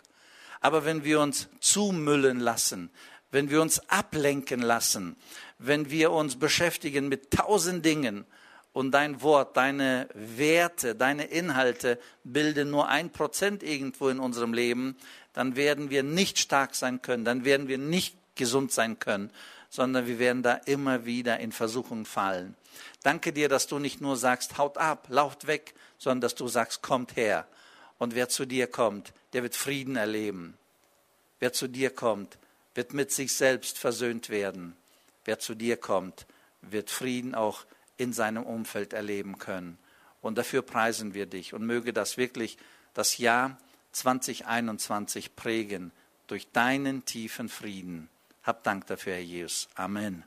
Aber 0.61 0.85
wenn 0.85 1.03
wir 1.03 1.19
uns 1.19 1.47
zumüllen 1.59 2.39
lassen, 2.39 2.91
wenn 3.31 3.49
wir 3.49 3.61
uns 3.61 3.79
ablenken 3.89 4.61
lassen, 4.61 5.15
wenn 5.57 5.89
wir 5.89 6.11
uns 6.11 6.37
beschäftigen 6.37 7.07
mit 7.07 7.31
tausend 7.31 7.83
Dingen 7.83 8.25
und 8.73 8.91
dein 8.91 9.21
Wort, 9.21 9.57
deine 9.57 10.07
Werte, 10.13 10.95
deine 10.95 11.25
Inhalte 11.25 11.99
bilden 12.23 12.69
nur 12.69 12.89
ein 12.89 13.09
Prozent 13.09 13.63
irgendwo 13.63 14.09
in 14.09 14.19
unserem 14.19 14.53
Leben, 14.53 14.97
dann 15.33 15.55
werden 15.55 15.89
wir 15.89 16.03
nicht 16.03 16.39
stark 16.39 16.75
sein 16.75 17.01
können, 17.01 17.25
dann 17.25 17.43
werden 17.43 17.67
wir 17.67 17.77
nicht 17.77 18.15
gesund 18.35 18.71
sein 18.71 18.99
können, 18.99 19.31
sondern 19.69 20.07
wir 20.07 20.19
werden 20.19 20.43
da 20.43 20.53
immer 20.53 21.05
wieder 21.05 21.39
in 21.39 21.51
Versuchungen 21.51 22.05
fallen. 22.05 22.55
Danke 23.03 23.33
dir, 23.33 23.49
dass 23.49 23.67
du 23.67 23.79
nicht 23.79 24.01
nur 24.01 24.17
sagst, 24.17 24.57
haut 24.57 24.77
ab, 24.77 25.07
lauft 25.09 25.47
weg, 25.47 25.73
sondern 25.97 26.21
dass 26.21 26.35
du 26.35 26.47
sagst, 26.47 26.81
kommt 26.81 27.15
her. 27.15 27.47
Und 27.97 28.15
wer 28.15 28.29
zu 28.29 28.45
dir 28.45 28.67
kommt, 28.67 29.13
der 29.33 29.43
wird 29.43 29.55
Frieden 29.55 29.95
erleben. 29.95 30.57
Wer 31.39 31.53
zu 31.53 31.67
dir 31.67 31.89
kommt, 31.89 32.37
wird 32.73 32.93
mit 32.93 33.11
sich 33.11 33.35
selbst 33.35 33.77
versöhnt 33.77 34.29
werden. 34.29 34.75
Wer 35.23 35.39
zu 35.39 35.55
dir 35.55 35.77
kommt, 35.77 36.25
wird 36.61 36.89
Frieden 36.89 37.35
auch 37.35 37.65
in 37.97 38.13
seinem 38.13 38.43
Umfeld 38.43 38.93
erleben 38.93 39.37
können. 39.37 39.77
Und 40.21 40.37
dafür 40.37 40.61
preisen 40.61 41.13
wir 41.13 41.25
dich 41.25 41.53
und 41.53 41.65
möge 41.65 41.93
das 41.93 42.17
wirklich 42.17 42.57
das 42.93 43.17
Jahr 43.17 43.57
2021 43.91 45.35
prägen 45.35 45.91
durch 46.27 46.51
deinen 46.51 47.05
tiefen 47.05 47.49
Frieden. 47.49 48.09
Hab 48.43 48.63
Dank 48.63 48.87
dafür, 48.87 49.13
Herr 49.13 49.21
Jesus. 49.21 49.69
Amen. 49.75 50.23